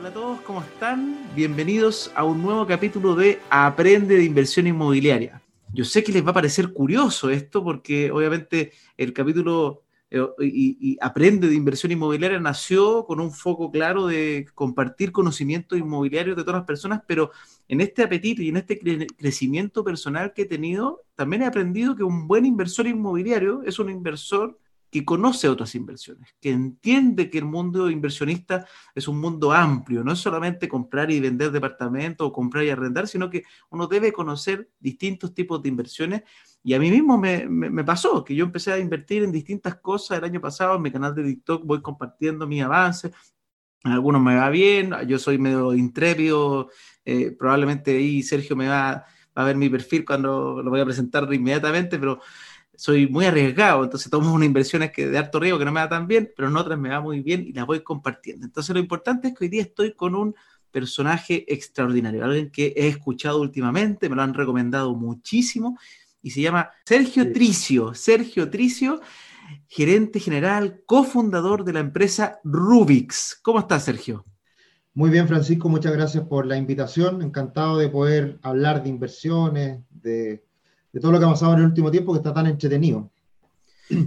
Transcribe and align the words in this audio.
Hola 0.00 0.08
a 0.08 0.12
todos, 0.14 0.40
¿cómo 0.40 0.62
están? 0.62 1.14
Bienvenidos 1.36 2.10
a 2.14 2.24
un 2.24 2.40
nuevo 2.40 2.66
capítulo 2.66 3.14
de 3.14 3.38
Aprende 3.50 4.16
de 4.16 4.24
Inversión 4.24 4.66
Inmobiliaria. 4.66 5.42
Yo 5.74 5.84
sé 5.84 6.02
que 6.02 6.10
les 6.10 6.24
va 6.24 6.30
a 6.30 6.32
parecer 6.32 6.72
curioso 6.72 7.28
esto 7.28 7.62
porque 7.62 8.10
obviamente 8.10 8.72
el 8.96 9.12
capítulo 9.12 9.82
eh, 10.08 10.26
y, 10.40 10.96
Aprende 11.02 11.48
de 11.48 11.54
Inversión 11.54 11.92
Inmobiliaria 11.92 12.40
nació 12.40 13.04
con 13.04 13.20
un 13.20 13.30
foco 13.30 13.70
claro 13.70 14.06
de 14.06 14.46
compartir 14.54 15.12
conocimientos 15.12 15.78
inmobiliarios 15.78 16.34
de 16.34 16.44
todas 16.44 16.60
las 16.60 16.66
personas, 16.66 17.02
pero 17.06 17.30
en 17.68 17.82
este 17.82 18.02
apetito 18.02 18.40
y 18.40 18.48
en 18.48 18.56
este 18.56 18.78
crecimiento 19.18 19.84
personal 19.84 20.32
que 20.32 20.42
he 20.42 20.46
tenido, 20.46 21.02
también 21.14 21.42
he 21.42 21.46
aprendido 21.46 21.94
que 21.94 22.04
un 22.04 22.26
buen 22.26 22.46
inversor 22.46 22.86
inmobiliario 22.86 23.62
es 23.66 23.78
un 23.78 23.90
inversor 23.90 24.58
que 24.90 25.04
conoce 25.04 25.48
otras 25.48 25.74
inversiones, 25.74 26.34
que 26.40 26.50
entiende 26.50 27.30
que 27.30 27.38
el 27.38 27.44
mundo 27.44 27.88
inversionista 27.90 28.66
es 28.94 29.06
un 29.06 29.20
mundo 29.20 29.52
amplio, 29.52 30.02
no 30.02 30.12
es 30.12 30.18
solamente 30.18 30.68
comprar 30.68 31.10
y 31.10 31.20
vender 31.20 31.52
departamentos 31.52 32.26
o 32.26 32.32
comprar 32.32 32.64
y 32.64 32.70
arrendar, 32.70 33.06
sino 33.06 33.30
que 33.30 33.44
uno 33.70 33.86
debe 33.86 34.12
conocer 34.12 34.68
distintos 34.80 35.32
tipos 35.32 35.62
de 35.62 35.68
inversiones. 35.68 36.22
Y 36.62 36.74
a 36.74 36.78
mí 36.78 36.90
mismo 36.90 37.16
me, 37.16 37.48
me, 37.48 37.84
pasó 37.84 38.24
que 38.24 38.34
yo 38.34 38.44
empecé 38.44 38.72
a 38.72 38.78
invertir 38.78 39.22
en 39.22 39.32
distintas 39.32 39.76
cosas 39.76 40.18
el 40.18 40.24
año 40.24 40.40
pasado, 40.40 40.76
en 40.76 40.82
mi 40.82 40.90
canal 40.90 41.14
de 41.14 41.24
TikTok 41.24 41.64
voy 41.64 41.80
compartiendo 41.80 42.46
mis 42.46 42.62
avances, 42.62 43.12
algunos 43.84 44.20
me 44.20 44.36
va 44.36 44.50
bien, 44.50 44.92
yo 45.06 45.18
soy 45.18 45.38
medio 45.38 45.72
intrépido, 45.72 46.68
eh, 47.04 47.34
probablemente 47.38 47.96
ahí 47.96 48.22
Sergio 48.22 48.54
me 48.54 48.68
va, 48.68 48.92
va 49.36 49.42
a 49.42 49.44
ver 49.44 49.56
mi 49.56 49.70
perfil 49.70 50.04
cuando 50.04 50.62
lo 50.62 50.70
voy 50.70 50.80
a 50.80 50.84
presentar 50.84 51.32
inmediatamente, 51.32 51.98
pero 51.98 52.20
soy 52.80 53.06
muy 53.06 53.26
arriesgado, 53.26 53.84
entonces 53.84 54.10
tomo 54.10 54.32
unas 54.32 54.46
inversiones 54.46 54.90
que 54.90 55.06
de 55.06 55.18
alto 55.18 55.38
riesgo 55.38 55.58
que 55.58 55.66
no 55.66 55.72
me 55.72 55.80
da 55.80 55.90
tan 55.90 56.06
bien, 56.06 56.32
pero 56.34 56.48
en 56.48 56.56
otras 56.56 56.78
me 56.78 56.88
va 56.88 57.02
muy 57.02 57.20
bien 57.20 57.44
y 57.46 57.52
las 57.52 57.66
voy 57.66 57.80
compartiendo. 57.80 58.46
Entonces 58.46 58.74
lo 58.74 58.80
importante 58.80 59.28
es 59.28 59.34
que 59.34 59.44
hoy 59.44 59.50
día 59.50 59.60
estoy 59.60 59.92
con 59.92 60.14
un 60.14 60.34
personaje 60.70 61.44
extraordinario, 61.52 62.24
alguien 62.24 62.50
que 62.50 62.72
he 62.74 62.88
escuchado 62.88 63.42
últimamente, 63.42 64.08
me 64.08 64.16
lo 64.16 64.22
han 64.22 64.32
recomendado 64.32 64.94
muchísimo 64.94 65.78
y 66.22 66.30
se 66.30 66.40
llama 66.40 66.70
Sergio 66.86 67.30
Tricio. 67.30 67.92
Sergio 67.92 68.48
Tricio, 68.48 69.02
gerente 69.68 70.18
general, 70.18 70.80
cofundador 70.86 71.64
de 71.64 71.74
la 71.74 71.80
empresa 71.80 72.40
Rubix. 72.44 73.38
¿Cómo 73.42 73.58
estás, 73.58 73.84
Sergio? 73.84 74.24
Muy 74.94 75.10
bien, 75.10 75.28
Francisco, 75.28 75.68
muchas 75.68 75.92
gracias 75.92 76.24
por 76.24 76.46
la 76.46 76.56
invitación. 76.56 77.20
Encantado 77.20 77.76
de 77.76 77.90
poder 77.90 78.38
hablar 78.40 78.82
de 78.82 78.88
inversiones, 78.88 79.82
de 79.90 80.46
de 80.92 81.00
todo 81.00 81.12
lo 81.12 81.18
que 81.18 81.24
ha 81.24 81.30
pasado 81.30 81.54
en 81.54 81.60
el 81.60 81.66
último 81.66 81.90
tiempo 81.90 82.12
que 82.12 82.18
está 82.18 82.34
tan 82.34 82.46
entretenido. 82.46 83.10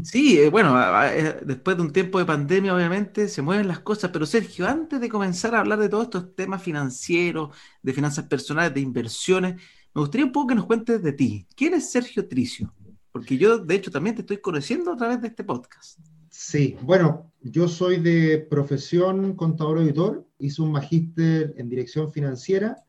Sí, 0.03 0.39
eh, 0.39 0.49
bueno, 0.49 0.79
eh, 1.05 1.41
después 1.45 1.75
de 1.75 1.83
un 1.83 1.91
tiempo 1.91 2.17
de 2.17 2.25
pandemia, 2.25 2.73
obviamente, 2.73 3.27
se 3.27 3.41
mueven 3.41 3.67
las 3.67 3.79
cosas, 3.79 4.11
pero 4.11 4.25
Sergio, 4.25 4.67
antes 4.67 5.01
de 5.01 5.09
comenzar 5.09 5.55
a 5.55 5.59
hablar 5.59 5.79
de 5.79 5.89
todos 5.89 6.05
estos 6.05 6.35
temas 6.35 6.63
financieros, 6.63 7.55
de 7.81 7.93
finanzas 7.93 8.25
personales, 8.25 8.73
de 8.73 8.79
inversiones, 8.79 9.55
me 9.93 10.01
gustaría 10.01 10.25
un 10.25 10.31
poco 10.31 10.47
que 10.47 10.55
nos 10.55 10.65
cuentes 10.65 11.03
de 11.03 11.11
ti. 11.11 11.45
¿Quién 11.55 11.73
es 11.73 11.91
Sergio 11.91 12.27
Tricio? 12.27 12.73
Porque 13.11 13.37
yo, 13.37 13.57
de 13.59 13.75
hecho, 13.75 13.91
también 13.91 14.15
te 14.15 14.21
estoy 14.21 14.37
conociendo 14.37 14.93
a 14.93 14.97
través 14.97 15.21
de 15.21 15.27
este 15.27 15.43
podcast. 15.43 15.99
Sí, 16.29 16.77
bueno, 16.81 17.31
yo 17.41 17.67
soy 17.67 17.99
de 17.99 18.39
profesión 18.39 19.35
contador 19.35 19.77
auditor, 19.77 20.25
hice 20.39 20.61
un 20.61 20.71
magíster 20.71 21.53
en 21.57 21.69
dirección 21.69 22.11
financiera 22.11 22.83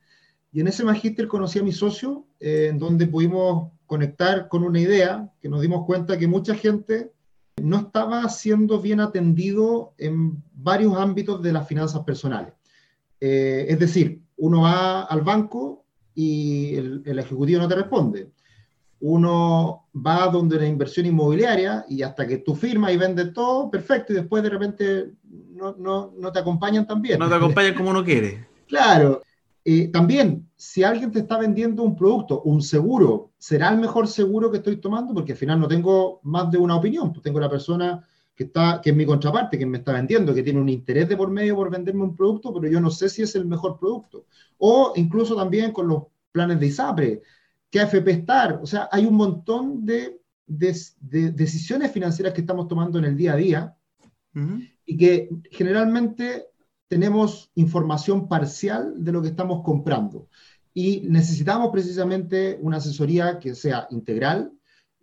y 0.51 0.61
en 0.61 0.69
ese 0.69 0.85
magíster 0.85 1.29
conocí 1.29 1.59
a 1.59 1.63
mi 1.63 1.73
socio, 1.73 2.27
eh, 2.41 2.69
en 2.71 2.79
donde 2.79 3.07
pudimos 3.07 3.73
conectar 3.87 4.49
con 4.49 4.65
una 4.65 4.81
idea 4.81 5.31
que 5.41 5.49
nos 5.49 5.61
dimos 5.61 5.85
cuenta 5.87 6.19
que 6.19 6.27
mucha 6.27 6.55
gente 6.55 7.13
no 7.63 7.79
estaba 7.79 8.29
siendo 8.29 8.81
bien 8.81 9.01
atendido 9.01 9.95
en 9.99 10.43
varios 10.53 10.97
ámbitos 10.97 11.43
de 11.43 11.53
las 11.53 11.67
finanzas 11.69 12.03
personales. 12.03 12.53
Eh, 13.21 13.67
es 13.69 13.79
decir, 13.79 14.21
uno 14.37 14.63
va 14.63 15.03
al 15.03 15.23
banco 15.23 15.85
y 16.15 16.75
el, 16.77 17.19
ejecutivo 17.19 17.61
no 17.61 17.69
te 17.69 17.77
responde. 17.77 18.31
Uno 19.01 19.87
va 19.95 20.29
donde 20.29 20.57
una 20.57 20.67
inversión 20.67 21.07
inmobiliaria 21.07 21.85
y 21.89 22.03
hasta 22.03 22.27
que 22.27 22.39
tú 22.39 22.55
firmas 22.55 22.93
y 22.93 22.97
vendes 22.97 23.33
todo, 23.33 23.71
perfecto, 23.71 24.13
y 24.13 24.17
después 24.17 24.43
de 24.43 24.51
repente 24.51 25.11
no, 25.53 25.75
no, 25.79 26.15
no 26.17 26.33
te 26.33 26.39
acompañan 26.39 26.87
tan 26.87 27.03
bien. 27.03 27.19
No 27.19 27.29
te 27.29 27.35
acompañan 27.35 27.75
como 27.75 27.91
uno 27.91 28.05
quiere. 28.05 28.47
Claro, 28.67 29.23
eh, 29.65 29.89
también, 29.89 30.51
si 30.57 30.85
alguien 30.85 31.11
te 31.11 31.21
está 31.21 31.39
vendiendo 31.39 31.83
un 31.83 31.97
producto, 31.97 32.43
un 32.43 32.61
seguro, 32.61 33.33
¿será 33.39 33.71
el 33.71 33.79
mejor 33.79 34.07
seguro 34.09 34.51
que 34.51 34.59
estoy 34.59 34.77
tomando? 34.77 35.15
Porque 35.15 35.33
al 35.33 35.39
final 35.39 35.59
no 35.59 35.69
tengo 35.69 36.21
más 36.23 36.51
de 36.51 36.59
una 36.59 36.77
opinión, 36.77 37.13
pues 37.13 37.23
tengo 37.23 37.41
la 37.41 37.49
persona 37.49 38.07
que, 38.35 38.45
está, 38.45 38.81
que 38.83 38.91
es 38.91 38.97
mi 38.97 39.07
contraparte, 39.07 39.59
que 39.59 39.65
me 39.65 39.79
está 39.79 39.93
vendiendo, 39.93 40.35
que 40.35 40.43
tiene 40.43 40.61
un 40.61 40.69
interés 40.69 41.09
de 41.09 41.17
por 41.17 41.31
medio 41.31 41.57
por 41.57 41.71
venderme 41.71 42.03
un 42.03 42.15
producto, 42.15 42.53
pero 42.53 42.71
yo 42.71 42.79
no 42.79 42.91
sé 42.91 43.09
si 43.09 43.23
es 43.23 43.35
el 43.37 43.47
mejor 43.47 43.79
producto. 43.79 44.27
O 44.59 44.93
incluso 44.97 45.35
también 45.35 45.73
con 45.73 45.89
los 45.89 46.05
planes 46.31 46.61
de 46.61 46.67
ISAPRE, 46.67 47.23
que 47.71 47.81
AFP 47.81 48.11
Star, 48.11 48.61
o 48.63 48.67
sea, 48.67 48.89
hay 48.93 49.07
un 49.07 49.15
montón 49.15 49.87
de, 49.87 50.21
decisiones 50.47 51.91
financieras 51.91 52.35
que 52.35 52.43
estamos 52.43 52.69
tomando 52.69 52.99
en 52.99 53.07
el 53.07 53.17
día 53.17 53.33
a 53.33 53.37
día 53.37 53.77
y 54.85 54.97
que 54.97 55.31
generalmente 55.51 56.49
tenemos 56.89 57.51
información 57.55 58.29
parcial 58.29 59.03
de 59.03 59.13
lo 59.13 59.23
que 59.23 59.29
estamos 59.29 59.63
comprando 59.63 60.29
y 60.73 61.03
necesitamos 61.09 61.71
precisamente 61.71 62.59
una 62.61 62.79
asesoría 62.79 63.39
que 63.39 63.55
sea 63.55 63.87
integral 63.91 64.53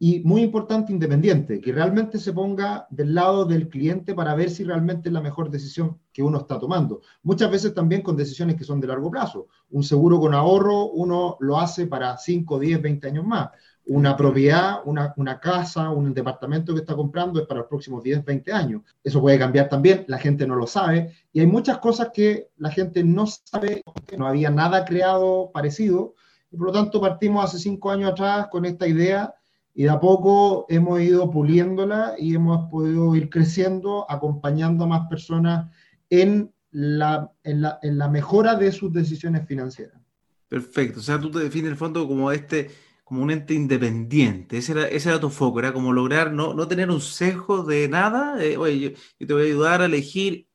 y 0.03 0.19
muy 0.21 0.41
importante, 0.41 0.91
independiente, 0.91 1.61
que 1.61 1.71
realmente 1.71 2.17
se 2.17 2.33
ponga 2.33 2.87
del 2.89 3.13
lado 3.13 3.45
del 3.45 3.69
cliente 3.69 4.15
para 4.15 4.33
ver 4.33 4.49
si 4.49 4.63
realmente 4.63 5.09
es 5.09 5.13
la 5.13 5.21
mejor 5.21 5.51
decisión 5.51 5.99
que 6.11 6.23
uno 6.23 6.39
está 6.39 6.57
tomando. 6.57 7.01
Muchas 7.21 7.51
veces 7.51 7.73
también 7.75 8.01
con 8.01 8.17
decisiones 8.17 8.55
que 8.55 8.63
son 8.63 8.81
de 8.81 8.87
largo 8.87 9.11
plazo. 9.11 9.47
Un 9.69 9.83
seguro 9.83 10.19
con 10.19 10.33
ahorro 10.33 10.87
uno 10.87 11.37
lo 11.39 11.59
hace 11.59 11.85
para 11.85 12.17
5, 12.17 12.57
10, 12.57 12.81
20 12.81 13.07
años 13.07 13.25
más 13.25 13.51
una 13.93 14.15
propiedad, 14.15 14.79
una, 14.85 15.13
una, 15.17 15.37
casa, 15.37 15.89
un 15.89 16.13
departamento 16.13 16.73
que 16.73 16.79
está 16.79 16.95
comprando 16.95 17.41
es 17.41 17.45
para 17.45 17.59
los 17.59 17.67
próximos 17.67 18.01
10, 18.01 18.23
20 18.23 18.53
años. 18.53 18.83
Eso 19.03 19.19
puede 19.19 19.37
cambiar 19.37 19.67
también, 19.67 20.05
la 20.07 20.17
gente 20.17 20.47
no 20.47 20.55
lo 20.55 20.65
sabe 20.65 21.11
y 21.33 21.41
hay 21.41 21.47
muchas 21.47 21.79
cosas 21.79 22.09
que 22.13 22.47
la 22.55 22.71
gente 22.71 23.03
no 23.03 23.27
sabe, 23.27 23.83
que 24.07 24.17
no 24.17 24.27
había 24.27 24.49
nada 24.49 24.85
creado 24.85 25.51
parecido 25.53 26.15
y 26.49 26.55
por 26.55 26.67
lo 26.67 26.71
tanto 26.71 27.01
partimos 27.01 27.43
hace 27.43 27.59
cinco 27.59 27.91
años 27.91 28.13
atrás 28.13 28.47
con 28.49 28.63
esta 28.63 28.87
idea 28.87 29.33
y 29.73 29.83
de 29.83 29.89
a 29.89 29.99
poco 29.99 30.65
hemos 30.69 31.01
ido 31.01 31.29
puliéndola 31.29 32.15
y 32.17 32.33
hemos 32.33 32.69
podido 32.69 33.13
ir 33.13 33.29
creciendo, 33.29 34.09
acompañando 34.09 34.85
a 34.85 34.87
más 34.87 35.09
personas 35.09 35.69
en 36.09 36.53
la, 36.71 37.29
en 37.43 37.61
la, 37.61 37.77
en 37.81 37.97
la 37.97 38.07
mejora 38.07 38.55
de 38.55 38.71
sus 38.71 38.93
decisiones 38.93 39.45
financieras. 39.45 39.99
Perfecto, 40.47 41.01
o 41.01 41.03
sea, 41.03 41.19
tú 41.19 41.29
te 41.29 41.39
defines 41.39 41.71
el 41.71 41.77
fondo 41.77 42.07
como 42.07 42.31
este 42.31 42.69
como 43.11 43.23
un 43.23 43.31
ente 43.31 43.53
independiente. 43.53 44.57
Ese 44.57 44.71
era, 44.71 44.87
ese 44.87 45.09
era 45.09 45.19
tu 45.19 45.29
foco, 45.29 45.59
era 45.59 45.73
como 45.73 45.91
lograr 45.91 46.31
no, 46.31 46.53
no 46.53 46.65
tener 46.65 46.89
un 46.89 47.01
sesgo 47.01 47.61
de 47.61 47.89
nada. 47.89 48.35
oye, 48.57 48.95
yo, 49.19 49.27
te 49.27 49.33
voy 49.33 49.41
a 49.41 49.45
ayudar 49.47 49.81
a 49.81 49.85
elegir 49.87 50.47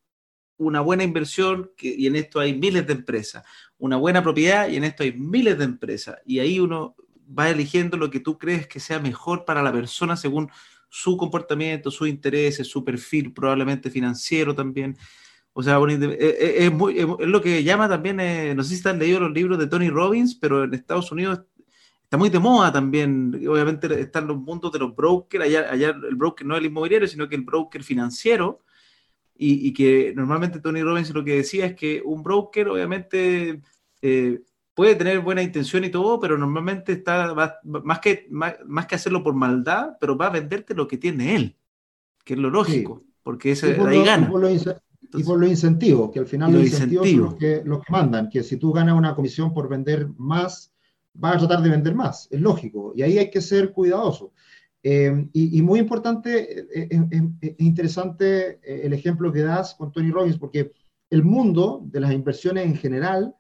una 0.56 0.80
buena 0.80 1.04
inversión, 1.04 1.70
y 1.78 2.06
en 2.06 2.16
esto 2.16 2.40
hay 2.40 2.58
miles 2.58 2.86
de 2.86 2.94
empresas, 2.94 3.44
una 3.76 3.98
buena 3.98 4.22
propiedad, 4.22 4.70
y 4.70 4.76
en 4.76 4.84
esto 4.84 5.02
hay 5.02 5.12
miles 5.12 5.58
de 5.58 5.64
empresas. 5.64 6.16
Y 6.24 6.38
ahí 6.38 6.58
uno 6.58 6.96
va 7.38 7.50
eligiendo 7.50 7.98
lo 7.98 8.08
que 8.08 8.20
tú 8.20 8.38
crees 8.38 8.66
que 8.66 8.80
sea 8.80 9.00
mejor 9.00 9.44
para 9.44 9.62
la 9.62 9.70
persona 9.70 10.16
según 10.16 10.50
su 10.88 11.18
comportamiento, 11.18 11.90
sus 11.90 12.08
intereses, 12.08 12.66
su 12.66 12.82
perfil 12.82 13.34
probablemente 13.34 13.90
financiero 13.90 14.54
también. 14.54 14.96
O 15.52 15.62
sea, 15.62 15.76
e, 15.76 15.92
e, 15.92 16.66
es, 16.66 16.72
es, 16.96 17.28
lo 17.28 17.42
que 17.42 17.62
llama 17.62 17.86
también, 17.86 18.18
eh, 18.18 18.54
no 18.54 18.64
sé 18.64 18.76
si 18.76 18.88
han 18.88 18.98
leído 18.98 19.20
los 19.20 19.32
libros 19.32 19.58
de 19.58 19.66
Tony 19.66 19.90
Robbins, 19.90 20.34
pero 20.34 20.64
en 20.64 20.72
Estados 20.72 21.12
Unidos 21.12 21.40
está 22.06 22.16
muy 22.16 22.30
de 22.30 22.38
moda 22.38 22.72
también. 22.72 23.34
Obviamente 23.48 24.00
están 24.00 24.28
los 24.28 24.36
mundos 24.36 24.72
de 24.72 24.78
los 24.78 24.94
brokers. 24.94 25.44
Allá, 25.44 25.70
allá 25.70 25.88
el 25.88 26.14
broker 26.14 26.46
no 26.46 26.54
es 26.54 26.60
el 26.60 26.66
inmobiliario, 26.66 27.08
sino 27.08 27.28
que 27.28 27.34
el 27.34 27.42
broker 27.42 27.82
financiero. 27.82 28.62
Y, 29.38 29.74
que 29.74 30.14
normalmente 30.16 30.60
Tony 30.60 30.82
Robbins 30.82 31.12
lo 31.12 31.22
que 31.22 31.36
decía 31.36 31.66
es 31.66 31.74
que 31.74 32.00
un 32.02 32.22
broker, 32.22 32.68
obviamente, 32.68 33.60
eh, 34.00 34.40
puede 34.72 34.94
tener 34.94 35.20
buena 35.20 35.42
intención 35.42 35.84
y 35.84 35.90
todo, 35.90 36.18
pero 36.18 36.38
normalmente 36.38 36.92
está 36.92 37.34
más, 37.34 37.98
que, 37.98 38.26
más, 38.30 38.86
que 38.86 38.94
hacerlo 38.94 39.22
por 39.22 39.34
maldad, 39.34 39.98
pero 40.00 40.16
va 40.16 40.28
a 40.28 40.30
venderte 40.30 40.74
lo 40.74 40.88
que 40.88 40.96
tiene 40.96 41.36
él, 41.36 41.56
que 42.24 42.32
es 42.32 42.40
lo 42.40 42.48
lógico, 42.48 43.02
porque 43.22 43.50
ese, 43.50 43.78
ahí 43.78 44.02
gana. 44.02 44.26
Y 45.12 45.22
por, 45.22 45.38
los 45.38 45.50
incentivos, 45.50 46.10
que 46.10 46.20
al 46.20 46.26
final 46.26 46.52
los, 46.52 46.62
incentivos, 46.62 47.06
son 47.06 47.20
los 47.20 47.34
que, 47.34 47.62
los 47.62 47.84
que 47.84 47.92
mandan, 47.92 48.30
que 48.30 48.42
si 48.42 48.56
tú 48.56 48.72
ganas 48.72 48.96
una 48.96 49.14
comisión 49.14 49.52
por 49.52 49.68
vender 49.68 50.08
más, 50.16 50.72
va 51.22 51.32
a 51.32 51.38
tratar 51.38 51.62
de 51.62 51.70
vender 51.70 51.94
más, 51.94 52.28
es 52.30 52.40
lógico, 52.40 52.92
y 52.94 53.02
ahí 53.02 53.18
hay 53.18 53.30
que 53.30 53.40
ser 53.40 53.72
cuidadoso. 53.72 54.32
Eh, 54.82 55.28
y, 55.32 55.62
muy 55.62 55.80
importante, 55.80 56.60
es 56.60 56.90
eh, 56.92 57.10
eh, 57.10 57.56
interesante 57.58 58.60
el 58.62 58.92
ejemplo 58.92 59.32
que 59.32 59.42
das 59.42 59.74
con 59.74 59.90
Tony 59.90 60.12
Robbins, 60.12 60.38
porque 60.38 60.70
el 61.10 61.24
mundo 61.24 61.82
de 61.84 62.00
las 62.00 62.12
inversiones 62.12 62.66
en 62.66 62.76
general 62.76 63.34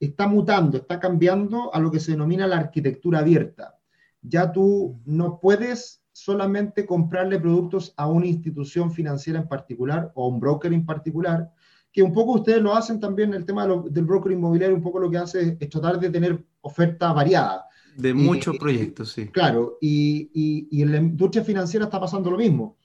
está 0.00 0.26
mutando, 0.26 0.78
está 0.78 0.98
cambiando 0.98 1.72
a 1.72 1.78
lo 1.78 1.92
que 1.92 2.00
se 2.00 2.12
denomina 2.12 2.46
la 2.46 2.56
arquitectura 2.56 3.20
abierta. 3.20 3.78
Ya 4.22 4.50
tú 4.50 5.00
no 5.04 5.38
puedes 5.38 6.02
solamente 6.12 6.86
comprarle 6.86 7.38
productos 7.38 7.94
a 7.96 8.08
una 8.08 8.26
institución 8.26 8.90
financiera 8.90 9.38
en 9.38 9.48
particular 9.48 10.10
o 10.14 10.24
a 10.24 10.28
un 10.28 10.40
broker 10.40 10.72
en 10.72 10.84
particular, 10.84 11.52
que 11.92 12.02
un 12.02 12.12
poco 12.12 12.32
ustedes 12.32 12.62
lo 12.62 12.74
hacen 12.74 13.00
también, 13.00 13.34
el 13.34 13.44
tema 13.44 13.66
del 13.66 14.04
broker 14.04 14.32
inmobiliario, 14.32 14.76
un 14.76 14.82
poco 14.82 14.98
lo 14.98 15.10
que 15.10 15.18
hace 15.18 15.56
es, 15.58 15.68
tratar 15.70 15.98
de 15.98 16.10
tener 16.10 16.44
oferta 16.60 17.12
variada. 17.12 17.66
De 17.96 18.14
muchos 18.14 18.56
proyectos, 18.58 19.12
sí. 19.12 19.28
Claro, 19.28 19.78
y, 19.80 20.30
y, 20.70 20.82
en 20.82 20.92
la 20.92 20.98
industria 20.98 21.44
financiera 21.44 21.86
está 21.86 22.00
pasando 22.00 22.30
lo 22.30 22.38
mismo, 22.38 22.78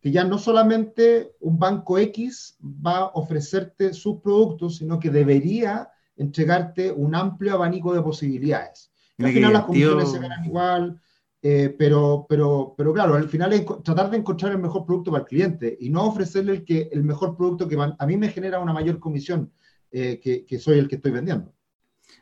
que 0.00 0.10
ya 0.10 0.24
no 0.24 0.38
solamente 0.38 1.32
un 1.40 1.58
banco 1.58 1.98
X 1.98 2.56
va 2.64 2.98
a 2.98 3.06
ofrecerte 3.14 3.92
sus 3.92 4.20
productos, 4.20 4.76
sino 4.76 4.98
que 4.98 5.10
debería 5.10 5.90
entregarte 6.16 6.90
un 6.90 7.14
amplio 7.14 7.54
abanico 7.54 7.92
de 7.94 8.02
posibilidades. 8.02 8.90
Y 9.18 9.24
al 9.24 9.32
final 9.32 9.52
las 9.52 9.64
comisiones 9.64 10.10
se 10.10 10.18
ganan 10.18 10.44
igual, 10.44 11.00
eh, 11.44 11.74
pero, 11.76 12.24
pero, 12.28 12.74
pero 12.76 12.92
claro, 12.92 13.14
al 13.14 13.28
final 13.28 13.52
es 13.52 13.64
tratar 13.82 14.10
de 14.10 14.18
encontrar 14.18 14.52
el 14.52 14.58
mejor 14.58 14.86
producto 14.86 15.10
para 15.10 15.22
el 15.22 15.28
cliente 15.28 15.76
y 15.80 15.90
no 15.90 16.06
ofrecerle 16.06 16.52
el, 16.52 16.64
que, 16.64 16.88
el 16.92 17.02
mejor 17.02 17.36
producto 17.36 17.66
que 17.66 17.76
a 17.76 18.06
mí 18.06 18.16
me 18.16 18.28
genera 18.28 18.60
una 18.60 18.72
mayor 18.72 19.00
comisión 19.00 19.52
eh, 19.90 20.20
que, 20.22 20.46
que, 20.46 20.58
soy 20.58 20.78
el 20.78 20.88
que 20.88 20.96
estoy 20.96 21.10
vendiendo. 21.10 21.52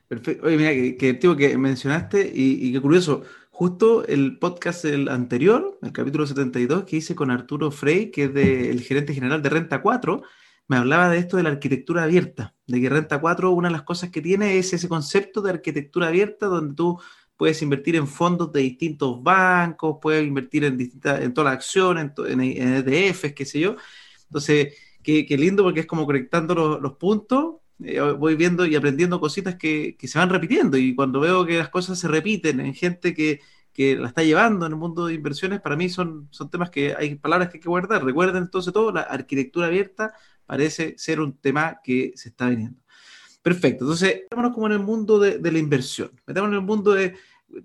Perfecto. 0.09 0.47
Oye, 0.47 0.57
mira, 0.57 0.71
que, 0.71 1.19
que, 1.19 1.37
que 1.37 1.59
mencionaste 1.59 2.31
y, 2.35 2.73
qué 2.73 2.81
curioso, 2.81 3.23
justo 3.51 4.07
el 4.07 4.39
podcast 4.39 4.85
el 4.85 5.09
anterior, 5.09 5.79
el 5.83 5.93
capítulo 5.93 6.27
72 6.27 6.85
que 6.85 6.97
hice 6.97 7.15
con 7.15 7.31
Arturo 7.31 7.71
Frey, 7.71 8.11
que 8.11 8.25
es 8.25 8.35
el 8.35 8.81
gerente 8.83 9.15
general 9.15 9.43
de 9.43 9.51
Renta 9.51 9.83
4, 9.83 10.23
me 10.67 10.77
hablaba 10.77 11.09
de 11.09 11.19
esto 11.19 11.37
de 11.37 11.43
la 11.43 11.51
arquitectura 11.51 12.05
abierta, 12.05 12.55
de 12.67 12.81
que 12.81 12.89
Renta 12.89 13.21
4, 13.21 13.51
una 13.51 13.69
de 13.69 13.73
las 13.73 13.83
cosas 13.83 14.11
que 14.11 14.21
tiene 14.21 14.59
es 14.59 14.73
ese 14.73 14.89
concepto 14.89 15.43
de 15.43 15.51
arquitectura 15.51 16.09
abierta 16.09 16.47
donde 16.47 16.75
tú 16.75 17.01
puedes 17.41 17.63
invertir 17.63 17.97
en 17.97 18.07
fondos 18.07 18.53
de 18.53 18.61
distintos 18.61 19.23
bancos, 19.23 19.97
puedes 20.03 20.27
invertir 20.27 20.63
en, 20.65 20.77
distintas, 20.77 21.23
en 21.23 21.33
todas 21.33 21.47
las 21.47 21.55
acciones, 21.55 22.13
en, 22.29 22.41
ETFs, 22.43 23.25
e 23.25 23.35
qué 23.35 23.47
sé 23.47 23.61
yo. 23.61 23.77
Entonces, 24.25 24.75
qué, 25.03 25.25
lindo 25.39 25.63
porque 25.63 25.81
es 25.81 25.87
como 25.87 26.05
conectando 26.05 26.79
los, 26.79 26.93
puntos, 26.99 27.60
eh, 27.85 28.01
voy 28.01 28.35
viendo 28.35 28.67
y 28.67 28.77
aprendiendo 28.77 29.21
cositas 29.21 29.57
que, 29.57 29.97
se 30.03 30.19
van 30.19 30.31
repitiendo 30.31 30.77
y 30.77 30.95
cuando 30.95 31.21
veo 31.21 31.47
que 31.47 31.59
las 31.59 31.69
cosas 31.69 31.99
se 31.99 32.09
repiten 32.09 32.61
en 32.61 32.75
gente 32.75 33.15
que, 33.15 33.41
la 33.99 34.09
está 34.09 34.23
llevando 34.23 34.67
en 34.67 34.73
el 34.73 34.79
mundo 34.79 35.07
de 35.07 35.15
inversiones, 35.15 35.63
para 35.63 35.75
mí 35.75 35.89
son, 35.89 36.29
son 36.31 36.51
temas 36.51 36.69
que 36.69 36.95
hay 36.95 37.15
palabras 37.15 37.49
que 37.49 37.57
hay 37.57 37.63
que 37.63 37.69
guardar. 37.71 38.05
Recuerden 38.05 38.43
entonces 38.43 38.75
todo, 38.75 38.93
la 38.93 39.01
arquitectura 39.01 39.69
abierta 39.69 40.13
parece 40.45 40.95
ser 40.99 41.19
un 41.19 41.39
tema 41.39 41.81
que 41.83 42.13
se 42.15 42.29
está 42.29 42.51
viniendo. 42.51 42.79
Perfecto, 43.41 43.85
entonces, 43.85 44.25
metámonos 44.25 44.53
como 44.53 44.67
en 44.67 44.73
el 44.73 44.81
mundo 44.81 45.19
de, 45.19 45.39
de 45.39 45.51
la 45.51 45.59
inversión, 45.59 46.11
metámonos 46.27 46.57
en 46.57 46.61
el 46.61 46.67
mundo 46.67 46.93
de, 46.93 47.15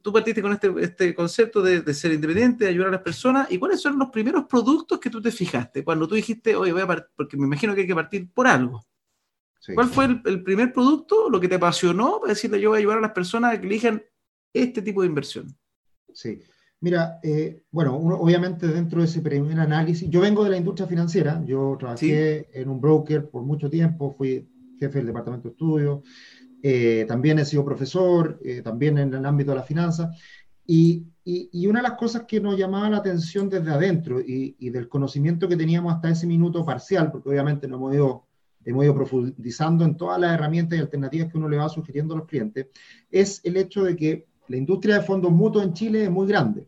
tú 0.01 0.11
partiste 0.11 0.41
con 0.41 0.51
este, 0.53 0.73
este 0.79 1.13
concepto 1.13 1.61
de, 1.61 1.93
ser 1.93 2.13
independiente, 2.13 2.65
de 2.65 2.71
ayudar 2.71 2.89
a 2.89 2.93
las 2.93 3.01
personas, 3.01 3.51
¿y 3.51 3.57
cuáles 3.57 3.81
son 3.81 3.97
los 3.99 4.09
primeros 4.09 4.45
productos 4.45 4.99
que 4.99 5.09
tú 5.09 5.21
te 5.21 5.31
fijaste 5.31 5.83
cuando 5.83 6.07
tú 6.07 6.15
dijiste, 6.15 6.55
oye, 6.55 6.71
voy 6.71 6.81
a 6.81 6.87
partir, 6.87 7.11
porque 7.15 7.37
me 7.37 7.45
imagino 7.45 7.75
que 7.75 7.81
hay 7.81 7.87
que 7.87 7.95
partir 7.95 8.29
por 8.33 8.47
algo? 8.47 8.85
¿Cuál 9.73 9.87
fue 9.87 10.05
el, 10.05 10.43
primer 10.43 10.71
producto, 10.73 11.29
lo 11.29 11.39
que 11.39 11.47
te 11.47 11.55
apasionó 11.55 12.19
para 12.19 12.33
decirle 12.33 12.61
yo 12.61 12.69
voy 12.69 12.77
a 12.77 12.79
ayudar 12.79 12.97
a 12.99 13.01
las 13.01 13.11
personas 13.11 13.53
a 13.53 13.59
que 13.59 13.65
elijan 13.65 14.03
este 14.53 14.81
tipo 14.81 15.01
de 15.01 15.07
inversión? 15.07 15.47
Sí, 16.13 16.39
mira, 16.81 17.19
eh, 17.23 17.63
bueno, 17.71 17.95
obviamente 17.95 18.67
dentro 18.67 18.99
de 18.99 19.05
ese 19.05 19.21
primer 19.21 19.59
análisis, 19.59 20.09
yo 20.09 20.21
vengo 20.21 20.43
de 20.43 20.51
la 20.51 20.57
industria 20.57 20.87
financiera, 20.87 21.43
yo 21.45 21.75
trabajé 21.79 22.47
en 22.53 22.69
un 22.69 22.79
broker 22.79 23.29
por 23.29 23.43
mucho 23.43 23.69
tiempo, 23.69 24.13
fui 24.15 24.47
jefe 24.79 24.99
del 24.99 25.07
departamento 25.07 25.47
de 25.47 25.53
estudios, 25.53 26.01
eh, 26.61 27.05
también 27.07 27.39
he 27.39 27.45
sido 27.45 27.63
profesor, 27.63 28.39
eh, 28.43 28.61
también 28.61 28.97
en 28.97 29.13
el 29.13 29.25
ámbito 29.25 29.51
de 29.51 29.57
la 29.57 29.63
finanza, 29.63 30.11
y, 30.67 31.05
y, 31.23 31.67
una 31.67 31.79
de 31.79 31.89
las 31.89 31.97
cosas 31.97 32.23
que 32.27 32.39
nos 32.39 32.57
llamaba 32.57 32.89
la 32.89 32.97
atención 32.97 33.49
desde 33.49 33.69
adentro 33.71 34.19
y, 34.19 34.55
y, 34.57 34.71
del 34.71 34.89
conocimiento 34.89 35.47
que 35.47 35.57
teníamos 35.57 35.93
hasta 35.93 36.09
ese 36.09 36.25
minuto 36.25 36.65
parcial, 36.65 37.11
porque 37.11 37.29
obviamente 37.29 37.67
no 37.67 37.75
hemos 37.75 37.93
ido, 37.93 38.24
hemos 38.65 38.83
ido 38.83 38.95
profundizando 38.95 39.85
en 39.85 39.95
todas 39.95 40.19
las 40.19 40.33
herramientas 40.33 40.77
y 40.77 40.81
alternativas 40.81 41.31
que 41.31 41.37
uno 41.37 41.47
le 41.47 41.57
va 41.57 41.69
sugiriendo 41.69 42.13
a 42.13 42.17
los 42.17 42.27
clientes, 42.27 42.67
es 43.09 43.39
el 43.43 43.57
hecho 43.57 43.83
de 43.83 43.95
que 43.95 44.27
la 44.47 44.57
industria 44.57 44.95
de 44.95 45.05
fondos 45.05 45.31
mutuos 45.31 45.63
en 45.63 45.73
Chile 45.73 46.03
es 46.03 46.11
muy 46.11 46.27
grande. 46.27 46.67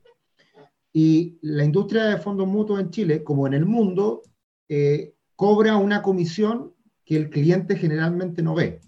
Y 0.94 1.38
la 1.42 1.64
industria 1.64 2.06
de 2.06 2.18
fondos 2.18 2.48
mutuos 2.48 2.80
en 2.80 2.90
Chile, 2.90 3.24
como 3.24 3.46
en 3.46 3.54
el 3.54 3.66
mundo, 3.66 4.22
eh, 4.70 5.14
cobra 5.36 5.78
una 5.78 6.02
comisión 6.02 6.74
que 7.04 7.18
el 7.18 7.30
cliente 7.30 7.76
generalmente 7.76 8.42
no 8.42 8.56
ve 8.56 8.80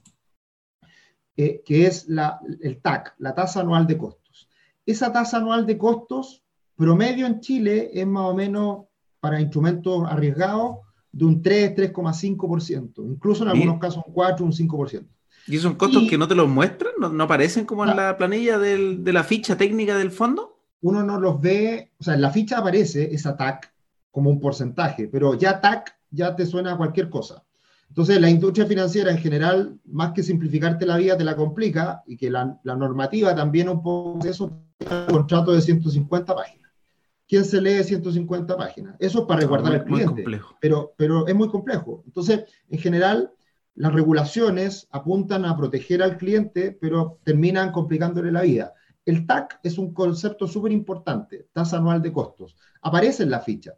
que 1.65 1.87
es 1.87 2.07
la, 2.09 2.39
el 2.61 2.81
TAC, 2.81 3.15
la 3.19 3.33
tasa 3.33 3.61
anual 3.61 3.87
de 3.87 3.97
costos. 3.97 4.49
Esa 4.85 5.11
tasa 5.13 5.37
anual 5.37 5.65
de 5.65 5.77
costos 5.77 6.43
promedio 6.75 7.25
en 7.25 7.39
Chile 7.39 7.91
es 7.93 8.05
más 8.05 8.25
o 8.25 8.33
menos 8.33 8.85
para 9.19 9.39
instrumentos 9.39 10.03
arriesgados 10.09 10.79
de 11.11 11.25
un 11.25 11.41
3, 11.41 11.75
3,5%, 11.75 13.05
incluso 13.05 13.43
en 13.43 13.49
algunos 13.49 13.79
casos 13.79 14.03
un 14.05 14.13
4, 14.13 14.45
un 14.45 14.51
5%. 14.51 15.05
¿Y 15.47 15.57
son 15.57 15.75
costos 15.75 16.07
que 16.07 16.17
no 16.17 16.27
te 16.27 16.35
los 16.35 16.47
muestran? 16.47 16.93
¿No, 16.99 17.23
aparecen 17.23 17.65
como 17.65 17.83
en 17.83 17.95
la 17.95 18.17
planilla 18.17 18.59
del, 18.59 19.03
de 19.03 19.13
la 19.13 19.23
ficha 19.23 19.57
técnica 19.57 19.97
del 19.97 20.11
fondo? 20.11 20.59
Uno 20.81 21.03
no 21.03 21.19
los 21.19 21.41
ve, 21.41 21.91
o 21.99 22.03
sea, 22.03 22.13
en 22.13 22.21
la 22.21 22.29
ficha 22.29 22.59
aparece 22.59 23.13
esa 23.13 23.35
TAC 23.35 23.73
como 24.11 24.29
un 24.29 24.39
porcentaje, 24.39 25.07
pero 25.07 25.33
ya 25.33 25.59
TAC 25.59 25.95
ya 26.11 26.35
te 26.35 26.45
suena 26.45 26.73
a 26.73 26.77
cualquier 26.77 27.09
cosa. 27.09 27.43
Entonces, 27.89 28.21
la 28.21 28.29
industria 28.29 28.67
financiera 28.67 29.11
en 29.11 29.17
general, 29.17 29.79
más 29.85 30.13
que 30.13 30.21
simplificarte 30.21 30.85
la 30.85 30.97
vida, 30.97 31.17
te 31.17 31.23
la 31.23 31.35
complica 31.35 32.03
y 32.05 32.17
que 32.17 32.29
la, 32.29 32.59
normativa 32.63 33.35
también 33.35 33.67
un 33.67 33.81
poco 33.81 34.19
eso, 34.27 34.45
un 34.45 35.05
contrato 35.07 35.51
de 35.51 35.61
150 35.61 36.35
páginas. 36.35 36.68
¿Quién 37.29 37.45
se 37.45 37.61
lee 37.61 37.83
150 37.83 38.57
páginas? 38.57 38.95
Eso 38.99 39.19
es 39.19 39.25
para 39.25 39.39
resguardar 39.39 39.73
al 39.73 39.85
cliente. 39.85 40.25
Pero, 40.59 40.93
pero 40.97 41.27
es 41.27 41.35
muy 41.35 41.47
complejo. 41.47 42.03
Entonces, 42.05 42.43
en 42.69 42.79
general, 42.79 43.31
las 43.75 43.93
regulaciones 43.93 44.87
apuntan 44.91 45.45
a 45.45 45.55
proteger 45.55 46.03
al 46.03 46.17
cliente, 46.17 46.77
pero 46.81 47.19
terminan 47.23 47.71
complicándole 47.71 48.31
la 48.31 48.41
vida. 48.41 48.73
El 49.05 49.25
TAC 49.25 49.59
es 49.63 49.77
un 49.77 49.93
concepto 49.93 50.47
súper 50.47 50.73
importante, 50.73 51.47
tasa 51.53 51.77
anual 51.77 52.01
de 52.01 52.11
costos. 52.11 52.57
Aparece 52.81 53.23
en 53.23 53.29
la 53.29 53.39
ficha, 53.39 53.75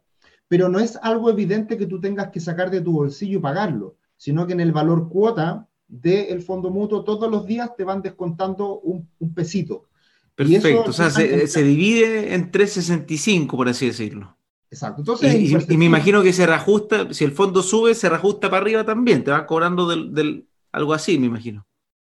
pero 0.48 0.68
no 0.68 0.80
es 0.80 0.98
algo 1.00 1.30
evidente 1.30 1.76
que 1.76 1.86
tú 1.86 2.00
tengas 2.00 2.30
que 2.30 2.40
sacar 2.40 2.70
de 2.70 2.80
tu 2.80 2.92
bolsillo 2.92 3.38
y 3.38 3.42
pagarlo 3.42 3.96
sino 4.22 4.46
que 4.46 4.52
en 4.52 4.60
el 4.60 4.70
valor 4.70 5.08
cuota 5.08 5.68
del 5.88 6.42
fondo 6.42 6.70
mutuo 6.70 7.02
todos 7.02 7.28
los 7.28 7.44
días 7.44 7.74
te 7.76 7.82
van 7.82 8.02
descontando 8.02 8.78
un, 8.78 9.34
pesito. 9.34 9.88
Perfecto, 10.34 10.90
o 10.90 10.92
sea, 10.92 11.10
se, 11.10 11.62
divide 11.62 12.34
en 12.34 12.50
365, 12.50 13.56
por 13.56 13.68
así 13.68 13.86
decirlo. 13.86 14.36
Exacto. 14.70 15.02
Entonces, 15.02 15.68
y, 15.68 15.76
me 15.76 15.84
imagino 15.84 16.22
que 16.22 16.32
se 16.32 16.46
reajusta, 16.46 17.12
si 17.12 17.24
el 17.24 17.32
fondo 17.32 17.62
sube, 17.62 17.94
se 17.94 18.08
reajusta 18.08 18.48
para 18.48 18.62
arriba 18.62 18.84
también, 18.84 19.22
te 19.22 19.30
va 19.30 19.46
cobrando 19.46 19.86
del, 19.86 20.46
algo 20.72 20.94
así, 20.94 21.18
me 21.18 21.26
imagino. 21.26 21.66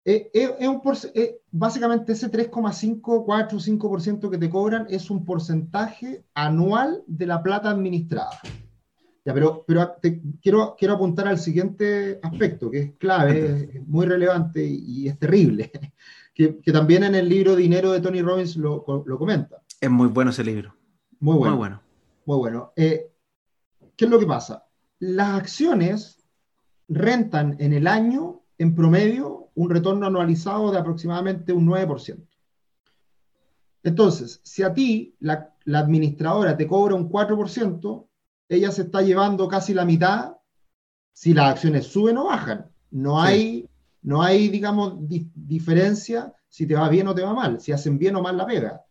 Eh, 0.04 0.30
eh, 0.32 0.68
un 0.68 0.80
eh, 1.14 1.40
básicamente 1.50 2.12
ese 2.12 2.30
3,5, 2.30 3.24
4, 3.24 3.58
5% 3.58 4.30
que 4.30 4.38
te 4.38 4.50
cobran 4.50 4.86
es 4.88 5.10
un 5.10 5.24
porcentaje 5.24 6.24
anual 6.34 7.02
de 7.06 7.26
la 7.26 7.42
plata 7.42 7.70
administrada 7.70 8.40
pero, 9.32 9.64
pero 9.66 9.96
quiero, 10.42 10.76
quiero 10.78 10.94
apuntar 10.94 11.28
al 11.28 11.38
siguiente 11.38 12.18
aspecto, 12.22 12.70
que 12.70 12.78
es 12.78 12.92
clave, 12.96 13.70
es 13.74 13.86
muy 13.86 14.06
relevante 14.06 14.64
y, 14.64 15.08
es 15.08 15.18
terrible, 15.18 15.70
que, 16.40 16.58
que, 16.62 16.72
también 16.72 17.04
en 17.04 17.14
el 17.14 17.28
libro 17.28 17.54
Dinero 17.54 17.92
de 17.92 18.00
Tony 18.00 18.22
Robbins 18.22 18.56
lo, 18.56 18.82
lo, 19.04 19.18
comenta. 19.18 19.62
Es 19.78 19.90
muy 19.90 20.08
bueno 20.08 20.30
ese 20.30 20.42
libro. 20.42 20.74
Muy 21.18 21.36
bueno. 21.36 21.50
Muy 21.50 21.58
bueno. 21.58 21.82
Muy 22.24 22.38
bueno. 22.38 22.72
Eh, 22.76 23.12
¿Qué 23.94 24.06
es 24.06 24.10
lo 24.10 24.18
que 24.18 24.24
pasa? 24.24 24.64
Las 25.00 25.38
acciones 25.38 26.24
rentan 26.88 27.56
en 27.58 27.74
el 27.74 27.86
año, 27.86 28.40
en 28.56 28.74
promedio, 28.74 29.50
un 29.54 29.68
retorno 29.68 30.06
anualizado 30.06 30.70
de 30.72 30.78
aproximadamente 30.78 31.52
un 31.52 31.66
9%. 31.66 32.26
Entonces, 33.82 34.40
si 34.42 34.62
a 34.62 34.72
ti 34.72 35.16
la, 35.20 35.54
la 35.64 35.80
administradora 35.80 36.56
te 36.56 36.66
cobra 36.66 36.94
un 36.94 37.10
4%, 37.10 38.08
ella 38.48 38.70
se 38.70 38.82
está 38.82 39.02
llevando 39.02 39.46
casi 39.46 39.74
la 39.74 39.84
mitad 39.84 40.38
si 41.12 41.34
las 41.34 41.50
acciones 41.50 41.86
suben 41.86 42.16
o 42.16 42.24
bajan. 42.24 42.70
No 42.90 43.20
hay, 43.20 43.68
no 44.02 44.22
hay 44.22 44.48
digamos, 44.48 44.94
diferencia 45.34 46.32
si 46.48 46.66
te 46.66 46.74
va 46.74 46.88
bien 46.88 47.06
o 47.08 47.14
te 47.14 47.22
va 47.22 47.32
mal, 47.32 47.60
si 47.60 47.72
hacen 47.72 47.98
bien 47.98 48.16
o 48.16 48.22
mal 48.22 48.36
la 48.36 48.46
pega. 48.46 48.82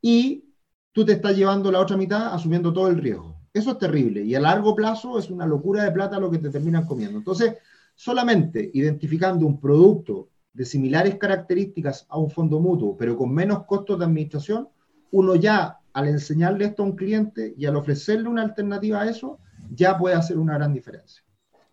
Y 0.00 0.44
tú 0.92 1.04
te 1.04 1.12
estás 1.12 1.36
llevando 1.36 1.70
la 1.70 1.80
otra 1.80 1.96
mitad 1.96 2.34
asumiendo 2.34 2.72
todo 2.72 2.88
el 2.88 2.98
riesgo. 2.98 3.36
Eso 3.52 3.72
es 3.72 3.78
terrible 3.78 4.22
y 4.22 4.34
a 4.34 4.40
largo 4.40 4.74
plazo 4.74 5.18
es 5.18 5.30
una 5.30 5.46
locura 5.46 5.84
de 5.84 5.92
plata 5.92 6.18
lo 6.18 6.30
que 6.30 6.38
te 6.38 6.50
terminan 6.50 6.86
comiendo. 6.86 7.18
Entonces, 7.18 7.54
solamente 7.94 8.70
identificando 8.74 9.46
un 9.46 9.60
producto 9.60 10.30
de 10.52 10.64
similares 10.64 11.16
características 11.16 12.06
a 12.08 12.18
un 12.18 12.30
fondo 12.30 12.60
mutuo, 12.60 12.96
pero 12.96 13.16
con 13.16 13.32
menos 13.32 13.64
costos 13.64 13.98
de 13.98 14.04
administración, 14.04 14.68
uno 15.10 15.34
ya 15.34 15.78
al 15.92 16.08
enseñarle 16.08 16.66
esto 16.66 16.82
a 16.82 16.86
un 16.86 16.96
cliente 16.96 17.54
y 17.56 17.66
al 17.66 17.76
ofrecerle 17.76 18.28
una 18.28 18.42
alternativa 18.42 19.02
a 19.02 19.08
eso, 19.08 19.38
ya 19.70 19.96
puede 19.96 20.16
hacer 20.16 20.38
una 20.38 20.54
gran 20.54 20.72
diferencia. 20.72 21.22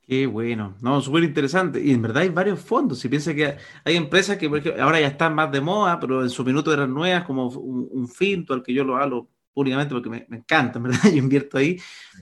Qué 0.08 0.28
bueno, 0.28 0.76
no, 0.82 1.02
súper 1.02 1.24
interesante. 1.24 1.82
Y 1.84 1.92
en 1.92 2.02
verdad 2.02 2.22
hay 2.24 2.30
varios 2.30 2.60
fondos. 2.60 3.00
Si 3.00 3.10
piensa 3.10 3.34
que 3.34 3.58
hay 3.84 3.96
empresas 3.96 4.38
que 4.38 4.46
ahora 4.80 5.00
ya 5.00 5.08
están 5.08 5.34
más 5.34 5.52
de 5.52 5.62
moda, 5.62 6.00
pero 6.00 6.22
en 6.22 6.30
su 6.30 6.44
minuto 6.46 6.72
eran 6.72 6.94
nuevas, 6.94 7.26
como 7.26 7.48
un, 7.48 8.08
Finto, 8.08 8.54
al 8.54 8.62
que 8.62 8.72
yo 8.74 8.84
lo 8.84 8.98
hablo 8.98 9.30
públicamente 9.52 9.96
porque 9.96 10.10
me, 10.10 10.26
me 10.30 10.38
encanta, 10.38 10.78
¿verdad? 10.80 11.00
Yo 11.12 11.18
invierto 11.18 11.58
ahí, 11.58 11.80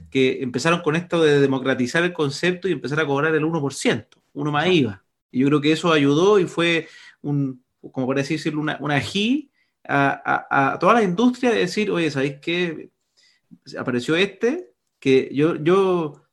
que 0.08 0.40
empezaron 0.42 0.80
con 0.80 0.96
esto 0.96 1.22
de 1.22 1.40
democratizar 1.40 2.02
el 2.04 2.12
concepto 2.12 2.68
y 2.68 2.72
empezar 2.72 3.00
a 3.00 3.06
cobrar 3.06 3.34
el 3.34 3.44
1%, 3.44 4.06
uno 4.34 4.52
más 4.52 4.66
IVA. 4.68 5.04
Y 5.32 5.40
yo 5.40 5.48
creo 5.48 5.60
que 5.60 5.72
eso 5.72 5.92
ayudó 5.92 6.38
y 6.38 6.46
fue 6.46 6.88
un, 7.20 7.64
como 7.92 8.06
por 8.06 8.18
así 8.18 8.34
decirlo, 8.34 8.60
una, 8.60 8.78
una 8.80 8.94
ají 8.94 9.50
a, 9.86 10.72
a, 10.72 10.78
toda 10.78 10.94
la 10.94 11.02
industria 11.02 11.50
de 11.50 11.58
decir, 11.58 11.90
oye, 11.90 12.10
¿sabéis 12.10 12.36
qué? 12.40 12.90
Apareció 13.76 14.14
este, 14.14 14.70
que 15.00 15.28
yo, 15.34 15.56
yo 15.56 16.23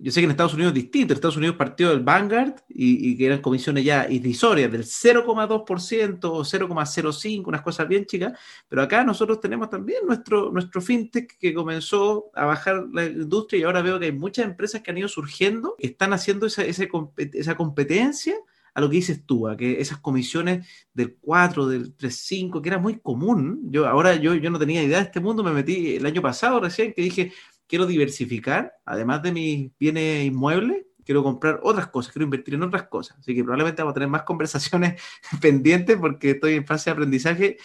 yo 0.00 0.10
sé 0.10 0.20
que 0.20 0.24
en 0.24 0.30
Estados 0.30 0.54
Unidos 0.54 0.70
es 0.70 0.82
distinto, 0.82 1.12
en 1.12 1.16
Estados 1.16 1.36
Unidos 1.36 1.56
partió 1.56 1.90
del 1.90 2.00
Vanguard 2.00 2.54
y, 2.68 3.16
que 3.16 3.26
eran 3.26 3.40
comisiones 3.40 3.84
ya 3.84 4.06
irrisorias 4.08 4.70
del 4.72 4.84
0,2% 4.84 6.18
o 6.24 6.44
0,05, 6.44 7.46
unas 7.46 7.62
cosas 7.62 7.88
bien 7.88 8.06
chicas, 8.06 8.38
pero 8.68 8.82
acá 8.82 9.04
nosotros 9.04 9.40
tenemos 9.40 9.68
también 9.68 10.06
nuestro, 10.06 10.50
nuestro 10.50 10.80
fintech 10.80 11.38
que 11.38 11.52
comenzó 11.54 12.30
a 12.34 12.46
bajar 12.46 12.86
la 12.92 13.04
industria 13.04 13.60
y 13.60 13.62
ahora 13.64 13.82
veo 13.82 13.98
que 13.98 14.06
hay 14.06 14.12
muchas 14.12 14.46
empresas 14.46 14.82
que 14.82 14.90
han 14.90 14.98
ido 14.98 15.08
surgiendo, 15.08 15.74
que 15.78 15.88
están 15.88 16.12
haciendo 16.12 16.46
esa, 16.46 16.64
esa 16.64 17.56
competencia 17.56 18.34
a 18.76 18.80
lo 18.82 18.90
que 18.90 18.96
dices 18.96 19.24
tú, 19.24 19.48
a 19.48 19.56
que 19.56 19.80
esas 19.80 19.98
comisiones 20.00 20.68
del 20.92 21.16
4, 21.18 21.66
del 21.66 21.94
3, 21.94 22.14
5, 22.14 22.60
que 22.60 22.68
era 22.68 22.78
muy 22.78 22.98
común. 22.98 23.62
Yo 23.70 23.88
ahora 23.88 24.16
yo, 24.16 24.34
yo 24.34 24.50
no 24.50 24.58
tenía 24.58 24.82
idea 24.82 24.98
de 24.98 25.04
este 25.04 25.18
mundo, 25.18 25.42
me 25.42 25.50
metí 25.50 25.96
el 25.96 26.04
año 26.04 26.20
pasado 26.20 26.60
recién 26.60 26.92
que 26.92 27.00
dije, 27.00 27.32
quiero 27.66 27.86
diversificar, 27.86 28.74
además 28.84 29.22
de 29.22 29.32
mis 29.32 29.70
bienes 29.78 30.24
inmuebles, 30.24 30.86
quiero 31.04 31.22
comprar 31.22 31.60
otras 31.62 31.86
cosas, 31.88 32.12
quiero 32.12 32.24
invertir 32.24 32.54
en 32.54 32.64
otras 32.64 32.84
cosas. 32.84 33.18
Así 33.18 33.34
que 33.34 33.42
probablemente 33.42 33.82
vamos 33.82 33.92
a 33.92 33.94
tener 33.94 34.08
más 34.08 34.24
conversaciones 34.24 35.00
pendientes 35.40 35.96
porque 35.96 36.32
estoy 36.32 36.54
en 36.54 36.66
fase 36.66 36.90
de 36.90 36.94
aprendizaje 36.94 37.56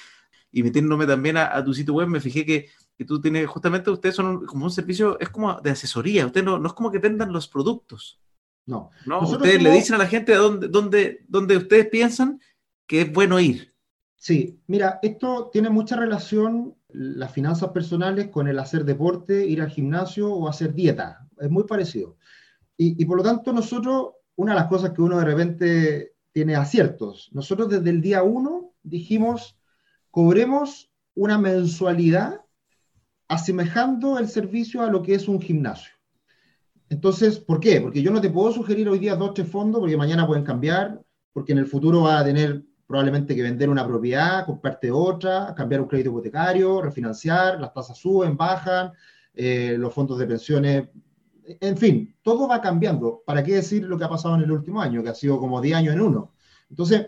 y 0.52 0.64
metiéndome 0.64 1.08
también 1.08 1.38
a, 1.38 1.64
tu 1.64 1.74
sitio 1.74 1.94
web, 1.94 2.08
me 2.08 2.20
fijé 2.20 2.46
que, 2.46 2.68
que, 2.98 3.06
tú 3.06 3.22
tienes, 3.22 3.48
justamente 3.48 3.90
ustedes 3.90 4.16
son 4.16 4.46
como 4.46 4.66
un 4.66 4.72
servicio, 4.72 5.18
es 5.20 5.30
como 5.30 5.60
de 5.62 5.72
asesoría, 5.72 6.26
ustedes 6.26 6.46
no, 6.46 6.60
no 6.60 6.68
es 6.68 6.74
como 6.74 6.92
que 6.92 7.00
vendan 7.00 7.32
los 7.32 7.48
productos. 7.48 8.20
No. 8.66 8.92
¿no? 9.06 9.22
Ustedes 9.22 9.62
le 9.62 9.72
dicen 9.72 9.96
a 9.96 10.00
la 10.00 10.08
gente 10.08 10.34
a 10.34 10.38
dónde, 10.38 10.68
dónde, 10.68 11.26
dónde 11.28 11.58
ustedes 11.58 11.88
piensan 11.88 12.40
que 12.86 13.02
es 13.02 13.12
bueno 13.12 13.40
ir. 13.40 13.74
Sí, 14.16 14.62
mira, 14.68 15.00
esto 15.02 15.50
tiene 15.52 15.70
mucha 15.70 15.96
relación 15.96 16.76
las 16.94 17.32
finanzas 17.32 17.70
personales 17.70 18.30
con 18.30 18.48
el 18.48 18.60
hacer 18.60 18.86
deporte, 18.86 19.46
ir 19.46 19.62
al 19.62 19.70
gimnasio 19.70 20.34
o 20.34 20.48
hacer 20.48 20.74
dieta. 20.74 21.28
Es 21.40 21.50
muy 21.50 21.64
parecido. 21.64 22.18
Y, 22.78 23.06
por 23.06 23.18
lo 23.18 23.24
tanto, 23.24 23.54
nosotros, 23.54 24.14
una 24.36 24.54
de 24.54 24.60
las 24.60 24.68
cosas 24.68 24.90
que 24.90 25.04
uno 25.04 25.20
de 25.20 25.26
repente 25.26 26.14
tiene 26.32 26.56
aciertos, 26.56 27.30
nosotros 27.32 27.70
desde 27.70 27.92
el 27.92 28.02
día 28.02 28.24
uno 28.24 28.74
dijimos, 28.82 29.56
cobremos 30.10 30.92
una 31.14 31.38
mensualidad 31.38 32.42
asemejando 33.28 34.18
el 34.18 34.28
servicio 34.28 34.82
a 34.82 34.90
lo 34.90 35.04
que 35.04 35.14
es 35.14 35.28
un 35.28 35.40
gimnasio. 35.40 35.94
Entonces, 36.90 37.40
¿por 37.40 37.60
qué? 37.60 37.80
Porque 37.80 38.02
yo 38.02 38.12
no 38.12 38.20
te 38.20 38.32
puedo 38.32 38.52
sugerir 38.52 38.90
hoy 38.90 38.98
día 38.98 39.16
dos, 39.16 39.36
tres 39.36 39.48
fondos, 39.48 39.80
porque 39.80 39.96
mañana 39.96 40.26
pueden 40.26 40.44
cambiar, 40.44 41.02
porque 41.34 41.52
en 41.52 41.60
el 41.60 41.68
futuro 41.68 42.02
va 42.02 42.20
a 42.20 42.26
tener 42.26 42.64
probablemente 42.92 43.34
que 43.34 43.42
vender 43.42 43.70
una 43.70 43.88
propiedad, 43.88 44.46
comprarte 44.46 44.92
otra, 44.92 45.56
cambiar 45.56 45.80
un 45.80 45.88
crédito 45.88 46.10
hipotecario, 46.10 46.82
refinanciar, 46.82 47.60
las 47.60 47.74
tasas 47.74 47.98
suben, 47.98 48.36
bajan, 48.36 48.92
eh, 49.34 49.78
los 49.80 49.94
fondos 49.94 50.20
de 50.20 50.28
pensiones, 50.28 50.90
en 51.46 51.78
fin, 51.78 52.14
todo 52.22 52.50
va 52.50 52.60
cambiando. 52.60 53.24
¿Para 53.26 53.44
qué 53.44 53.56
decir 53.56 53.84
lo 53.84 53.98
que 53.98 54.04
ha 54.04 54.10
pasado 54.10 54.36
en 54.36 54.42
el 54.42 54.52
último 54.52 54.82
año, 54.82 55.02
que 55.02 55.08
ha 55.08 55.16
sido 55.16 55.40
como 55.40 55.62
10 55.62 55.78
años 55.78 55.94
en 55.94 56.02
uno? 56.02 56.34
Entonces, 56.70 57.08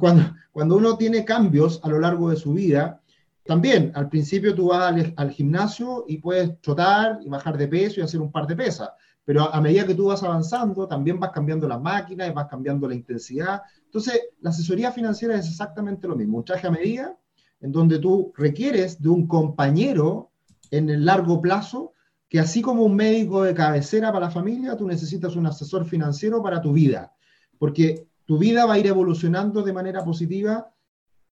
cuando, 0.00 0.34
cuando 0.50 0.76
uno 0.76 0.96
tiene 0.96 1.24
cambios 1.24 1.80
a 1.84 1.88
lo 1.88 2.00
largo 2.00 2.30
de 2.30 2.36
su 2.36 2.52
vida, 2.52 3.00
también 3.44 3.92
al 3.94 4.08
principio 4.08 4.56
tú 4.56 4.70
vas 4.70 4.92
al, 4.92 5.14
al, 5.16 5.30
gimnasio 5.30 6.04
y 6.08 6.18
puedes 6.18 6.60
trotar 6.60 7.20
y 7.22 7.28
bajar 7.28 7.56
de 7.56 7.68
peso 7.68 8.00
y 8.00 8.02
hacer 8.02 8.20
un 8.20 8.32
par 8.32 8.48
de 8.48 8.56
pesas, 8.56 8.90
pero 9.26 9.52
a, 9.52 9.60
medida 9.60 9.84
que 9.84 9.96
tú 9.96 10.06
vas 10.06 10.22
avanzando, 10.22 10.86
también 10.86 11.18
vas 11.18 11.32
cambiando 11.32 11.66
las 11.66 11.80
máquinas 11.80 12.28
y 12.28 12.32
vas 12.32 12.46
cambiando 12.46 12.88
la 12.88 12.94
intensidad. 12.94 13.60
Entonces, 13.96 14.28
la 14.42 14.50
asesoría 14.50 14.92
financiera 14.92 15.36
es 15.36 15.48
exactamente 15.48 16.06
lo 16.06 16.16
mismo, 16.16 16.36
un 16.36 16.44
traje 16.44 16.66
a 16.66 16.70
medida 16.70 17.18
en 17.60 17.72
donde 17.72 17.98
tú 17.98 18.30
requieres 18.36 19.00
de 19.00 19.08
un 19.08 19.26
compañero 19.26 20.32
en 20.70 20.90
el 20.90 21.06
largo 21.06 21.40
plazo, 21.40 21.94
que 22.28 22.38
así 22.38 22.60
como 22.60 22.82
un 22.82 22.94
médico 22.94 23.42
de 23.42 23.54
cabecera 23.54 24.12
para 24.12 24.26
la 24.26 24.30
familia, 24.30 24.76
tú 24.76 24.86
necesitas 24.86 25.34
un 25.34 25.46
asesor 25.46 25.86
financiero 25.86 26.42
para 26.42 26.60
tu 26.60 26.74
vida, 26.74 27.14
porque 27.58 28.06
tu 28.26 28.36
vida 28.36 28.66
va 28.66 28.74
a 28.74 28.78
ir 28.78 28.86
evolucionando 28.86 29.62
de 29.62 29.72
manera 29.72 30.04
positiva, 30.04 30.74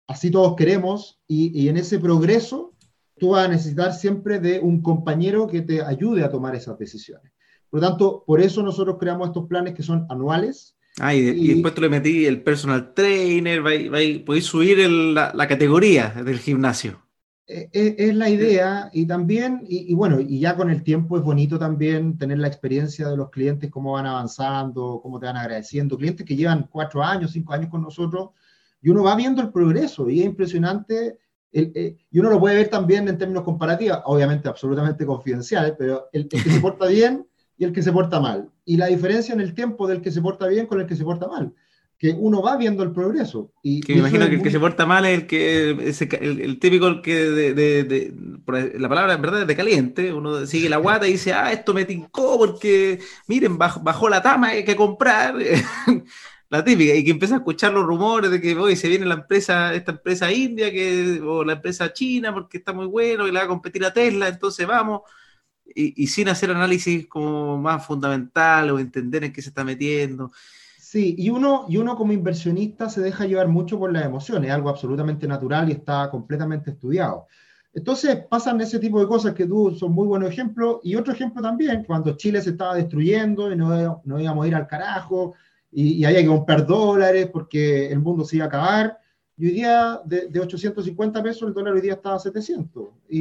así 0.07 0.31
todos 0.31 0.57
queremos, 0.57 1.21
y, 1.27 1.69
en 1.69 1.77
ese 1.77 1.99
progreso 1.99 2.73
tú 3.19 3.33
vas 3.33 3.45
a 3.45 3.49
necesitar 3.49 3.93
siempre 3.93 4.41
de 4.41 4.61
un 4.61 4.81
compañero 4.81 5.47
que 5.47 5.61
te 5.61 5.83
ayude 5.83 6.25
a 6.25 6.31
tomar 6.31 6.55
esas 6.55 6.79
decisiones. 6.79 7.35
Por 7.69 7.83
lo 7.83 7.87
tanto, 7.87 8.25
por 8.27 8.41
eso 8.41 8.63
nosotros 8.63 8.97
creamos 8.99 9.29
estos 9.29 9.47
planes 9.47 9.75
que 9.75 9.83
son 9.83 10.07
anuales. 10.09 10.76
Ah, 10.99 11.15
y, 11.15 11.49
después 11.49 11.75
tú 11.75 11.83
le 11.83 11.91
metí 11.91 12.25
el 12.25 12.43
personal 12.43 12.95
trainer, 12.95 13.63
podéis 14.25 14.47
subir 14.47 14.79
la, 14.89 15.49
categoría 15.49 16.09
del 16.09 16.39
gimnasio. 16.39 17.03
E, 17.47 17.69
e, 17.73 17.95
es, 17.99 18.15
la 18.15 18.31
idea 18.31 18.91
y 18.93 19.07
también, 19.07 19.63
y, 19.69 19.95
bueno, 19.95 20.19
y 20.21 20.41
ya 20.41 20.57
con 20.57 20.71
el 20.71 20.83
tiempo 20.83 21.19
es 21.19 21.23
bonito 21.23 21.59
también 21.59 22.17
tener 22.17 22.39
la 22.39 22.49
experiencia 22.49 23.09
de 23.09 23.17
los 23.17 23.31
clientes, 23.31 23.71
cómo 23.71 23.93
van 23.93 24.07
avanzando, 24.07 25.01
cómo 25.03 25.21
te 25.21 25.27
van 25.27 25.37
agradeciendo, 25.37 25.99
clientes 25.99 26.25
que 26.25 26.35
llevan 26.35 26.67
cuatro 26.71 27.03
años, 27.03 27.33
cinco 27.33 27.53
años 27.53 27.69
con 27.69 27.83
nosotros, 27.83 28.31
y 28.81 28.89
uno 28.89 29.03
va 29.03 29.15
viendo 29.17 29.43
el 29.43 29.53
progreso 29.53 30.09
y 30.09 30.21
es 30.21 30.27
impresionante, 30.27 31.19
eh, 31.53 31.97
y 32.11 32.19
uno 32.19 32.31
lo 32.31 32.41
puede 32.41 32.57
ver 32.57 32.69
también 32.69 33.07
en 33.07 33.19
términos 33.19 33.45
comparativos, 33.45 34.01
obviamente 34.07 34.49
absolutamente 34.49 35.05
confidenciales, 35.05 35.75
pero 35.79 36.09
el 36.13 36.27
que 36.27 36.39
se 36.39 36.59
porta 36.61 36.87
bien 36.87 37.27
y 37.59 37.65
el 37.65 37.73
que 37.73 37.83
se 37.83 37.93
porta 37.93 38.21
mal. 38.21 38.51
Y 38.65 38.77
la 38.77 38.87
diferencia 38.87 39.35
en 39.35 39.41
el 39.41 39.55
tiempo 39.55 39.87
del 39.87 40.01
que 40.01 40.11
se 40.11 40.21
porta 40.21 40.47
bien 40.47 40.67
con 40.67 40.81
el 40.81 40.87
que 40.87 40.97
se 40.97 41.05
porta 41.05 41.27
mal. 41.27 41.53
Que 41.99 42.11
uno 42.11 42.43
va 42.43 42.59
viendo 42.59 42.83
el 42.83 42.93
progreso. 42.93 43.53
Y, 43.63 43.81
que 43.81 43.95
me 43.95 44.01
imagino 44.01 44.29
que 44.29 44.35
el 44.35 44.43
que 44.43 44.51
se 44.51 44.61
porta 44.61 44.85
mal 44.85 45.07
es 45.07 45.19
el 45.19 45.27
que 45.27 45.71
el, 46.21 46.59
típico 46.59 47.01
que 47.01 47.15
de, 47.15 48.15
la 48.79 48.89
palabra 48.89 49.15
en 49.15 49.23
verdad 49.23 49.43
es 49.43 49.47
de 49.47 49.57
caliente. 49.57 50.13
Uno 50.13 50.45
sigue 50.45 50.69
la 50.69 50.77
guata 50.77 51.09
y 51.09 51.13
dice, 51.13 51.33
ah, 51.33 51.53
esto 51.53 51.73
me 51.73 51.87
tincó 51.87 52.37
porque 52.37 53.01
miren, 53.29 53.57
bajó, 53.57 54.11
la 54.11 54.21
tama, 54.21 54.49
hay 54.49 54.65
que 54.65 54.77
comprar. 54.77 55.37
la 56.51 56.63
típica, 56.63 56.95
y 56.95 57.03
que 57.03 57.11
empieza 57.11 57.37
a 57.37 57.39
escuchar 57.39 57.73
los 57.73 57.87
rumores 57.87 58.31
de 58.31 58.41
que 58.41 58.55
hoy 58.55 58.77
se 58.77 58.89
viene 58.89 59.07
la 59.07 59.15
empresa, 59.15 59.75
esta 59.75 59.93
empresa 59.93 60.31
india 60.31 60.71
que, 60.71 61.21
o 61.21 61.43
la 61.43 61.55
empresa 61.55 61.93
china 61.93 62.33
porque 62.33 62.59
está 62.59 62.73
muy 62.73 62.87
bueno 62.87 63.27
y 63.27 63.33
le 63.33 63.39
va 63.39 63.47
a 63.47 63.49
competir 63.49 63.85
a 63.85 63.93
Tesla, 63.93 64.29
entonces 64.29 64.65
vamos 64.65 65.01
y, 65.75 66.07
sin 66.07 66.29
hacer 66.29 66.51
análisis 66.51 67.07
como 67.07 67.59
más 67.59 67.85
fundamental 67.85 68.71
o 68.71 68.79
entender 68.79 69.25
en 69.25 69.33
qué 69.33 69.43
se 69.43 69.51
está 69.51 69.65
metiendo. 69.65 70.33
Sí, 70.79 71.15
y 71.19 71.31
uno, 71.31 71.67
y 71.69 71.77
uno 71.77 71.97
como 71.97 72.13
inversionista 72.13 72.89
se 72.89 73.01
deja 73.01 73.27
llevar 73.27 73.49
mucho 73.49 73.79
por 73.79 73.93
las 73.93 74.05
emociones, 74.05 74.51
algo 74.51 74.69
absolutamente 74.69 75.27
natural 75.27 75.69
y 75.69 75.73
está 75.73 76.09
completamente 76.11 76.71
estudiado. 76.71 77.27
Entonces 77.75 78.25
pasan 78.31 78.61
ese 78.61 78.79
tipo 78.79 79.01
de 79.01 79.07
cosas 79.07 79.35
que 79.35 79.47
tú 79.47 79.75
son 79.79 79.93
muy 79.93 80.07
buenos 80.07 80.31
ejemplos. 80.31 80.79
Y 80.83 80.95
otro 80.95 81.13
ejemplo 81.13 81.43
también, 81.43 81.85
cuando 81.85 82.17
Chile 82.17 82.41
se 82.41 82.51
estaba 82.51 82.75
destruyendo 82.75 83.53
y 83.53 83.57
no, 83.57 84.01
no 84.05 84.21
íbamos 84.21 84.45
a 84.45 84.49
ir 84.49 84.55
al 84.55 84.67
carajo 84.67 85.35
y, 85.71 85.95
y 85.95 86.05
había 86.07 86.23
que 86.23 86.29
comprar 86.29 86.67
dólares 86.67 87.29
porque 87.31 87.89
el 87.89 87.99
mundo 87.99 88.25
se 88.25 88.37
iba 88.37 88.47
a 88.47 88.49
acabar. 88.49 88.99
Y 89.39 89.47
hoy 89.47 89.53
día, 89.53 90.01
de, 90.05 90.29
de, 90.29 90.41
850 90.41 91.23
pesos, 91.23 91.49
el 91.49 91.55
dólar 91.55 91.75
hoy 91.75 91.83
día 91.83 91.95
está 91.95 92.15
a 92.15 92.19
700. 92.19 92.89
Y, 93.09 93.21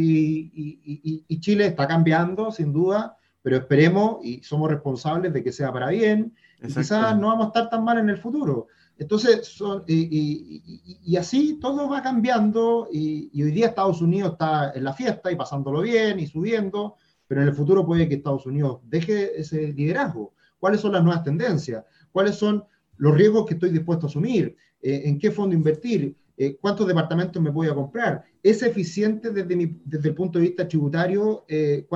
y, 0.56 1.26
y, 1.28 1.40
Chile 1.42 1.68
está 1.68 1.88
cambiando, 1.88 2.52
sin 2.52 2.72
duda, 2.72 3.18
pero 3.42 3.58
esperemos 3.58 4.24
y 4.24 4.42
somos 4.42 4.70
responsables 4.70 5.34
de 5.34 5.44
que 5.44 5.52
sea 5.52 5.74
para 5.74 5.90
bien. 5.90 6.34
Y 6.64 6.68
quizás 6.68 7.18
no 7.18 7.28
vamos 7.28 7.46
a 7.46 7.48
estar 7.48 7.70
tan 7.70 7.84
mal 7.84 7.98
en 7.98 8.10
el 8.10 8.18
futuro. 8.18 8.68
Entonces, 8.98 9.46
son, 9.46 9.84
y, 9.88 11.16
así 11.18 11.60
todo 11.62 11.90
va 11.90 12.02
cambiando 12.02 12.88
y, 12.92 13.30
hoy 13.44 13.52
día 13.52 13.68
Estados 13.68 14.02
Unidos 14.02 14.34
está 14.34 14.72
en 14.74 14.86
la 14.86 14.94
fiesta 14.94 15.32
y 15.32 15.36
pasándolo 15.36 15.82
bien 15.82 16.20
y 16.20 16.28
subiendo, 16.28 16.96
pero 17.28 17.42
en 17.42 17.50
el 17.50 17.54
futuro 17.54 17.86
puede 17.86 18.08
que 18.08 18.16
Estados 18.16 18.46
Unidos 18.46 18.80
deje 18.86 19.40
ese 19.40 19.74
liderazgo. 19.74 20.34
¿Cuáles 20.60 20.80
son 20.80 20.94
las 20.94 21.04
nuevas 21.04 21.24
tendencias? 21.24 21.84
¿Cuáles 22.14 22.36
son 22.36 22.64
los 22.98 23.16
riesgos 23.16 23.46
que 23.46 23.56
estoy 23.56 23.72
dispuesto 23.72 24.08
a 24.08 24.10
asumir? 24.10 24.56
Eh, 24.86 25.10
en 25.10 25.18
qué 25.18 25.32
fondo 25.32 25.56
invertir, 25.56 26.16
eh, 26.38 26.58
cuántos 26.62 26.86
departamentos 26.86 27.42
me 27.42 27.50
voy 27.50 27.68
a 27.68 27.74
comprar. 27.74 28.24
¿Es 28.44 28.62
eficiente 28.62 29.32
desde, 29.32 29.56
mi, 29.56 29.80
desde 29.84 30.10
el 30.10 30.14
punto 30.14 30.38
de 30.38 30.46
vista 30.46 30.68
tributario 30.68 31.44
eh, 31.48 31.88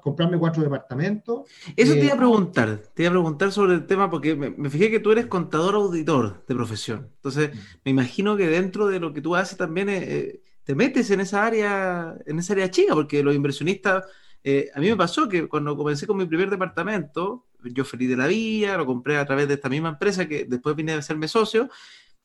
comprarme 0.00 0.38
cuatro 0.38 0.62
departamentos? 0.62 1.50
Eso 1.76 1.94
te 1.94 2.04
iba 2.04 2.14
a 2.14 2.18
preguntar, 2.18 2.80
te 2.94 3.02
iba 3.02 3.10
a 3.10 3.14
preguntar 3.14 3.50
sobre 3.50 3.74
el 3.74 3.86
tema 3.86 4.08
porque 4.08 4.36
me, 4.36 4.70
fijé 4.70 4.92
que 4.92 5.00
tú 5.00 5.10
eres 5.10 5.26
contador 5.26 5.74
auditor 5.74 6.44
de 6.46 6.54
profesión. 6.54 7.08
Entonces, 7.16 7.52
mm. 7.52 7.58
me 7.84 7.90
imagino 7.90 8.36
que 8.36 8.46
dentro 8.46 8.86
de 8.86 9.00
lo 9.00 9.12
que 9.12 9.20
tú 9.20 9.34
haces 9.34 9.58
también 9.58 9.88
te 9.88 10.74
metes 10.76 11.10
en 11.10 11.18
esa 11.18 11.44
área, 11.44 12.16
en 12.26 12.38
esa 12.38 12.52
área 12.52 12.70
chica, 12.70 12.94
porque 12.94 13.24
los 13.24 13.34
inversionistas, 13.34 14.04
a 14.04 14.78
mí 14.78 14.88
me 14.88 14.96
pasó 14.96 15.28
que 15.28 15.48
cuando 15.48 15.76
comencé 15.76 16.06
con 16.06 16.16
mi 16.16 16.26
primer 16.26 16.48
departamento, 16.48 17.44
yo 17.64 17.84
feliz 17.84 18.08
de 18.08 18.16
la 18.16 18.26
vida, 18.26 18.76
lo 18.76 18.86
compré 18.86 19.16
a 19.18 19.26
través 19.26 19.48
de 19.48 19.54
esta 19.54 19.68
misma 19.68 19.90
empresa 19.90 20.26
que 20.26 20.44
después 20.44 20.76
vine 20.76 20.92
a 20.92 20.98
hacerme 20.98 21.28
socio, 21.28 21.68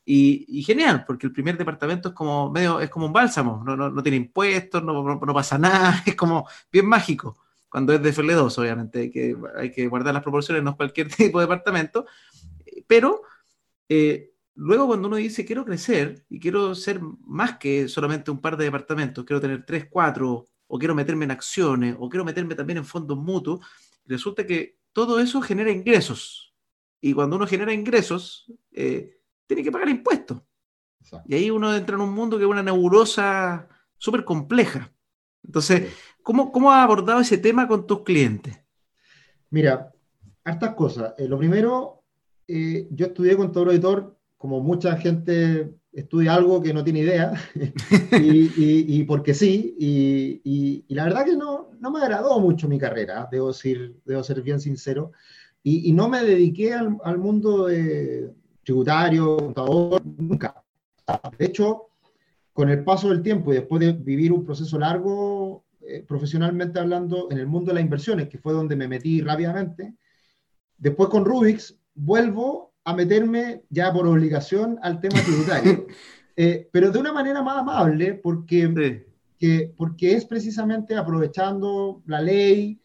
Y, 0.06 0.64
genial, 0.64 1.04
porque 1.06 1.28
el 1.28 1.34
primer 1.34 1.58
departamento 1.58 2.10
es 2.10 2.16
como 2.16 2.50
medio, 2.50 2.80
es 2.80 2.90
como 2.90 3.08
un 3.08 3.14
bálsamo, 3.14 3.62
no, 3.66 3.76
no, 3.76 4.04
tiene 4.04 4.18
impuestos, 4.18 4.82
no, 4.82 5.04
no, 5.04 5.34
pasa 5.34 5.58
nada, 5.58 6.02
es 6.06 6.16
como 6.16 6.48
bien 6.72 6.88
mágico. 6.88 7.38
Cuando 7.70 7.94
es 7.94 8.02
de 8.02 8.14
FL2, 8.14 8.58
obviamente, 8.60 9.00
hay 9.00 9.12
que, 9.12 9.36
hay 9.58 9.72
que 9.72 9.88
guardar 9.88 10.14
las 10.14 10.24
proporciones, 10.24 10.64
no 10.64 10.72
es 10.72 10.78
cualquier 10.78 11.10
tipo 11.16 11.40
de 11.40 11.46
departamento. 11.46 12.06
Pero 12.88 13.24
eh, 13.90 14.32
luego 14.56 14.88
cuando 14.88 15.08
uno 15.08 15.18
dice 15.18 15.46
quiero 15.46 15.66
crecer 15.66 16.26
y 16.30 16.40
quiero 16.40 16.74
ser 16.76 17.00
más 17.02 17.58
que 17.58 17.88
solamente 17.88 18.32
un 18.32 18.40
par 18.42 18.58
de 18.58 18.66
departamentos, 18.66 19.26
quiero 19.26 19.42
tener 19.42 19.66
tres, 19.66 19.88
cuatro, 19.90 20.46
o 20.68 20.78
quiero 20.78 20.96
meterme 20.96 21.26
en 21.26 21.32
acciones, 21.32 21.96
o 21.98 22.10
quiero 22.10 22.26
meterme 22.26 22.56
también 22.56 22.78
en 22.78 22.86
fondos 22.86 23.18
mutuos, 23.18 23.66
resulta 24.06 24.46
que 24.46 24.77
todo 24.98 25.20
eso 25.20 25.44
genera 25.44 25.70
ingresos. 25.70 26.56
Y 27.00 27.14
cuando 27.14 27.36
uno 27.36 27.46
genera 27.46 27.72
ingresos, 27.72 28.52
eh, 28.72 29.20
tiene 29.46 29.62
que 29.62 29.72
pagar 29.72 29.90
impuestos. 29.90 30.42
Y 31.28 31.36
ahí 31.36 31.52
uno 31.52 31.76
entra 31.76 31.96
en 31.96 32.02
un 32.02 32.12
mundo 32.12 32.36
que 32.36 32.46
es 32.46 32.50
una 32.50 32.64
nebulosa 32.64 33.70
súper 33.96 34.26
compleja. 34.26 34.92
Entonces, 35.44 35.94
¿cómo, 36.24 36.52
¿cómo 36.52 36.72
has 36.72 36.84
abordado 36.84 37.20
ese 37.20 37.38
tema 37.38 37.68
con 37.68 37.86
tus 37.86 38.02
clientes? 38.02 38.58
Mira, 39.52 39.94
hartas 40.44 40.74
cosas. 40.74 41.14
Eh, 41.20 41.28
lo 41.28 41.38
primero, 41.38 42.04
eh, 42.48 42.88
yo 42.90 43.06
estudié 43.06 43.38
con 43.38 43.52
todo 43.52 43.70
editor, 43.70 44.18
como 44.36 44.62
mucha 44.62 44.98
gente 44.98 45.76
estudia 46.00 46.36
algo 46.36 46.62
que 46.62 46.74
no 46.74 46.84
tiene 46.84 47.00
idea, 47.00 47.34
y, 48.22 49.04
porque 49.04 49.34
sí, 49.34 49.76
y, 49.80 50.86
la 50.94 51.06
verdad 51.06 51.26
que 51.26 51.36
no, 51.36 51.70
no 51.80 51.92
me 51.92 52.02
agradó 52.02 52.40
mucho 52.40 52.68
mi 52.68 52.78
carrera, 52.78 53.28
debo, 53.32 53.48
decir, 53.50 54.00
debo 54.06 54.24
ser 54.24 54.42
bien 54.42 54.60
sincero, 54.60 55.12
y, 55.64 55.92
no 55.94 56.08
me 56.08 56.24
dediqué 56.24 56.74
al, 56.74 56.98
al 57.04 57.18
mundo 57.18 57.66
de, 57.66 58.32
tributario, 58.68 59.38
contador, 59.38 60.02
nunca. 60.06 60.62
De 61.38 61.46
hecho, 61.46 61.88
con 62.52 62.70
el 62.70 62.84
paso 62.84 63.08
del 63.08 63.22
tiempo 63.22 63.54
y 63.54 63.56
después 63.56 63.80
de 63.80 63.94
vivir 63.94 64.34
un 64.34 64.44
proceso 64.44 64.78
largo, 64.78 65.64
eh, 65.80 66.04
profesionalmente 66.06 66.78
hablando, 66.78 67.30
en 67.32 67.38
el 67.38 67.48
mundo 67.48 67.70
de 67.70 67.76
las 67.76 67.84
inversiones, 67.84 68.28
que 68.28 68.40
fue 68.40 68.52
donde 68.52 68.76
me 68.76 68.90
metí 68.90 69.22
rápidamente, 69.22 69.96
después 70.78 71.08
con 71.08 71.24
Rubix 71.24 71.78
vuelvo 71.96 72.67
a 72.88 72.94
meterme 72.94 73.64
ya 73.70 73.92
por 73.92 74.08
obligación 74.08 74.80
al 74.82 75.02
tema 75.02 75.20
tributario, 75.20 75.88
eh, 76.38 76.70
pero 76.72 76.90
de 76.90 76.98
una 76.98 77.12
manera 77.12 77.42
más 77.42 77.58
amable, 77.58 78.14
porque, 78.14 79.04
que, 79.38 79.74
porque 79.76 80.14
es 80.14 80.24
precisamente 80.24 80.96
aprovechando 80.96 82.02
la 82.06 82.22
ley, 82.22 82.80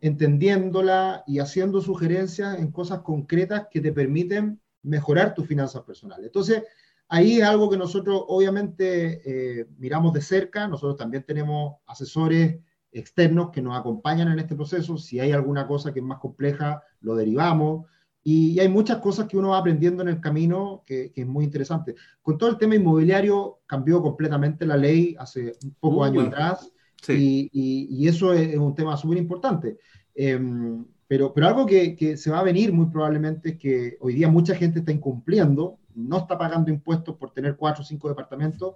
entendiéndola 0.00 1.24
y 1.26 1.40
haciendo 1.40 1.80
sugerencias 1.80 2.56
en 2.60 2.70
cosas 2.70 3.00
concretas 3.00 3.66
que 3.68 3.80
te 3.80 3.92
permiten 3.92 4.60
mejorar 4.84 5.34
tus 5.34 5.48
finanzas 5.48 5.82
personales. 5.82 6.26
Entonces, 6.26 6.62
ahí 7.08 7.40
es 7.40 7.44
algo 7.44 7.68
que 7.68 7.76
nosotros 7.76 8.22
obviamente 8.28 9.22
eh, 9.60 9.66
miramos 9.76 10.12
de 10.12 10.20
cerca. 10.20 10.68
Nosotros 10.68 10.96
también 10.96 11.24
tenemos 11.24 11.78
asesores 11.84 12.60
externos 12.92 13.50
que 13.50 13.60
nos 13.60 13.76
acompañan 13.76 14.30
en 14.30 14.38
este 14.38 14.54
proceso. 14.54 14.98
Si 14.98 15.18
hay 15.18 15.32
alguna 15.32 15.66
cosa 15.66 15.92
que 15.92 15.98
es 15.98 16.06
más 16.06 16.20
compleja, 16.20 16.84
lo 17.00 17.16
derivamos. 17.16 17.86
Y, 18.22 18.58
hay 18.60 18.68
muchas 18.68 18.98
cosas 18.98 19.26
que 19.26 19.36
uno 19.36 19.50
va 19.50 19.58
aprendiendo 19.58 20.02
en 20.02 20.08
el 20.08 20.20
camino 20.20 20.82
que, 20.86 21.12
es 21.14 21.26
muy 21.26 21.44
interesante. 21.44 21.94
Con 22.22 22.36
todo 22.36 22.50
el 22.50 22.58
tema 22.58 22.74
inmobiliario 22.74 23.60
cambió 23.66 24.02
completamente 24.02 24.66
la 24.66 24.76
ley 24.76 25.16
hace 25.18 25.52
un 25.64 25.74
poco 25.80 26.04
años 26.04 26.26
atrás 26.26 26.72
y, 27.08 27.48
y, 27.52 28.08
eso 28.08 28.32
es, 28.32 28.56
un 28.56 28.74
tema 28.74 28.96
súper 28.96 29.18
importante. 29.18 29.78
Em, 30.14 30.84
pero, 31.06 31.32
pero 31.32 31.46
algo 31.46 31.64
que, 31.64 31.96
que, 31.96 32.16
se 32.16 32.30
va 32.30 32.40
a 32.40 32.44
venir 32.44 32.72
muy 32.72 32.86
probablemente 32.86 33.50
es 33.50 33.58
que 33.58 33.96
hoy 34.00 34.14
día 34.14 34.28
mucha 34.28 34.54
gente 34.54 34.80
está 34.80 34.92
incumpliendo, 34.92 35.78
no 35.94 36.18
está 36.18 36.36
pagando 36.36 36.70
impuestos 36.70 37.16
por 37.16 37.32
tener 37.32 37.56
cuatro 37.56 37.82
o 37.82 37.86
cinco 37.86 38.08
departamentos, 38.08 38.74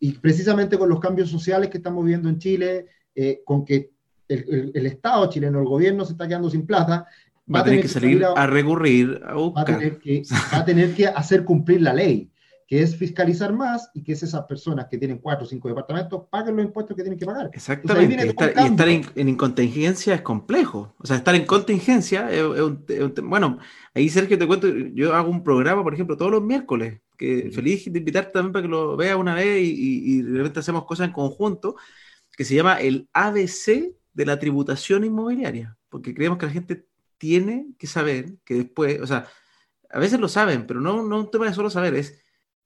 y 0.00 0.12
precisamente 0.12 0.78
con 0.78 0.88
los 0.88 1.00
cambios 1.00 1.30
sociales 1.30 1.68
que 1.68 1.78
estamos 1.78 2.04
viendo 2.04 2.28
en 2.28 2.38
Chile, 2.38 2.86
eh, 3.14 3.42
con 3.44 3.64
que 3.64 3.92
el, 4.28 4.72
el, 4.74 4.86
Estado 4.86 5.28
chileno, 5.28 5.60
el 5.60 5.66
gobierno 5.66 6.04
se 6.04 6.12
está 6.12 6.26
quedando 6.26 6.48
sin 6.48 6.66
plata, 6.66 7.06
va, 7.52 7.60
a 7.60 7.64
tener 7.64 7.82
que, 7.82 7.88
salir 7.88 8.24
a, 8.24 8.46
recurrir 8.46 9.20
a 9.24 9.34
Va 9.34 9.62
a, 9.62 9.64
tener 9.64 9.98
que, 9.98 10.22
va 10.52 10.58
a 10.58 10.64
tener 10.64 10.94
que 10.94 11.06
hacer 11.06 11.44
cumplir 11.44 11.82
la 11.82 11.92
ley 11.92 12.30
que 12.66 12.82
es 12.82 12.96
fiscalizar 12.96 13.52
más 13.52 13.90
y 13.94 14.02
que 14.02 14.12
es 14.12 14.22
esas 14.22 14.44
personas 14.46 14.86
que 14.90 14.96
tienen 14.96 15.18
cuatro 15.18 15.44
o 15.44 15.48
cinco 15.48 15.68
departamentos 15.68 16.22
paguen 16.30 16.56
los 16.56 16.64
impuestos 16.64 16.96
que 16.96 17.02
tienen 17.02 17.18
que 17.18 17.26
pagar. 17.26 17.50
Exactamente. 17.52 18.26
y 18.26 18.28
estar, 18.28 18.88
en, 18.88 19.36
contingencia 19.36 20.14
es 20.14 20.22
complejo. 20.22 20.94
O 20.98 21.06
sea, 21.06 21.16
estar 21.16 21.34
en 21.34 21.44
contingencia 21.44 22.30
es, 22.30 22.42
un, 22.42 22.84
Bueno, 23.24 23.58
ahí 23.94 24.08
Sergio 24.08 24.38
te 24.38 24.46
cuento, 24.46 24.68
yo 24.68 25.14
hago 25.14 25.30
un 25.30 25.44
programa, 25.44 25.82
por 25.82 25.92
ejemplo, 25.92 26.16
todos 26.16 26.30
los 26.30 26.42
miércoles, 26.42 27.00
que 27.18 27.50
feliz 27.52 27.92
de 27.92 27.98
invitarte 27.98 28.32
también 28.32 28.52
para 28.52 28.62
que 28.62 28.68
lo 28.68 28.96
veas 28.96 29.16
una 29.16 29.34
vez 29.34 29.62
y, 29.62 30.16
y, 30.16 30.22
de 30.22 30.38
repente 30.38 30.60
hacemos 30.60 30.84
cosas 30.84 31.08
en 31.08 31.12
conjunto, 31.12 31.76
que 32.36 32.44
se 32.44 32.54
llama 32.54 32.80
el 32.80 33.08
ABC 33.12 33.94
de 34.14 34.26
la 34.26 34.38
tributación 34.38 35.04
inmobiliaria, 35.04 35.76
porque 35.88 36.14
creemos 36.14 36.38
que 36.38 36.46
la 36.46 36.52
gente 36.52 36.86
tiene 37.24 37.68
que 37.78 37.86
saber 37.86 38.36
que 38.44 38.52
después, 38.52 39.00
o 39.00 39.06
sea, 39.06 39.26
a 39.88 39.98
veces 39.98 40.20
lo 40.20 40.28
saben, 40.28 40.66
pero 40.66 40.78
no, 40.78 41.02
no 41.02 41.20
un 41.20 41.30
tema 41.30 41.46
de 41.46 41.54
solo 41.54 41.70
saber, 41.70 41.94
es 41.94 42.20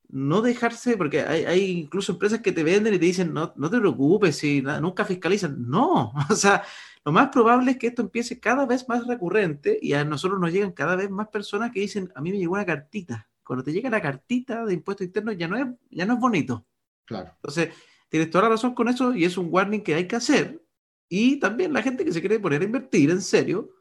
no 0.09 0.43
dejarse, 0.43 0.97
porque 0.97 1.21
hay, 1.21 1.79
incluso 1.79 2.11
empresas 2.11 2.41
que 2.41 2.51
te 2.51 2.65
venden 2.65 2.93
y 2.93 2.99
te 2.99 3.05
dicen, 3.05 3.33
no, 3.33 3.53
no 3.55 3.71
te 3.71 3.79
preocupes, 3.79 4.35
si 4.35 4.61
nunca 4.61 5.05
fiscalizan. 5.05 5.71
No, 5.71 6.13
o 6.29 6.35
sea, 6.35 6.65
lo 7.05 7.13
más 7.13 7.29
probable 7.29 7.71
es 7.71 7.79
que 7.79 7.87
esto 7.87 8.03
empiece 8.03 8.41
cada 8.41 8.67
vez 8.67 8.89
más 8.89 9.07
recurrente 9.07 9.79
y 9.81 9.93
a 9.93 10.05
nosotros 10.05 10.41
nos 10.41 10.53
llegan 10.53 10.73
cada 10.73 10.97
vez 10.97 11.09
más 11.09 11.29
personas 11.29 11.71
que 11.71 11.79
dicen, 11.79 12.11
a 12.17 12.21
mí 12.21 12.33
me 12.33 12.39
llegó 12.39 12.55
una 12.55 12.67
cartita. 12.67 13.29
Cuando 13.45 13.63
te 13.63 13.73
llega 13.73 13.89
la 13.91 14.03
cartita 14.03 14.65
de 14.65 14.75
impuestos 14.75 15.07
internos 15.07 15.37
ya 15.39 15.47
no 15.47 15.57
es, 15.57 15.67
ya 15.89 16.05
no 16.05 16.15
es 16.15 16.21
bonito. 16.21 16.67
Claro. 17.05 17.31
Entonces, 17.37 17.69
tienes 18.09 18.29
toda 18.29 18.43
la 18.43 18.51
razón 18.51 18.75
con 18.75 18.89
eso 18.89 19.15
y 19.15 19.25
es 19.25 19.39
un 19.39 19.47
warning 19.51 19.83
que 19.83 19.95
hay 19.95 20.09
que 20.09 20.17
hacer. 20.17 20.61
Y 21.09 21.37
también 21.37 21.73
la 21.73 21.81
gente 21.81 22.05
que 22.05 22.13
se 22.13 22.19
quiere 22.19 22.41
poner 22.41 22.63
a 22.63 22.65
invertir 22.65 23.11
en 23.11 23.23
serio, 23.23 23.78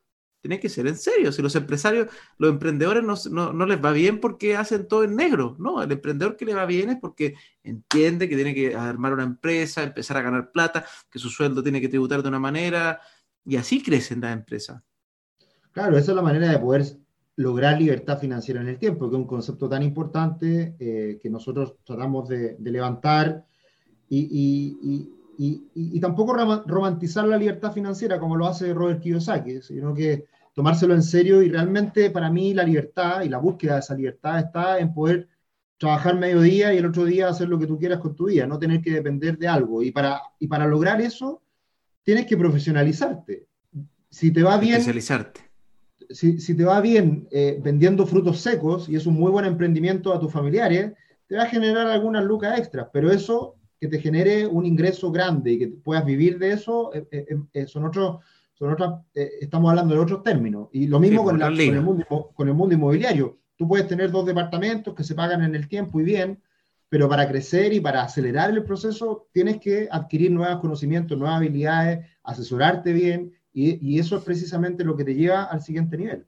tiene 0.47 0.61
que 0.61 0.69
ser 0.69 0.87
en 0.87 0.95
serio. 0.95 1.33
Si 1.33 1.41
los 1.41 1.55
empresarios, 1.57 2.07
los 2.37 2.51
emprendedores 2.51 3.03
no, 3.03 3.51
no, 3.51 3.65
les 3.65 3.83
va 3.83 3.91
bien 3.91 4.21
porque 4.21 4.55
hacen 4.55 4.87
todo 4.87 5.03
en 5.03 5.15
negro. 5.15 5.57
No, 5.59 5.83
el 5.83 5.91
emprendedor 5.91 6.37
que 6.37 6.45
le 6.45 6.53
va 6.53 6.65
bien 6.65 6.89
es 6.89 6.97
porque 7.01 7.35
entiende 7.63 8.29
que 8.29 8.35
tiene 8.35 8.55
que 8.55 8.73
armar 8.73 9.11
una 9.11 9.23
empresa, 9.23 9.83
empezar 9.83 10.15
a 10.15 10.21
ganar 10.21 10.51
plata, 10.53 10.85
que 11.11 11.19
su 11.19 11.29
sueldo 11.29 11.61
tiene 11.61 11.81
que 11.81 11.89
tributar 11.89 12.23
de 12.23 12.29
una 12.29 12.39
manera 12.39 13.01
y 13.45 13.57
así 13.57 13.83
crecen 13.83 14.21
las 14.21 14.31
empresas. 14.31 14.81
Claro, 15.73 15.97
esa 15.97 16.11
es 16.11 16.15
la 16.15 16.21
manera 16.21 16.49
de 16.49 16.59
poder 16.59 16.85
lograr 17.35 17.77
libertad 17.77 18.17
financiera 18.17 18.61
en 18.61 18.69
el 18.69 18.79
tiempo, 18.79 19.09
que 19.09 19.17
es 19.17 19.19
un 19.19 19.27
concepto 19.27 19.67
tan 19.67 19.83
importante 19.83 20.75
eh, 20.79 21.19
que 21.21 21.29
nosotros 21.29 21.75
tratamos 21.83 22.29
de, 22.29 22.55
levantar 22.61 23.45
y, 24.07 25.11
y, 25.37 25.99
tampoco 25.99 26.33
romantizar 26.65 27.27
la 27.27 27.37
libertad 27.37 27.73
financiera 27.73 28.17
como 28.17 28.37
lo 28.37 28.47
hace 28.47 28.73
Robert 28.73 29.01
Kiyosaki, 29.01 29.61
sino 29.61 29.93
que 29.93 30.25
tomárselo 30.57 30.95
en 30.95 31.03
serio 31.03 31.43
y 31.43 31.49
realmente 31.49 32.09
para 32.09 32.31
mí 32.31 32.51
la 32.51 32.63
libertad 32.63 33.21
y 33.21 33.29
la 33.29 33.37
búsqueda 33.37 33.75
de 33.75 33.79
esa 33.81 33.93
libertad 33.93 34.39
está 34.39 34.79
en 34.79 34.91
poder 34.91 35.27
trabajar 35.77 36.17
medio 36.17 36.41
día 36.41 36.73
y 36.73 36.77
el 36.77 36.87
otro 36.87 37.05
día 37.05 37.27
hacer 37.27 37.47
lo 37.47 37.59
que 37.59 37.67
tú 37.67 37.77
quieras 37.77 37.99
con 37.99 38.15
tu 38.15 38.25
vida, 38.25 38.47
no 38.47 38.57
tener 38.57 38.81
que 38.81 38.89
depender 38.89 39.37
de 39.37 39.47
algo. 39.47 39.83
Y 39.83 39.91
para, 39.91 40.19
y 40.39 40.47
para 40.47 40.65
lograr 40.65 40.99
eso, 40.99 41.43
tienes 42.01 42.25
que 42.25 42.35
profesionalizarte. 42.35 43.45
Si 44.09 44.31
te 44.31 44.41
va 44.41 44.57
bien... 44.57 44.77
Especializarte. 44.77 45.41
Si, 46.09 46.39
si 46.39 46.57
te 46.57 46.63
va 46.63 46.81
bien 46.81 47.27
eh, 47.29 47.59
vendiendo 47.63 48.07
frutos 48.07 48.39
secos 48.39 48.89
y 48.89 48.95
es 48.95 49.05
un 49.05 49.13
muy 49.13 49.29
buen 49.29 49.45
emprendimiento 49.45 50.11
a 50.11 50.19
tus 50.19 50.33
familiares, 50.33 50.93
te 51.27 51.35
va 51.35 51.43
a 51.43 51.49
generar 51.49 51.85
algunas 51.85 52.23
lucas 52.23 52.57
extras, 52.57 52.87
pero 52.91 53.11
eso 53.11 53.57
que 53.79 53.87
te 53.87 53.99
genere 53.99 54.47
un 54.47 54.65
ingreso 54.65 55.11
grande 55.11 55.51
y 55.51 55.59
que 55.59 55.67
puedas 55.67 56.03
vivir 56.03 56.39
de 56.39 56.53
eso, 56.53 56.91
eh, 56.95 57.27
eh, 57.53 57.67
son 57.67 57.85
otros, 57.85 58.21
son 58.57 58.73
otras, 58.73 59.01
estamos 59.13 59.69
hablando 59.69 59.93
de 59.93 59.99
otros 59.99 60.23
términos. 60.23 60.69
Y 60.71 60.87
lo 60.87 60.99
mismo 60.99 61.23
con, 61.23 61.41
el 61.41 61.81
mundo, 61.81 62.31
con 62.33 62.47
el 62.47 62.53
mundo 62.55 62.73
inmobiliario. 62.73 63.37
Tú 63.55 63.67
puedes 63.67 63.87
tener 63.87 64.09
dos 64.09 64.25
departamentos 64.25 64.95
que 64.95 65.03
se 65.03 65.13
pagan 65.13 65.43
en 65.43 65.53
el 65.53 65.67
tiempo 65.67 65.99
y 65.99 66.03
bien, 66.03 66.41
pero 66.89 67.07
para 67.07 67.27
crecer 67.27 67.73
y 67.73 67.79
para 67.79 68.01
acelerar 68.01 68.49
el 68.49 68.63
proceso 68.63 69.27
tienes 69.31 69.57
que 69.57 69.87
adquirir 69.91 70.31
nuevos 70.31 70.59
conocimientos, 70.59 71.17
nuevas 71.17 71.37
habilidades, 71.37 72.05
asesorarte 72.23 72.93
bien, 72.93 73.33
y, 73.53 73.77
y 73.87 73.99
eso 73.99 74.17
es 74.17 74.23
precisamente 74.23 74.83
lo 74.83 74.95
que 74.95 75.03
te 75.03 75.15
lleva 75.15 75.43
al 75.43 75.61
siguiente 75.61 75.97
nivel. 75.97 76.25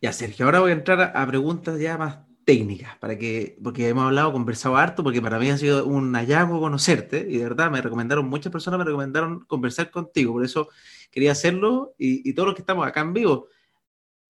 Ya, 0.00 0.12
Sergio, 0.12 0.46
ahora 0.46 0.60
voy 0.60 0.70
a 0.70 0.74
entrar 0.74 1.12
a 1.14 1.26
preguntas 1.26 1.78
ya 1.80 1.98
más 1.98 2.18
técnicas, 2.44 2.96
para 2.96 3.18
que, 3.18 3.58
porque 3.62 3.88
hemos 3.88 4.04
hablado, 4.04 4.32
conversado 4.32 4.78
harto, 4.78 5.02
porque 5.02 5.20
para 5.20 5.38
mí 5.38 5.50
ha 5.50 5.58
sido 5.58 5.84
un 5.84 6.14
hallazgo 6.14 6.60
conocerte 6.60 7.26
y 7.28 7.36
de 7.36 7.44
verdad 7.44 7.70
me 7.70 7.82
recomendaron, 7.82 8.26
muchas 8.26 8.50
personas 8.50 8.78
me 8.78 8.86
recomendaron 8.86 9.40
conversar 9.40 9.90
contigo, 9.90 10.32
por 10.32 10.42
eso 10.42 10.68
quería 11.10 11.32
hacerlo 11.32 11.94
y, 11.98 12.32
todos 12.34 12.48
los 12.48 12.54
que 12.54 12.62
estamos 12.62 12.86
acá 12.86 13.00
en 13.00 13.12
vivo. 13.12 13.48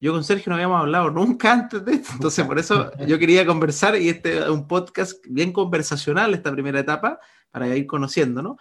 Yo 0.01 0.13
con 0.13 0.23
Sergio 0.23 0.51
no 0.51 0.55
habíamos 0.55 0.81
hablado 0.81 1.11
nunca 1.11 1.53
antes 1.53 1.85
de 1.85 1.95
esto, 1.95 2.11
entonces 2.15 2.45
por 2.47 2.59
eso 2.59 2.91
yo 3.07 3.19
quería 3.19 3.45
conversar 3.45 4.01
y 4.01 4.09
este 4.09 4.39
es 4.39 4.49
un 4.49 4.67
podcast 4.67 5.25
bien 5.29 5.53
conversacional, 5.53 6.35
esta 6.35 6.53
primera 6.53 6.81
etapa, 6.81 7.19
para 7.51 7.77
ir 7.77 7.87
conociendo, 7.87 8.43
¿no? 8.43 8.57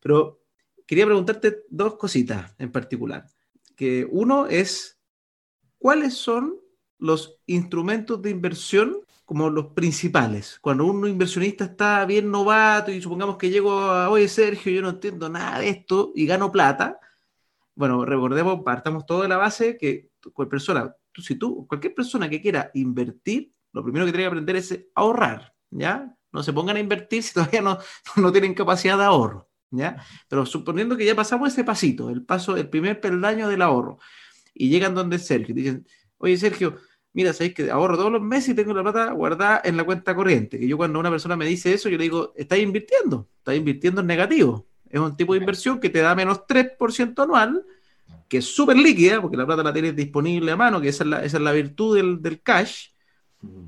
Pero 0.00 0.40
quería 0.86 1.06
preguntarte 1.06 1.64
dos 1.68 1.96
cositas 1.96 2.54
en 2.58 2.72
particular. 2.72 3.26
Que 3.76 4.06
uno 4.10 4.46
es, 4.46 4.98
¿cuáles 5.78 6.14
son 6.14 6.58
los 6.98 7.38
instrumentos 7.46 8.20
de 8.22 8.30
inversión 8.30 9.04
como 9.28 9.50
los 9.50 9.66
principales. 9.74 10.58
Cuando 10.58 10.86
un 10.86 11.06
inversionista 11.06 11.66
está 11.66 12.06
bien 12.06 12.30
novato 12.30 12.90
y 12.90 13.02
supongamos 13.02 13.36
que 13.36 13.50
llego 13.50 13.78
a, 13.78 14.08
oye 14.08 14.26
Sergio, 14.26 14.72
yo 14.72 14.80
no 14.80 14.88
entiendo 14.88 15.28
nada 15.28 15.58
de 15.58 15.68
esto 15.68 16.12
y 16.14 16.24
gano 16.24 16.50
plata, 16.50 16.98
bueno, 17.78 18.04
recordemos, 18.04 18.62
partamos 18.64 19.06
todo 19.06 19.22
de 19.22 19.28
la 19.28 19.36
base 19.36 19.78
que 19.78 20.10
cualquier 20.32 20.48
persona, 20.48 20.96
tú, 21.12 21.22
si 21.22 21.36
tú, 21.36 21.64
cualquier 21.68 21.94
persona 21.94 22.28
que 22.28 22.42
quiera 22.42 22.72
invertir, 22.74 23.52
lo 23.72 23.84
primero 23.84 24.04
que 24.04 24.10
tiene 24.10 24.24
que 24.24 24.28
aprender 24.28 24.56
es 24.56 24.86
ahorrar, 24.96 25.54
¿ya? 25.70 26.12
No 26.32 26.42
se 26.42 26.52
pongan 26.52 26.76
a 26.76 26.80
invertir 26.80 27.22
si 27.22 27.32
todavía 27.34 27.62
no, 27.62 27.78
no 28.16 28.32
tienen 28.32 28.54
capacidad 28.54 28.98
de 28.98 29.04
ahorro, 29.04 29.48
¿ya? 29.70 30.04
Pero 30.28 30.44
suponiendo 30.44 30.96
que 30.96 31.04
ya 31.04 31.14
pasamos 31.14 31.52
ese 31.52 31.62
pasito, 31.62 32.10
el 32.10 32.24
paso, 32.24 32.56
el 32.56 32.68
primer 32.68 33.00
peldaño 33.00 33.48
del 33.48 33.62
ahorro, 33.62 34.00
y 34.52 34.70
llegan 34.70 34.96
donde 34.96 35.20
Sergio, 35.20 35.54
y 35.54 35.60
dicen, 35.62 35.86
oye 36.16 36.36
Sergio, 36.36 36.78
mira, 37.12 37.32
sabéis 37.32 37.54
que 37.54 37.70
ahorro 37.70 37.96
todos 37.96 38.10
los 38.10 38.22
meses 38.22 38.48
y 38.48 38.54
tengo 38.54 38.74
la 38.74 38.82
plata 38.82 39.12
guardada 39.12 39.62
en 39.64 39.76
la 39.76 39.84
cuenta 39.84 40.16
corriente. 40.16 40.58
Que 40.58 40.66
yo 40.66 40.76
cuando 40.76 40.98
una 40.98 41.10
persona 41.10 41.36
me 41.36 41.46
dice 41.46 41.72
eso, 41.72 41.88
yo 41.88 41.96
le 41.96 42.02
digo, 42.02 42.32
estás 42.36 42.58
invirtiendo, 42.58 43.30
estás 43.38 43.54
invirtiendo 43.54 44.00
en 44.00 44.08
negativo. 44.08 44.67
Es 44.90 45.00
un 45.00 45.16
tipo 45.16 45.34
de 45.34 45.40
inversión 45.40 45.80
que 45.80 45.90
te 45.90 46.00
da 46.00 46.14
menos 46.14 46.46
3% 46.46 47.22
anual, 47.22 47.64
que 48.28 48.38
es 48.38 48.44
súper 48.44 48.76
líquida, 48.76 49.20
porque 49.20 49.36
la 49.36 49.46
plata 49.46 49.62
la 49.62 49.72
tienes 49.72 49.96
disponible 49.96 50.52
a 50.52 50.56
mano, 50.56 50.80
que 50.80 50.88
esa 50.88 51.04
es 51.04 51.10
la, 51.10 51.24
esa 51.24 51.36
es 51.36 51.42
la 51.42 51.52
virtud 51.52 51.96
del, 51.96 52.22
del 52.22 52.42
cash, 52.42 52.88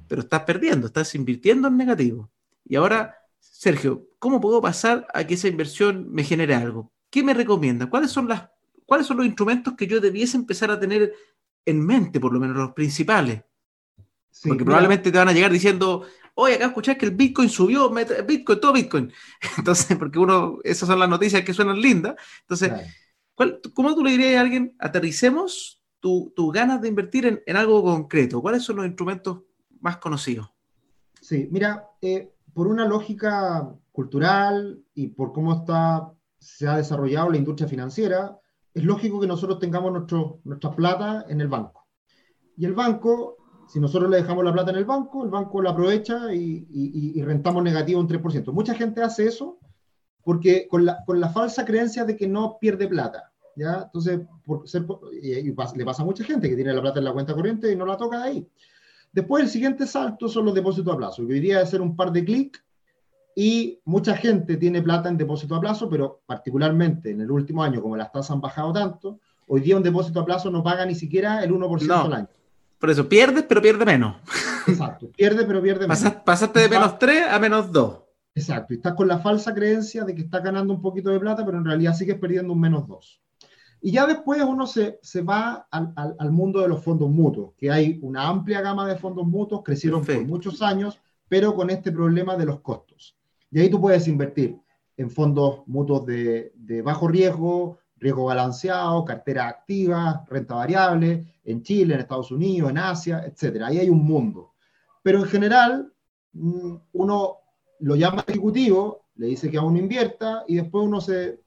pero 0.08 0.22
estás 0.22 0.42
perdiendo, 0.42 0.86
estás 0.86 1.14
invirtiendo 1.14 1.68
en 1.68 1.76
negativo. 1.76 2.30
Y 2.64 2.76
ahora, 2.76 3.16
Sergio, 3.38 4.08
¿cómo 4.18 4.40
puedo 4.40 4.60
pasar 4.60 5.06
a 5.14 5.24
que 5.24 5.34
esa 5.34 5.48
inversión 5.48 6.10
me 6.10 6.24
genere 6.24 6.54
algo? 6.54 6.92
¿Qué 7.10 7.22
me 7.22 7.34
recomienda? 7.34 7.86
¿Cuáles 7.86 8.10
son, 8.10 8.28
las, 8.28 8.48
¿Cuáles 8.86 9.06
son 9.06 9.18
los 9.18 9.26
instrumentos 9.26 9.74
que 9.74 9.86
yo 9.86 10.00
debiese 10.00 10.36
empezar 10.36 10.70
a 10.70 10.80
tener 10.80 11.12
en 11.64 11.84
mente, 11.84 12.20
por 12.20 12.32
lo 12.32 12.40
menos 12.40 12.56
los 12.56 12.72
principales. 12.72 13.42
Porque 14.46 14.64
probablemente 14.64 15.10
te 15.10 15.18
van 15.18 15.28
a 15.28 15.32
llegar 15.32 15.50
diciendo, 15.50 16.06
oye, 16.34 16.54
acá 16.54 16.66
escuchás 16.66 16.96
que 16.96 17.06
el 17.06 17.12
Bitcoin 17.14 17.48
subió, 17.48 17.90
Bitcoin, 17.90 18.60
todo 18.60 18.72
Bitcoin. 18.72 19.12
Entonces, 19.58 19.96
porque 19.96 20.18
uno, 20.18 20.58
esas 20.64 20.88
son 20.88 20.98
las 20.98 21.08
noticias 21.08 21.42
que 21.42 21.54
suenan 21.54 21.80
lindas. 21.80 22.14
Entonces, 22.42 22.72
¿cómo 23.74 23.94
tú 23.94 24.04
le 24.04 24.12
dirías 24.12 24.36
a 24.36 24.40
alguien, 24.40 24.74
aterricemos 24.78 25.82
tus 26.00 26.34
tu 26.34 26.50
ganas 26.50 26.80
de 26.80 26.88
invertir 26.88 27.42
en, 27.44 27.56
algo 27.56 27.82
concreto? 27.82 28.40
¿Cuáles 28.40 28.62
son 28.62 28.76
los 28.76 28.86
instrumentos 28.86 29.42
más 29.80 29.98
conocidos? 29.98 30.50
Sí, 31.20 31.48
mira, 31.50 31.90
eh, 32.00 32.32
por 32.54 32.66
una 32.66 32.86
lógica 32.86 33.70
cultural 33.92 34.82
y 34.94 35.08
por 35.08 35.32
cómo 35.32 35.52
está, 35.52 36.12
se 36.38 36.66
ha 36.66 36.76
desarrollado 36.76 37.30
la 37.30 37.36
industria 37.36 37.68
financiera, 37.68 38.38
es 38.72 38.84
lógico 38.84 39.20
que 39.20 39.26
nosotros 39.26 39.58
tengamos 39.58 39.92
nuestro, 39.92 40.40
nuestra 40.44 40.74
plata 40.74 41.26
en 41.28 41.40
el 41.40 41.48
banco. 41.48 41.86
Y 42.56 42.64
el 42.64 42.74
banco, 42.74 43.36
si 43.70 43.78
nosotros 43.78 44.10
le 44.10 44.16
dejamos 44.16 44.44
la 44.44 44.52
plata 44.52 44.72
en 44.72 44.78
el 44.78 44.84
banco, 44.84 45.24
el 45.24 45.30
banco 45.30 45.62
la 45.62 45.70
aprovecha 45.70 46.34
y, 46.34 47.22
rentamos 47.22 47.62
negativo 47.62 48.00
un 48.00 48.08
3%. 48.08 48.52
Mucha 48.52 48.74
gente 48.74 49.00
hace 49.00 49.26
eso 49.26 49.58
porque 50.24 50.66
con 50.68 50.84
la, 50.84 51.04
con 51.04 51.20
la 51.20 51.28
falsa 51.28 51.64
creencia 51.64 52.04
de 52.04 52.16
que 52.16 52.26
no 52.26 52.58
pierde 52.60 52.88
plata. 52.88 53.32
¿ya? 53.54 53.82
Entonces, 53.84 54.20
por 54.44 54.68
ser, 54.68 54.84
y, 55.22 55.42
le 55.42 55.84
pasa 55.84 56.02
a 56.02 56.04
mucha 56.04 56.24
gente 56.24 56.48
que 56.48 56.56
tiene 56.56 56.72
la 56.72 56.80
plata 56.80 56.98
en 56.98 57.04
la 57.04 57.12
cuenta 57.12 57.32
corriente 57.32 57.70
y 57.70 57.76
no 57.76 57.86
la 57.86 57.96
toca 57.96 58.18
de 58.18 58.24
ahí. 58.24 58.48
Después, 59.12 59.44
el 59.44 59.48
siguiente 59.48 59.86
salto 59.86 60.28
son 60.28 60.46
los 60.46 60.54
depósitos 60.54 60.92
a 60.92 60.96
plazo, 60.96 61.24
que 61.24 61.34
hoy 61.34 61.40
día 61.40 61.60
hacer 61.60 61.80
un 61.80 61.94
par 61.94 62.10
de 62.10 62.24
clics 62.24 62.64
y 63.36 63.80
mucha 63.84 64.16
gente 64.16 64.56
tiene 64.56 64.82
plata 64.82 65.08
en 65.08 65.16
depósito 65.16 65.54
a 65.54 65.60
plazo, 65.60 65.88
pero 65.88 66.22
particularmente 66.26 67.12
en 67.12 67.20
el 67.20 67.30
último 67.30 67.62
año, 67.62 67.80
como 67.80 67.96
las 67.96 68.10
tasas 68.10 68.32
han 68.32 68.40
bajado 68.40 68.72
tanto, 68.72 69.20
hoy 69.46 69.60
día 69.60 69.76
un 69.76 69.82
depósito 69.84 70.20
a 70.20 70.24
plazo 70.24 70.50
no 70.50 70.64
paga 70.64 70.84
ni 70.84 70.96
siquiera 70.96 71.44
el 71.44 71.52
1% 71.52 72.04
al 72.04 72.12
año. 72.12 72.39
Por 72.80 72.90
eso, 72.90 73.08
pierdes, 73.08 73.44
pero 73.44 73.62
pierde 73.62 73.84
menos. 73.84 74.16
Exacto, 74.66 75.10
pierde, 75.12 75.44
pero 75.44 75.62
pierde 75.62 75.86
menos. 75.86 76.02
Pasaste 76.24 76.60
de 76.60 76.68
menos 76.68 76.98
3 76.98 77.26
a 77.30 77.38
menos 77.38 77.70
2. 77.70 77.98
Exacto, 78.34 78.72
y 78.72 78.76
estás 78.76 78.94
con 78.94 79.06
la 79.06 79.18
falsa 79.18 79.54
creencia 79.54 80.04
de 80.04 80.14
que 80.14 80.22
estás 80.22 80.42
ganando 80.42 80.72
un 80.72 80.80
poquito 80.80 81.10
de 81.10 81.20
plata, 81.20 81.44
pero 81.44 81.58
en 81.58 81.64
realidad 81.64 81.94
sigues 81.94 82.18
perdiendo 82.18 82.52
un 82.52 82.60
menos 82.60 82.88
2. 82.88 83.20
Y 83.82 83.92
ya 83.92 84.06
después 84.06 84.42
uno 84.42 84.66
se, 84.66 84.98
se 85.02 85.22
va 85.22 85.66
al, 85.70 85.92
al, 85.96 86.30
mundo 86.32 86.60
de 86.60 86.68
los 86.68 86.82
fondos 86.82 87.10
mutuos, 87.10 87.54
que 87.56 87.70
hay 87.70 87.98
una 88.02 88.28
amplia 88.28 88.60
gama 88.60 88.86
de 88.86 88.96
fondos 88.96 89.26
mutuos, 89.26 89.62
crecieron 89.64 90.04
por 90.04 90.24
muchos 90.24 90.60
años, 90.62 91.00
pero 91.28 91.54
con 91.54 91.70
este 91.70 91.92
problema 91.92 92.36
de 92.36 92.44
los 92.44 92.60
costos. 92.60 93.16
Y 93.50 93.60
ahí 93.60 93.70
tú 93.70 93.80
puedes 93.80 94.06
invertir 94.06 94.58
en 94.96 95.10
fondos 95.10 95.62
mutuos 95.66 96.04
de, 96.04 96.82
bajo 96.84 97.08
riesgo, 97.08 97.78
riesgo 98.00 98.24
balanceado, 98.24 99.04
cartera 99.04 99.48
activa, 99.48 100.24
renta 100.28 100.54
variable, 100.54 101.34
en 101.44 101.62
Chile, 101.62 101.94
en 101.94 102.00
Estados 102.00 102.30
Unidos, 102.30 102.70
en 102.70 102.78
Asia, 102.78 103.24
etc. 103.26 103.62
Ahí 103.62 103.78
hay 103.78 103.90
un 103.90 104.04
mundo. 104.04 104.54
Pero 105.02 105.18
en 105.18 105.26
general, 105.26 105.92
mm, 106.32 106.74
uno 106.92 107.36
lo 107.80 107.96
llama 107.96 108.24
ejecutivo, 108.26 109.06
le 109.16 109.26
dice 109.26 109.50
que 109.50 109.58
a 109.58 109.62
uno 109.62 109.78
invierta 109.78 110.44
y 110.48 110.56
después 110.56 110.84
uno 110.84 111.00
se, 111.00 111.40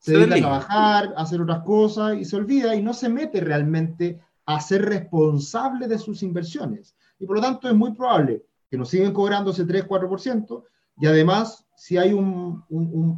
se 0.00 0.12
dedica 0.16 0.34
a 0.34 0.40
trabajar, 0.40 1.14
a 1.16 1.22
hacer 1.22 1.40
otras 1.40 1.62
cosas 1.62 2.16
y 2.16 2.24
se 2.24 2.36
olvida 2.36 2.74
y 2.74 2.82
no 2.82 2.94
se 2.94 3.08
mete 3.08 3.40
realmente 3.40 4.20
a 4.46 4.60
ser 4.60 4.84
responsable 4.86 5.86
de 5.86 5.98
sus 5.98 6.22
inversiones. 6.22 6.96
Y 7.18 7.26
por 7.26 7.36
lo 7.36 7.42
tanto 7.42 7.68
es 7.68 7.74
muy 7.74 7.92
probable 7.92 8.44
que 8.70 8.78
nos 8.78 8.88
sigan 8.88 9.12
cobrando 9.12 9.50
ese 9.50 9.66
3-4%, 9.66 10.64
y 10.98 11.06
además, 11.06 11.61
si 11.76 11.96
hay 11.96 12.12
un, 12.12 12.64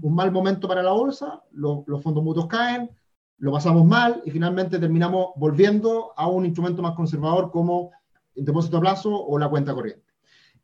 mal 0.02 0.32
momento 0.32 0.68
para 0.68 0.82
la 0.82 0.92
bolsa, 0.92 1.42
los 1.52 2.02
fondos 2.02 2.22
mutuos 2.22 2.46
caen, 2.46 2.90
lo 3.38 3.52
pasamos 3.52 3.84
mal 3.84 4.22
y 4.24 4.30
finalmente 4.30 4.78
terminamos 4.78 5.28
volviendo 5.36 6.12
a 6.16 6.28
un 6.28 6.46
instrumento 6.46 6.80
más 6.82 6.94
conservador 6.94 7.50
como 7.50 7.90
el 8.34 8.44
depósito 8.44 8.78
a 8.78 8.80
plazo 8.80 9.14
o 9.14 9.38
la 9.38 9.48
cuenta 9.48 9.74
corriente. 9.74 10.04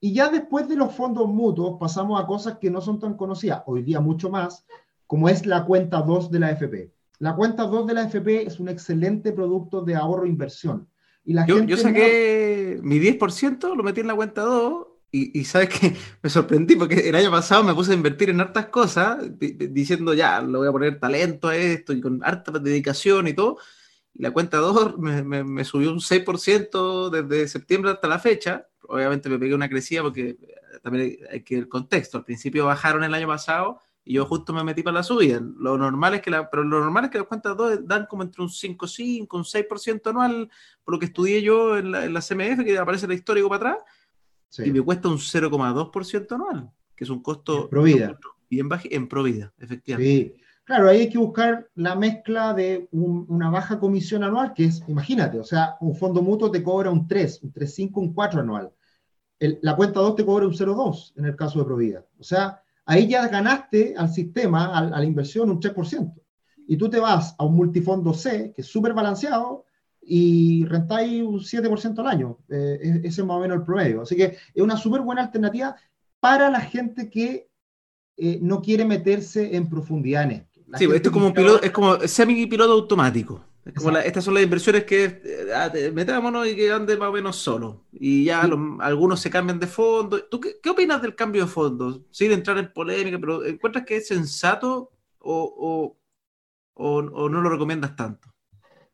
Y 0.01 0.15
ya 0.15 0.31
después 0.31 0.67
de 0.69 0.77
los 0.77 0.95
fondos 0.95 1.29
mutuos 1.29 1.79
pasamos 1.79 2.21
a 2.21 2.27
cosas 2.27 2.59
que 2.59 2.71
no 2.71 2.81
son 2.81 2.99
tan 2.99 3.15
conocidas, 3.15 3.63
hoy 3.67 3.83
día 3.83 4.01
mucho 4.01 4.31
más, 4.31 4.65
como 5.07 5.29
es 5.29 5.45
la 5.45 5.65
cuenta 5.65 6.01
2 6.01 6.31
de 6.31 6.39
la 6.39 6.51
FP. 6.53 6.93
La 7.19 7.35
cuenta 7.35 7.65
2 7.65 7.87
de 7.87 7.95
la 7.95 8.05
FP 8.05 8.47
es 8.47 8.61
un 8.61 8.69
excelente 8.69 9.33
producto 9.33 9.83
de 9.83 9.95
ahorro 9.97 10.25
e 10.25 10.31
inversión. 10.31 10.89
Y 11.25 11.35
la 11.35 11.45
yo, 11.45 11.57
gente 11.57 11.71
yo 11.71 11.77
saqué 11.77 12.81
mi 12.83 12.99
10%, 12.99 13.77
lo 13.77 13.83
metí 13.83 14.01
en 14.01 14.07
la 14.07 14.15
cuenta 14.15 14.41
2 14.41 14.87
y, 15.13 15.45
sabes 15.45 15.69
que 15.71 15.97
me 16.23 16.31
sorprendí 16.31 16.77
porque 16.77 17.09
el 17.09 17.15
año 17.17 17.31
pasado 17.31 17.65
me 17.65 17.75
puse 17.75 17.93
a 17.93 17.97
invertir 17.97 18.31
en 18.31 18.41
hartas 18.41 18.67
cosas, 18.67 19.19
diciendo 19.39 20.15
ya, 20.15 20.41
le 20.41 20.57
voy 20.57 20.69
a 20.69 20.73
poner 20.73 21.01
talento 21.01 21.49
a 21.49 21.57
esto 21.57 21.93
y 21.93 22.01
con 22.01 22.21
harta 22.25 22.53
dedicación 22.53 23.27
y 23.27 23.35
todo. 23.35 23.59
Y 24.15 24.23
la 24.23 24.31
cuenta 24.31 24.59
2 24.59 24.99
me, 24.99 25.45
me, 25.45 25.65
subió 25.65 25.91
un 25.91 26.01
6% 26.01 27.11
desde 27.11 27.49
septiembre 27.49 27.91
hasta 27.91 28.09
la 28.09 28.19
fecha. 28.19 28.69
Obviamente 28.89 29.29
me 29.29 29.39
pegué 29.39 29.55
una 29.55 29.69
crecida 29.69 30.03
porque 30.03 30.37
también 30.83 31.19
hay 31.31 31.43
que 31.43 31.57
el 31.59 31.69
contexto. 31.69 32.19
Al 32.19 32.25
principio 32.25 32.67
bajaron 32.67 33.03
el 33.03 33.15
año 33.15 33.27
pasado 33.27 33.81
y 34.05 34.15
yo 34.15 34.27
justo 34.27 34.53
me 34.53 34.63
metí 34.63 34.83
para 34.83 34.99
la 34.99 35.03
subida. 35.03 35.41
Lo 35.41 35.77
normal 35.77 36.15
es 36.15 36.23
que 36.23 36.31
la, 36.31 36.49
pero 36.51 36.63
lo 36.63 36.81
normal 36.81 37.07
es 37.07 37.11
que 37.11 37.19
las 37.19 37.27
cuentas 37.27 37.57
2 37.57 37.87
dan 37.87 38.07
como 38.07 38.23
entre 38.23 38.43
un 38.43 38.49
5,5, 38.49 39.27
un 39.33 39.45
6% 39.45 40.11
anual, 40.11 40.51
por 40.85 40.95
lo 40.95 40.99
que 41.01 41.07
estudié 41.07 41.43
yo 41.43 41.77
en 41.77 41.91
la, 41.93 42.05
en 42.05 42.15
la 42.15 42.21
CMF, 42.21 42.65
que 42.65 42.79
aparece 42.79 43.07
el 43.07 43.13
histórico 43.13 43.49
para 43.49 43.71
atrás 43.71 43.85
y 44.59 44.71
me 44.71 44.83
cuesta 44.83 45.09
un 45.09 45.19
0,2% 45.19 46.33
anual, 46.33 46.71
que 46.97 47.05
es 47.05 47.11
un 47.11 47.23
costo 47.23 47.69
Provida. 47.69 48.19
bien 48.49 48.69
bajo 48.69 48.89
en 48.91 49.09
Provida, 49.09 49.53
efectivamente. 49.59 50.35
Sí. 50.37 50.43
Claro, 50.65 50.89
ahí 50.89 51.01
hay 51.01 51.11
que 51.11 51.19
buscar 51.19 51.69
la 51.75 51.97
mezcla 51.97 52.55
de 52.55 52.89
una 52.93 53.51
baja 53.51 53.81
comisión 53.81 54.23
anual, 54.23 54.53
que 54.55 54.67
es, 54.67 54.83
imagínate, 54.87 55.39
o 55.41 55.43
sea, 55.43 55.77
un 55.81 55.97
fondo 55.97 56.23
mutuo 56.23 56.49
te 56.49 56.63
cobra 56.63 56.91
un 56.91 57.09
3, 57.09 57.43
un 57.43 57.53
3,5, 57.53 57.91
un 57.97 58.15
4 58.15 58.41
anual. 58.41 58.73
la 59.41 59.75
cuenta 59.75 59.99
2 59.99 60.15
te 60.15 60.25
cobra 60.25 60.47
un 60.47 60.53
0,2 60.53 61.15
en 61.17 61.25
el 61.25 61.35
caso 61.35 61.59
de 61.59 61.65
Provida. 61.65 62.07
O 62.21 62.23
sea, 62.23 62.63
ahí 62.85 63.09
ya 63.09 63.27
ganaste 63.27 63.95
al 63.97 64.11
sistema, 64.11 64.79
a, 64.79 65.01
la 65.01 65.05
inversión, 65.05 65.51
un 65.51 65.59
3%. 65.59 66.15
Y 66.69 66.77
tú 66.77 66.89
te 66.89 67.01
vas 67.01 67.35
a 67.37 67.45
un 67.45 67.57
multifondo 67.57 68.15
C, 68.15 68.53
que 68.55 68.63
es 68.63 68.69
súper 68.69 68.95
balanceado, 68.95 69.65
y 70.13 70.65
rentáis 70.65 71.23
un 71.23 71.39
7% 71.39 72.01
al 72.01 72.07
año. 72.09 72.39
Eh, 72.49 73.01
ese 73.05 73.21
es 73.21 73.25
más 73.25 73.37
o 73.37 73.41
menos 73.41 73.59
el 73.59 73.65
promedio. 73.65 74.03
Así 74.03 74.17
que 74.17 74.37
es 74.53 74.61
una 74.61 74.77
súper 74.77 75.03
buena 75.03 75.23
alternativa 75.23 75.77
para 76.19 76.51
la 76.51 76.61
gente 76.61 77.09
que 77.09 77.49
eh, 78.17 78.41
no 78.43 78.61
quiere 78.61 78.85
meterse 78.85 79.55
en 79.55 79.71
profundidad 79.71 80.25
en 80.25 80.31
esto. 80.33 80.61
sí, 80.77 80.85
esto 80.93 81.11
es 81.11 81.11
como, 81.11 81.33
piloto, 81.33 81.63
es 81.63 81.71
como 81.71 82.01
semi-piloto 82.01 82.73
automático. 82.73 83.45
estas 84.05 84.25
son 84.25 84.35
las 84.35 84.43
inversiones 84.43 84.83
que 84.83 85.05
eh, 85.05 85.47
ah, 85.55 85.71
metámonos 85.93 86.49
y 86.49 86.57
que 86.57 86.73
ande 86.73 86.97
más 86.97 87.11
o 87.11 87.13
menos 87.13 87.37
solo. 87.37 87.85
Y 87.93 88.25
ya 88.25 88.43
algunos 88.81 89.21
se 89.21 89.31
cambian 89.31 89.61
de 89.61 89.69
fondo. 89.69 90.25
¿Tú 90.25 90.41
qué, 90.41 90.71
opinas 90.71 91.01
del 91.01 91.15
cambio 91.15 91.45
de 91.45 91.53
fondo? 91.53 92.05
Sin 92.11 92.33
entrar 92.33 92.59
en 92.59 92.73
polémica, 92.73 93.17
pero 93.21 93.45
¿encuentras 93.45 93.85
que 93.85 93.99
es 93.99 94.09
sensato 94.09 94.91
o, 95.21 95.97
o 96.75 97.03
no 97.29 97.41
lo 97.41 97.49
recomiendas 97.49 97.95
tanto? 97.95 98.29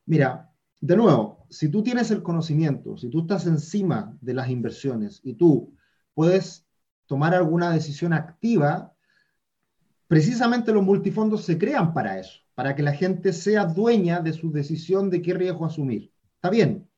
Mira, 0.04 0.52
de 0.86 0.96
nuevo, 0.96 1.44
si 1.50 1.68
tú 1.68 1.82
tienes 1.82 2.12
el 2.12 2.22
conocimiento, 2.22 2.96
si 2.96 3.10
tú 3.10 3.22
estás 3.22 3.44
encima 3.46 4.16
de 4.20 4.34
las 4.34 4.48
inversiones 4.48 5.20
y 5.24 5.34
tú 5.34 5.74
puedes 6.14 6.64
tomar 7.06 7.34
alguna 7.34 7.72
decisión 7.72 8.12
activa, 8.12 8.94
precisamente 10.06 10.72
los 10.72 10.84
multifondos 10.84 11.44
se 11.44 11.58
crean 11.58 11.92
para 11.92 12.20
eso, 12.20 12.38
para 12.54 12.76
que 12.76 12.84
la 12.84 12.92
gente 12.92 13.32
sea 13.32 13.64
dueña 13.64 14.20
de 14.20 14.32
su 14.32 14.52
decisión 14.52 15.10
de 15.10 15.22
qué 15.22 15.34
riesgo 15.34 15.66
asumir. 15.66 16.12
Está 16.36 16.50
bien, 16.50 16.88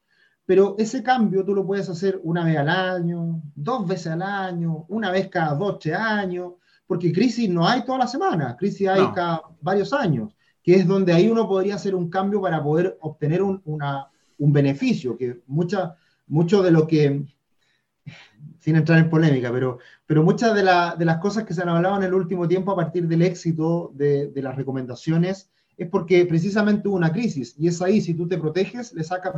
pero 0.44 0.74
ese 0.78 1.02
cambio 1.02 1.42
tú 1.42 1.54
lo 1.54 1.66
puedes 1.66 1.88
hacer 1.88 2.20
una 2.22 2.44
vez 2.44 2.58
al 2.58 2.68
año, 2.68 3.40
dos 3.54 3.88
veces 3.88 4.08
al 4.08 4.20
año, 4.20 4.84
una 4.88 5.10
vez 5.10 5.28
cada 5.28 5.54
dos, 5.54 5.78
tres 5.78 5.96
años, 5.96 6.52
porque 6.86 7.10
crisis 7.10 7.48
no 7.48 7.66
hay 7.66 7.86
toda 7.86 8.00
la 8.00 8.06
semana, 8.06 8.54
crisis 8.54 8.86
hay 8.86 9.06
cada 9.14 9.40
varios 9.62 9.94
años, 9.94 10.34
que 10.68 10.74
es 10.74 10.86
donde 10.86 11.14
ahí 11.14 11.30
uno 11.30 11.48
podría 11.48 11.76
hacer 11.76 11.94
un 11.94 12.10
cambio 12.10 12.42
para 12.42 12.62
poder 12.62 12.98
obtener 13.00 13.40
un, 13.42 13.62
un 13.64 14.52
beneficio, 14.52 15.16
que 15.16 15.40
mucha, 15.46 15.96
mucho 16.26 16.62
de 16.62 16.70
lo 16.70 16.86
que, 16.86 17.24
sin 18.58 18.76
entrar 18.76 18.98
en 18.98 19.08
polémica, 19.08 19.50
pero, 19.50 19.78
pero 20.04 20.22
muchas 20.22 20.54
de, 20.54 20.60
de 20.60 21.04
las 21.06 21.16
cosas 21.20 21.44
que 21.44 21.54
se 21.54 21.62
han 21.62 21.70
hablado 21.70 21.96
en 21.96 22.02
el 22.02 22.12
último 22.12 22.46
tiempo 22.46 22.70
a 22.70 22.76
partir 22.76 23.08
del 23.08 23.22
éxito 23.22 23.92
de, 23.94 24.26
de 24.26 24.42
las 24.42 24.56
recomendaciones, 24.56 25.50
es 25.78 25.88
porque 25.88 26.26
precisamente 26.26 26.86
hubo 26.86 26.98
una 26.98 27.14
crisis 27.14 27.54
y 27.56 27.68
es 27.68 27.80
ahí, 27.80 28.02
si 28.02 28.12
tú 28.12 28.28
te 28.28 28.36
proteges, 28.36 28.92
le 28.92 29.04
sacas. 29.04 29.36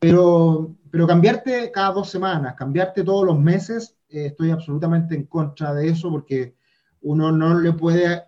Pero, 0.00 0.74
pero 0.90 1.06
cambiarte 1.06 1.70
cada 1.70 1.92
dos 1.92 2.08
semanas, 2.08 2.54
cambiarte 2.54 3.04
todos 3.04 3.26
los 3.26 3.38
meses, 3.38 3.98
eh, 4.08 4.28
estoy 4.28 4.50
absolutamente 4.50 5.14
en 5.14 5.24
contra 5.24 5.74
de 5.74 5.90
eso 5.90 6.08
porque 6.08 6.54
uno 7.02 7.30
no 7.30 7.60
le 7.60 7.74
puede, 7.74 8.22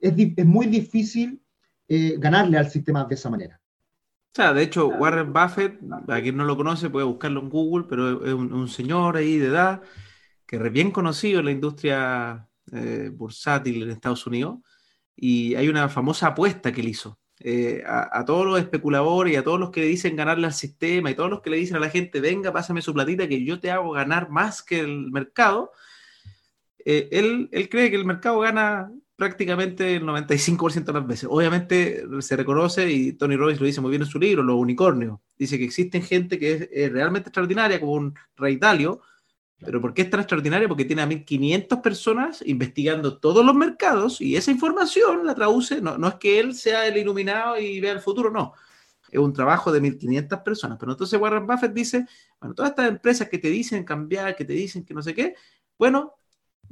es, 0.00 0.14
es, 0.36 0.44
muy 0.44 0.66
difícil 0.66 1.38
eh, 1.88 2.16
ganarle 2.18 2.58
al 2.58 2.70
sistema 2.70 3.04
de 3.04 3.14
esa 3.14 3.30
manera. 3.30 3.60
O 4.32 4.34
sea, 4.34 4.54
de 4.54 4.62
hecho, 4.62 4.88
Warren 4.88 5.32
Buffett, 5.32 5.78
para 6.06 6.22
quien 6.22 6.36
no 6.36 6.44
lo 6.44 6.56
conoce, 6.56 6.88
puede 6.88 7.04
buscarlo 7.04 7.40
en 7.40 7.50
Google, 7.50 7.86
pero 7.88 8.24
es 8.24 8.32
un, 8.32 8.68
señor 8.68 9.16
ahí 9.16 9.36
de 9.36 9.48
edad 9.48 9.82
que 10.46 10.56
es 10.56 10.72
bien 10.72 10.90
conocido 10.90 11.40
en 11.40 11.46
la 11.46 11.50
industria 11.52 12.48
eh, 12.72 13.10
bursátil 13.12 13.82
en 13.82 13.90
Estados 13.90 14.26
Unidos 14.26 14.60
y 15.14 15.54
hay 15.54 15.68
una 15.68 15.88
famosa 15.88 16.28
apuesta 16.28 16.72
que 16.72 16.80
él 16.80 16.88
hizo. 16.88 17.18
Eh, 17.40 17.82
a, 17.84 18.24
todos 18.24 18.46
los 18.46 18.60
especuladores 18.60 19.32
y 19.32 19.36
a 19.36 19.42
todos 19.42 19.58
los 19.58 19.70
que 19.70 19.80
le 19.80 19.86
dicen 19.86 20.14
ganarle 20.14 20.46
al 20.46 20.52
sistema 20.52 21.10
y 21.10 21.14
todos 21.14 21.28
los 21.28 21.40
que 21.40 21.50
le 21.50 21.56
dicen 21.56 21.76
a 21.76 21.80
la 21.80 21.90
gente, 21.90 22.20
venga, 22.20 22.52
pásame 22.52 22.80
su 22.80 22.94
platita 22.94 23.28
que 23.28 23.44
yo 23.44 23.58
te 23.58 23.70
hago 23.70 23.90
ganar 23.90 24.30
más 24.30 24.62
que 24.62 24.80
el 24.80 25.10
mercado, 25.10 25.72
eh, 26.84 27.08
él, 27.12 27.48
él, 27.52 27.68
cree 27.68 27.90
que 27.90 27.96
el 27.96 28.04
mercado 28.04 28.40
gana 28.40 28.92
prácticamente 29.22 29.94
el 29.94 30.02
95% 30.02 30.86
de 30.86 30.92
las 30.92 31.06
veces. 31.06 31.28
Obviamente 31.30 32.02
se 32.18 32.34
reconoce, 32.34 32.90
y 32.90 33.12
Tony 33.12 33.36
Robbins 33.36 33.60
lo 33.60 33.66
dice 33.66 33.80
muy 33.80 33.90
bien 33.90 34.02
en 34.02 34.08
su 34.08 34.18
libro, 34.18 34.42
Los 34.42 34.56
Unicornios. 34.56 35.20
Dice 35.38 35.58
que 35.58 35.64
existen 35.64 36.02
gente 36.02 36.40
que 36.40 36.68
es, 36.72 36.92
realmente 36.92 37.28
extraordinaria, 37.28 37.78
como 37.78 37.92
un 37.92 38.14
Rey 38.34 38.56
Dalio, 38.56 39.00
pero 39.60 39.80
¿por 39.80 39.94
qué 39.94 40.02
es 40.02 40.10
tan 40.10 40.18
extraordinaria? 40.18 40.66
Porque 40.66 40.84
tiene 40.84 41.02
a 41.02 41.06
1.500 41.06 41.80
personas 41.80 42.42
investigando 42.44 43.18
todos 43.18 43.46
los 43.46 43.54
mercados 43.54 44.20
y 44.20 44.34
esa 44.34 44.50
información 44.50 45.24
la 45.24 45.36
traduce, 45.36 45.80
no, 45.80 45.96
no 45.98 46.08
es 46.08 46.14
que 46.16 46.40
él 46.40 46.56
sea 46.56 46.88
el 46.88 46.96
iluminado 46.96 47.60
y 47.60 47.78
vea 47.78 47.92
el 47.92 48.00
futuro, 48.00 48.28
no. 48.28 48.54
Es 49.08 49.20
un 49.20 49.32
trabajo 49.32 49.70
de 49.70 49.80
1.500 49.80 50.42
personas. 50.42 50.78
Pero 50.80 50.90
entonces 50.90 51.20
Warren 51.20 51.46
Buffett 51.46 51.72
dice, 51.72 52.06
bueno, 52.40 52.56
todas 52.56 52.72
estas 52.72 52.88
empresas 52.88 53.28
que 53.28 53.38
te 53.38 53.50
dicen 53.50 53.84
cambiar, 53.84 54.34
que 54.34 54.44
te 54.44 54.54
dicen 54.54 54.84
que 54.84 54.94
no 54.94 55.00
sé 55.00 55.14
qué, 55.14 55.36
bueno, 55.78 56.16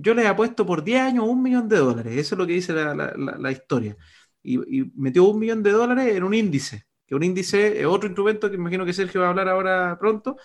yo 0.00 0.14
les 0.14 0.26
he 0.26 0.34
puesto 0.34 0.66
por 0.66 0.82
10 0.84 1.00
años 1.00 1.26
un 1.28 1.42
millón 1.42 1.68
de 1.68 1.76
dólares. 1.78 2.16
Eso 2.16 2.34
es 2.34 2.38
lo 2.38 2.46
que 2.46 2.54
dice 2.54 2.72
la, 2.72 3.52
historia. 3.52 3.96
Y, 4.42 4.80
y, 4.80 4.92
metió 4.96 5.24
un 5.24 5.38
millón 5.38 5.62
de 5.62 5.72
dólares 5.72 6.16
en 6.16 6.24
un 6.24 6.34
índice, 6.34 6.86
que 7.06 7.14
un 7.14 7.22
índice 7.22 7.80
es 7.80 7.86
otro 7.86 8.08
instrumento 8.08 8.48
que 8.48 8.56
imagino 8.56 8.84
que 8.86 8.92
Sergio 8.92 9.20
va 9.20 9.26
a 9.28 9.30
hablar 9.30 9.48
ahora 9.48 9.98
pronto, 9.98 10.36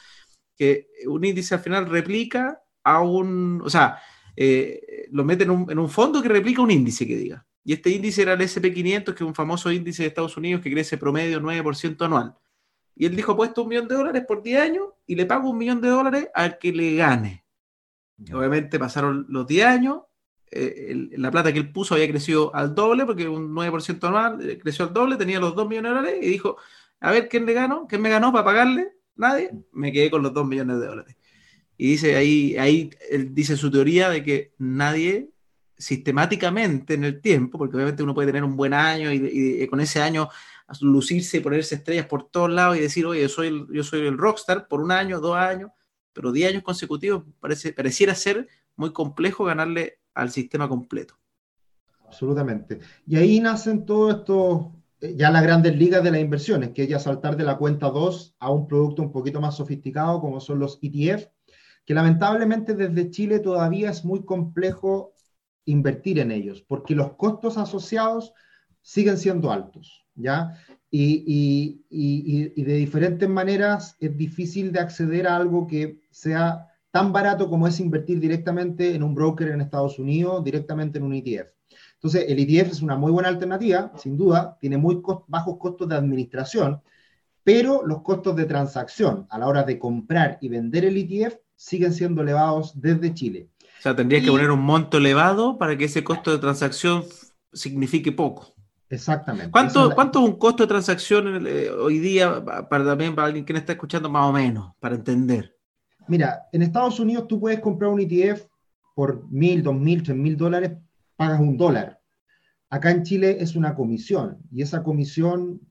que 0.58 0.88
un 1.08 1.24
índice 1.24 1.56
al 1.56 1.62
final 1.62 1.88
replica 1.88 2.62
a 2.84 3.02
un, 3.02 3.62
o 3.64 3.70
sea, 3.70 4.00
eh, 4.36 5.08
lo 5.12 5.24
mete 5.24 5.44
en 5.44 5.52
un, 5.52 5.72
en 5.72 5.80
un, 5.80 5.90
fondo 5.90 6.22
que 6.22 6.30
replica 6.30 6.62
un 6.62 6.72
índice 6.72 7.08
que 7.08 7.16
diga. 7.16 7.46
Y 7.64 7.74
este 7.74 7.90
índice 7.90 8.22
era 8.22 8.34
el 8.34 8.42
SP500, 8.42 9.06
que 9.14 9.24
es 9.24 9.28
un 9.28 9.36
famoso 9.36 9.72
índice 9.72 10.04
de 10.04 10.10
Estados 10.10 10.38
Unidos 10.38 10.62
que 10.62 10.72
crece 10.72 10.98
promedio 10.98 11.40
9% 11.42 12.06
anual. 12.06 12.36
Y 12.96 13.06
él 13.06 13.16
dijo, 13.16 13.36
puesto 13.36 13.64
un 13.64 13.70
millón 13.70 13.88
de 13.88 13.96
dólares 13.96 14.24
por 14.28 14.42
10 14.44 14.62
años 14.62 14.88
y 15.06 15.16
le 15.16 15.26
pago 15.26 15.50
un 15.50 15.58
millón 15.58 15.82
de 15.82 15.90
dólares 15.90 16.30
al 16.34 16.58
que 16.58 16.72
le 16.72 16.96
gane. 16.96 17.45
Obviamente 18.34 18.80
pasaron 18.80 19.26
los 19.30 19.46
10 19.46 19.66
años, 19.66 20.02
eh, 20.52 21.10
la 21.18 21.32
plata 21.32 21.52
que 21.52 21.60
él 21.60 21.72
puso 21.72 21.96
había 21.96 22.10
crecido 22.10 22.54
al 22.56 22.74
doble, 22.74 23.06
porque 23.06 23.28
un 23.28 23.54
9% 23.54 24.08
anual 24.08 24.50
eh, 24.50 24.58
creció 24.58 24.86
al 24.86 24.94
doble, 24.94 25.18
tenía 25.18 25.40
los 25.40 25.56
2 25.56 25.68
millones 25.68 25.92
de 25.92 25.96
dólares 25.96 26.20
y 26.22 26.30
dijo, 26.30 26.58
a 27.00 27.12
ver, 27.12 27.28
¿quién 27.28 27.46
le 27.46 27.54
ganó? 27.54 27.88
¿Quién 27.88 28.02
me 28.02 28.10
ganó 28.10 28.32
para 28.32 28.46
pagarle? 28.46 28.94
Nadie. 29.16 29.52
Me 29.74 29.92
quedé 29.92 30.10
con 30.10 30.24
los 30.24 30.34
2 30.34 30.48
millones 30.48 30.80
de 30.80 30.88
dólares. 30.88 31.16
Y 31.78 31.92
dice 31.92 32.16
ahí, 32.16 32.56
ahí 32.58 32.90
él 33.10 33.34
dice 33.34 33.58
su 33.58 33.70
teoría 33.70 34.10
de 34.10 34.24
que 34.24 34.54
nadie 34.58 35.30
sistemáticamente 35.78 36.94
en 36.94 37.04
el 37.04 37.22
tiempo, 37.22 37.58
porque 37.58 37.76
obviamente 37.76 38.02
uno 38.02 38.14
puede 38.14 38.28
tener 38.28 38.44
un 38.44 38.56
buen 38.56 38.74
año 38.74 39.12
y, 39.12 39.68
con 39.68 39.82
ese 39.82 40.02
año 40.02 40.30
lucirse 40.82 41.38
y 41.38 41.40
ponerse 41.42 41.76
estrellas 41.76 42.08
por 42.08 42.30
todos 42.30 42.50
lados 42.50 42.78
y 42.78 42.80
decir, 42.80 43.06
oye, 43.06 43.28
soy 43.28 43.68
yo 43.72 43.84
soy 43.84 44.08
el 44.08 44.18
rockstar 44.18 44.68
por 44.68 44.82
un 44.82 44.92
año, 44.92 45.20
dos 45.20 45.36
años, 45.36 45.72
pero 46.16 46.32
10 46.32 46.52
años 46.52 46.64
consecutivos 46.64 47.24
parece, 47.40 47.74
pareciera 47.74 48.16
ser 48.16 48.48
muy 48.78 48.94
complejo 48.94 49.44
ganarle 49.44 50.00
al 50.14 50.32
sistema 50.32 50.68
completo. 50.68 51.16
Absolutamente. 52.08 52.80
Y 53.06 53.18
ahí 53.18 53.40
nacen 53.42 53.86
todos 53.86 54.16
estos, 54.16 54.68
eh, 55.02 55.14
ya 55.18 55.30
las 55.30 55.44
grandes 55.44 55.76
ligas 55.76 56.04
de 56.04 56.12
las 56.12 56.22
inversiones, 56.22 56.72
que 56.72 56.84
es 56.84 56.90
ya 56.90 57.00
saltar 57.00 57.36
de 57.36 57.44
la 57.44 57.58
cuenta 57.58 57.90
2 57.90 58.36
a 58.40 58.50
un 58.50 58.66
producto 58.66 59.02
un 59.02 59.12
poquito 59.12 59.42
más 59.42 59.58
sofisticado 59.58 60.22
como 60.22 60.40
son 60.40 60.60
los 60.60 60.80
ETF, 60.82 61.28
que 61.86 61.94
lamentablemente 61.94 62.74
desde 62.74 63.12
Chile 63.12 63.40
todavía 63.40 63.90
es 63.90 64.06
muy 64.06 64.24
complejo 64.24 65.14
invertir 65.66 66.20
en 66.20 66.32
ellos, 66.32 66.62
porque 66.62 66.96
los 66.96 67.14
costos 67.16 67.58
asociados 67.58 68.34
siguen 68.82 69.18
siendo 69.18 69.52
altos, 69.52 70.06
¿ya? 70.16 70.58
Y, 70.98 71.84
y, 71.90 72.64
de 72.64 72.74
diferentes 72.76 73.28
maneras 73.28 73.98
es 74.00 74.16
difícil 74.16 74.72
de 74.72 74.80
acceder 74.80 75.28
a 75.28 75.36
algo 75.36 75.68
que 75.68 76.00
sea 76.10 76.68
tan 76.90 77.12
barato 77.12 77.50
como 77.50 77.68
es 77.68 77.82
invertir 77.82 78.22
directamente 78.22 78.96
en 78.96 79.04
un 79.04 79.14
broker 79.14 79.50
en 79.50 79.60
Estados 79.60 80.00
Unidos, 80.00 80.42
directamente 80.42 80.98
en 80.98 81.04
un 81.04 81.14
ETF. 81.14 81.50
Entonces, 81.96 82.26
el 82.30 82.40
ETF 82.40 82.72
es 82.72 82.82
una 82.82 82.96
muy 82.96 83.12
buena 83.12 83.28
alternativa, 83.28 83.92
sin 83.98 84.16
duda, 84.16 84.58
tiene 84.62 84.78
muy 84.78 85.02
bajos 85.28 85.58
costos 85.58 85.90
de 85.90 85.96
administración, 85.96 86.82
pero 87.44 87.86
los 87.86 88.02
costos 88.02 88.38
de 88.38 88.46
transacción 88.46 89.28
a 89.30 89.38
la 89.38 89.48
hora 89.48 89.64
de 89.64 89.78
comprar 89.78 90.38
y 90.40 90.48
vender 90.48 90.86
el 90.86 90.96
ETF 90.96 91.36
siguen 91.58 91.92
siendo 91.92 92.22
elevados 92.22 92.80
desde 92.80 93.14
Chile. 93.14 93.50
O 93.80 93.82
sea, 93.82 93.96
tendría 93.98 94.22
que 94.22 94.32
poner 94.32 94.50
un 94.50 94.62
monto 94.62 94.98
elevado 94.98 95.58
para 95.58 95.78
que 95.78 95.86
ese 95.86 96.06
costo 96.06 96.32
de 96.32 96.38
transacción 96.38 97.04
signifique 97.52 98.14
poco. 98.14 98.55
Exactamente. 98.90 99.52
¿Cuánto, 99.52 99.94
¿Cuánto 99.96 100.20
es 100.20 100.30
un 100.30 100.38
costo 100.38 100.64
de 100.64 100.68
transacción 100.68 101.48
eh, 101.48 101.70
hoy 101.70 102.00
día 102.00 102.44
para 102.44 102.86
también 102.86 103.16
para 103.16 103.28
alguien 103.28 103.46
que 103.46 103.54
no 103.54 103.60
está 103.60 103.74
escuchando 103.74 104.10
más 104.10 104.30
o 104.30 104.32
menos, 104.32 104.74
para 104.80 104.96
entender? 104.96 105.56
Mira, 106.08 106.44
en 106.52 106.62
Estados 106.62 107.00
Unidos 107.00 107.28
tú 107.28 107.40
puedes 107.40 107.60
comprar 107.60 107.90
un 107.90 108.00
ETF 108.00 108.46
por 108.94 109.28
mil, 109.30 109.64
dos 109.64 109.76
mil, 109.76 110.04
tres 110.04 110.16
mil 110.16 110.38
dólares, 110.38 110.74
pagas 111.16 111.40
un 111.40 111.58
dólar. 111.58 112.00
Acá 112.70 112.92
en 112.92 113.04
Chile 113.04 113.38
es 113.40 113.56
una 113.56 113.76
comisión 113.76 114.38
y 114.52 114.62
esa 114.62 114.84
comisión 114.84 115.62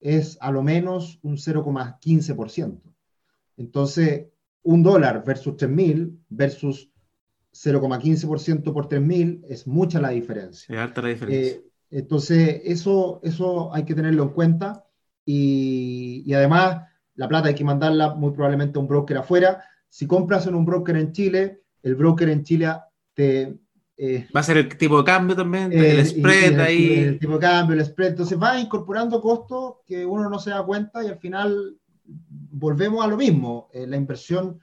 es 0.00 0.38
a 0.40 0.50
lo 0.50 0.62
menos 0.62 1.18
un 1.22 1.36
0,15%. 1.36 2.80
Entonces, 3.56 4.26
un 4.62 4.82
dólar 4.82 5.22
versus 5.24 5.56
tres 5.56 5.70
mil 5.70 6.18
versus 6.28 6.90
0,15% 7.54 8.72
por 8.72 8.88
3.000 8.88 9.44
es 9.48 9.66
mucha 9.66 10.00
la 10.00 10.10
diferencia. 10.10 10.74
Es 10.74 10.80
alta 10.80 11.02
la 11.02 11.08
diferencia. 11.08 11.52
Eh, 11.52 11.64
entonces, 11.90 12.62
eso, 12.64 13.20
eso 13.22 13.72
hay 13.74 13.84
que 13.84 13.94
tenerlo 13.94 14.24
en 14.24 14.28
cuenta 14.30 14.84
y, 15.24 16.32
además 16.32 16.82
la 17.14 17.28
plata 17.28 17.48
hay 17.48 17.54
que 17.54 17.64
mandarla 17.64 18.14
muy 18.14 18.32
probablemente 18.32 18.78
a 18.78 18.82
un 18.82 18.88
broker 18.88 19.18
afuera. 19.18 19.62
Si 19.88 20.06
compras 20.06 20.46
en 20.46 20.56
un 20.56 20.64
broker 20.64 20.96
en 20.96 21.12
Chile, 21.12 21.62
el 21.82 21.94
broker 21.94 22.28
en 22.28 22.42
Chile 22.42 22.74
te... 23.14 23.56
Eh, 23.96 24.26
va 24.34 24.40
a 24.40 24.42
ser 24.42 24.56
el 24.56 24.76
tipo 24.76 24.98
de 24.98 25.04
cambio 25.04 25.36
también, 25.36 25.72
el 25.72 26.00
eh, 26.00 26.04
spread 26.04 26.58
ahí. 26.58 26.94
El, 26.94 27.18
tipo 27.20 27.34
de 27.34 27.38
cambio, 27.38 27.76
el 27.76 27.84
spread. 27.84 28.10
Entonces 28.10 28.36
va 28.42 28.58
incorporando 28.58 29.20
costos 29.20 29.76
que 29.86 30.04
uno 30.04 30.28
no 30.28 30.40
se 30.40 30.50
da 30.50 30.64
cuenta 30.64 31.04
y 31.04 31.06
al 31.06 31.18
final 31.18 31.76
volvemos 32.04 33.04
a 33.04 33.06
lo 33.06 33.16
mismo. 33.16 33.68
Eh, 33.72 33.86
la 33.86 33.96
inversión, 33.96 34.60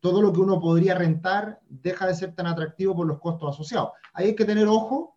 todo 0.00 0.22
lo 0.22 0.32
que 0.32 0.40
uno 0.40 0.58
podría 0.58 0.94
rentar 0.94 1.60
deja 1.68 2.06
de 2.06 2.14
ser 2.14 2.34
tan 2.34 2.46
atractivo 2.46 2.96
por 2.96 3.06
los 3.06 3.20
costos 3.20 3.54
asociados. 3.54 3.90
Ahí 4.14 4.28
hay 4.28 4.34
que 4.34 4.46
tener 4.46 4.66
ojo 4.66 5.15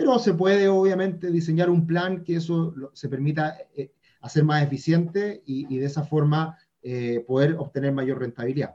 pero 0.00 0.18
se 0.18 0.32
puede 0.32 0.66
obviamente 0.66 1.30
diseñar 1.30 1.68
un 1.68 1.86
plan 1.86 2.24
que 2.24 2.36
eso 2.36 2.74
se 2.94 3.10
permita 3.10 3.58
eh, 3.76 3.92
hacer 4.22 4.44
más 4.44 4.62
eficiente 4.62 5.42
y, 5.44 5.76
de 5.76 5.84
esa 5.84 6.04
forma 6.04 6.56
eh, 6.82 7.22
poder 7.26 7.56
obtener 7.58 7.92
mayor 7.92 8.20
rentabilidad. 8.20 8.74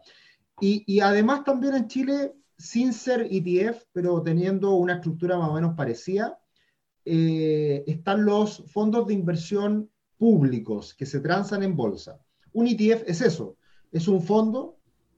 Y, 0.59 0.99
además 0.99 1.43
también 1.43 1.73
en 1.73 1.87
Chile, 1.87 2.33
sin 2.59 2.93
ser 2.93 3.27
ETF, 3.31 3.85
pero 3.91 4.21
teniendo 4.21 4.75
una 4.75 4.95
estructura 4.95 5.37
más 5.39 5.49
o 5.49 5.53
menos 5.55 5.75
parecida, 5.75 6.37
eh, 7.05 7.83
están 7.87 8.23
los 8.23 8.63
fondos 8.71 9.07
de 9.07 9.15
inversión 9.15 9.89
públicos 10.19 10.93
que 10.93 11.07
se 11.07 11.21
transan 11.21 11.63
en 11.63 11.75
bolsa. 11.75 12.19
Un 12.53 12.67
ETF 12.67 13.03
es 13.07 13.21
eso, 13.21 13.57
es 13.91 14.07
un 14.07 14.21
fondo 14.21 14.74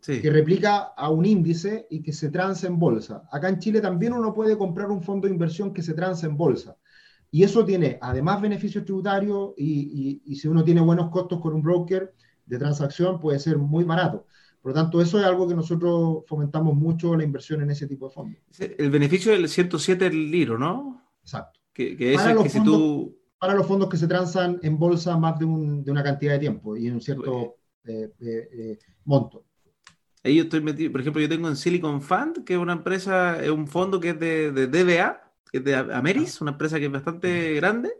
que 0.08 0.30
replica 0.30 0.93
a 0.96 1.10
un 1.10 1.26
índice 1.26 1.86
y 1.89 2.02
que 2.02 2.13
se 2.13 2.30
transa 2.30 2.67
en 2.67 2.80
bolsa. 2.80 3.28
Acá 3.32 3.50
en 3.50 3.60
Chile 3.60 3.82
también 3.82 4.13
uno 4.13 4.34
puede 4.34 4.58
comprar 4.58 4.89
un 4.89 5.04
fondo 5.04 5.28
de 5.28 5.34
inversión 5.34 5.74
que 5.74 5.82
se 5.82 5.93
transa 5.93 6.26
en 6.26 6.38
bolsa. 6.38 6.78
Y 7.30 7.43
eso 7.43 7.65
tiene 7.65 7.98
además 8.02 8.41
beneficios 8.41 8.86
tributarios 8.86 9.52
y, 9.58 10.22
si 10.36 10.48
uno 10.48 10.63
tiene 10.63 10.82
buenos 10.82 11.10
costos 11.10 11.41
con 11.41 11.54
un 11.54 11.62
broker, 11.62 12.13
de 12.46 12.58
transacción 12.58 13.20
puede 13.20 13.39
ser 13.39 13.58
muy 13.58 13.84
barato. 13.84 14.26
Por 14.62 14.72
lo 14.72 14.76
tanto, 14.76 15.02
eso 15.02 15.20
es 15.20 15.26
algo 15.26 15.48
que 15.48 15.56
nosotros 15.56 16.24
fomentamos 16.26 16.74
mucho 16.74 17.15
la 17.15 17.24
inversión 17.24 17.62
en 17.62 17.72
ese 17.72 17.86
tipo 17.86 18.08
de 18.08 18.13
fondos. 18.13 18.41
El 18.60 18.89
beneficio 18.89 19.34
del 19.34 19.50
107 19.50 20.08
el 20.08 20.32
libro, 20.32 20.58
¿no? 20.58 21.04
Exacto. 21.22 21.60
Que, 21.74 21.98
que 21.98 22.13
es 22.13 22.22
que 22.22 22.50
si 22.50 22.63
tú... 22.63 23.13
Para 23.39 23.54
los 23.54 23.67
fondos 23.67 23.88
que 23.88 23.98
se 23.98 24.08
transan 24.08 24.60
en 24.63 24.80
bolsa 24.80 25.15
más 25.15 25.38
de, 25.38 25.46
un, 25.46 25.84
de 25.84 25.91
una 25.91 26.02
cantidad 26.02 26.34
de 26.34 26.39
tiempo 26.39 26.76
y 26.76 26.88
en 26.88 26.96
un 26.96 27.02
cierto 27.02 27.58
eh, 27.88 28.12
eh, 28.20 28.50
eh, 28.52 28.80
monto. 29.06 29.46
Ahí 30.28 30.36
yo 30.36 30.44
estoy 30.44 30.60
metido, 30.60 30.92
por 30.92 31.00
ejemplo, 31.00 31.22
yo 31.22 31.30
tengo 31.30 31.48
en 31.48 31.56
Silicon 31.56 32.02
Fund, 32.02 32.44
que 32.44 32.56
es 32.56 32.60
una 32.60 32.74
empresa, 32.74 33.42
es 33.42 33.50
un 33.50 33.66
fondo 33.66 33.98
que 33.98 34.10
es 34.10 34.20
de, 34.20 34.52
de 34.52 34.68
DBA, 34.68 35.22
que 35.50 35.60
es 35.60 35.63
de 35.63 35.74
Ameris, 35.74 36.42
una 36.42 36.52
empresa 36.52 36.78
que 36.78 36.88
es 36.88 36.92
bastante 36.92 37.54
grande, 37.54 37.94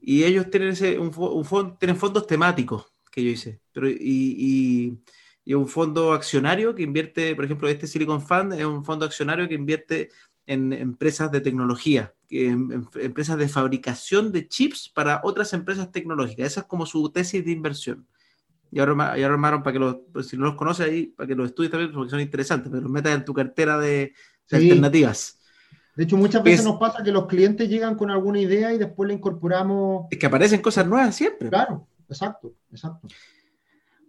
y 0.00 0.24
ellos 0.24 0.48
tienen 0.50 0.70
ese, 0.70 0.98
un, 0.98 1.12
un 1.14 1.44
fondo, 1.44 1.76
tienen 1.78 1.98
fondos 1.98 2.26
temáticos 2.26 2.86
que 3.10 3.22
yo 3.22 3.30
hice, 3.30 3.60
pero 3.70 3.86
y, 3.86 3.96
y, 4.00 4.98
y, 5.44 5.52
un 5.52 5.68
fondo 5.68 6.14
accionario 6.14 6.74
que 6.74 6.84
invierte, 6.84 7.36
por 7.36 7.44
ejemplo, 7.44 7.68
este 7.68 7.86
Silicon 7.86 8.22
Fund 8.22 8.54
es 8.54 8.64
un 8.64 8.82
fondo 8.82 9.04
accionario 9.04 9.46
que 9.46 9.54
invierte 9.54 10.08
en 10.46 10.72
empresas 10.72 11.30
de 11.30 11.42
tecnología, 11.42 12.14
en, 12.30 12.88
empresas 12.94 13.36
de 13.36 13.48
fabricación 13.50 14.32
de 14.32 14.48
chips 14.48 14.88
para 14.88 15.20
otras 15.22 15.52
empresas 15.52 15.92
tecnológicas. 15.92 16.46
Esa 16.46 16.60
es 16.60 16.66
como 16.66 16.86
su 16.86 17.10
tesis 17.12 17.44
de 17.44 17.52
inversión. 17.52 18.06
Y 18.72 18.80
ahora, 18.80 19.18
ya 19.18 19.26
armaron 19.26 19.62
para 19.62 19.74
que 19.74 19.78
los, 19.78 19.96
pues, 20.10 20.28
si 20.28 20.36
no 20.38 20.46
los 20.46 20.54
conoces 20.54 20.88
ahí, 20.88 21.06
para 21.08 21.26
que 21.26 21.34
los 21.34 21.50
estudies 21.50 21.70
también, 21.70 21.92
porque 21.92 22.10
son 22.10 22.20
interesantes, 22.20 22.70
pero 22.70 22.82
los 22.82 22.90
metas 22.90 23.14
en 23.14 23.24
tu 23.24 23.34
cartera 23.34 23.78
de, 23.78 24.14
alternativas. 24.50 25.38
De 25.94 26.04
hecho, 26.04 26.16
muchas 26.16 26.42
veces 26.42 26.64
nos 26.64 26.80
pasa 26.80 27.02
que 27.04 27.12
los 27.12 27.26
clientes 27.26 27.68
llegan 27.68 27.96
con 27.96 28.10
alguna 28.10 28.40
idea 28.40 28.72
y 28.72 28.78
después 28.78 29.06
le 29.06 29.14
incorporamos. 29.14 30.06
Es 30.10 30.18
que 30.18 30.24
aparecen 30.24 30.62
cosas 30.62 30.86
nuevas 30.86 31.14
siempre. 31.14 31.50
Claro, 31.50 31.86
exacto, 32.08 32.54
exacto. 32.70 33.08